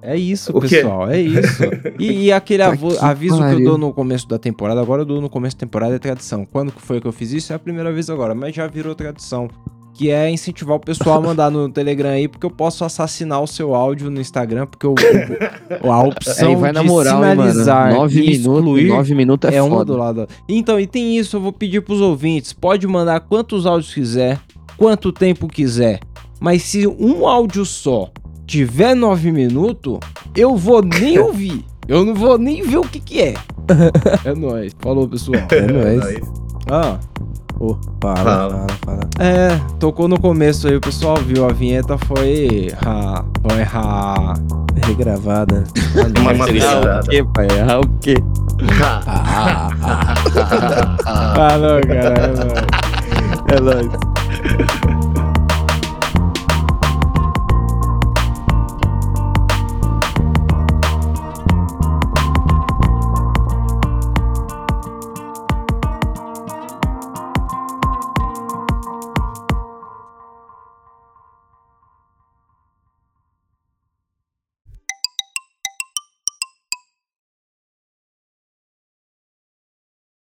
É 0.00 0.16
isso, 0.16 0.56
O 0.56 0.60
quê? 0.62 0.68
pessoal, 0.76 1.10
é 1.10 1.20
isso. 1.20 1.62
E, 1.98 2.24
e 2.28 2.32
aquele 2.32 2.62
Tá 2.62 2.74
que 2.76 2.98
aviso 2.98 3.36
que 3.36 3.42
eu 3.42 3.46
pariu. 3.48 3.64
dou 3.68 3.76
no 3.78 3.92
começo 3.92 4.26
da 4.28 4.38
temporada, 4.38 4.80
agora 4.80 5.02
eu 5.02 5.06
dou 5.06 5.20
no 5.20 5.28
começo 5.28 5.56
da 5.56 5.60
temporada, 5.60 5.96
é 5.96 5.98
tradição. 5.98 6.46
Quando 6.46 6.72
que 6.72 6.80
foi 6.80 7.00
que 7.00 7.06
eu 7.06 7.12
fiz 7.12 7.32
isso? 7.32 7.52
É 7.52 7.56
a 7.56 7.58
primeira 7.58 7.92
vez 7.92 8.08
agora, 8.08 8.34
mas 8.34 8.54
já 8.54 8.66
virou 8.68 8.94
tradição. 8.94 9.50
Que 9.98 10.10
é 10.10 10.30
incentivar 10.30 10.76
o 10.76 10.80
pessoal 10.80 11.18
a 11.18 11.20
mandar 11.20 11.50
no 11.50 11.68
Telegram 11.68 12.10
aí, 12.10 12.28
porque 12.28 12.46
eu 12.46 12.50
posso 12.52 12.84
assassinar 12.84 13.42
o 13.42 13.48
seu 13.48 13.74
áudio 13.74 14.08
no 14.10 14.20
Instagram, 14.20 14.64
porque 14.66 14.86
o, 14.86 14.94
o- 15.84 15.90
a 15.92 16.02
opção 16.04 16.50
aí 16.50 16.54
vai 16.56 16.70
na 16.72 16.82
de 16.82 16.86
moral, 16.86 17.14
hein, 17.24 17.34
mano. 17.34 17.50
sinalizar 17.50 17.92
Nove 17.94 18.20
e 18.20 18.30
excluir 18.30 18.62
minutos, 18.62 18.88
nove 18.96 19.14
minutos 19.16 19.50
é, 19.52 19.56
é, 19.56 19.62
uma 19.62 19.84
do 19.84 19.96
lado. 19.96 20.28
Então, 20.48 20.78
e 20.78 20.86
tem 20.86 21.18
isso, 21.18 21.36
eu 21.36 21.40
vou 21.40 21.52
pedir 21.52 21.82
pros 21.82 22.00
ouvintes, 22.00 22.52
pode 22.52 22.86
mandar 22.86 23.18
quantos 23.20 23.66
áudios 23.66 23.92
quiser, 23.92 24.38
quanto 24.76 25.10
tempo 25.10 25.48
quiser, 25.48 25.98
mas 26.38 26.62
se 26.62 26.86
um 26.86 27.26
áudio 27.26 27.64
só 27.66 28.08
tiver 28.46 28.94
nove 28.94 29.32
minutos, 29.32 29.98
eu 30.36 30.54
vou 30.56 30.80
nem 30.80 31.18
ouvir. 31.20 31.64
Eu 31.88 32.04
não 32.04 32.14
vou 32.14 32.38
nem 32.38 32.62
ver 32.62 32.76
o 32.78 32.82
que 32.82 33.00
que 33.00 33.20
é. 33.20 33.34
É 34.24 34.32
nóis. 34.34 34.72
Falou, 34.78 35.08
pessoal. 35.08 35.40
É 35.50 35.60
nóis. 35.66 36.20
Ah, 36.70 36.98
Fala, 37.58 37.76
Fala. 38.00 38.50
fala, 38.50 38.66
fala. 38.84 39.00
é, 39.18 39.58
tocou 39.80 40.06
no 40.06 40.16
começo 40.20 40.68
aí, 40.68 40.76
o 40.76 40.80
pessoal 40.80 41.16
viu, 41.16 41.44
a 41.44 41.48
vinheta 41.52 41.98
foi... 41.98 42.72
Ha, 42.86 43.24
foi 43.42 43.62
ha. 43.62 44.34
Regravada. 44.86 45.64
Uma 46.20 46.34
madeirada. 46.34 47.00
o 47.04 47.08
quê, 47.08 47.24
pai? 47.34 47.48
Ah, 47.68 47.80
o 47.80 47.88
quê? 47.98 48.14
Falou, 51.34 51.80
cara. 51.80 52.32
É 53.48 53.60
nóis. 53.60 53.60
É 53.60 53.60
nóis. 53.60 53.88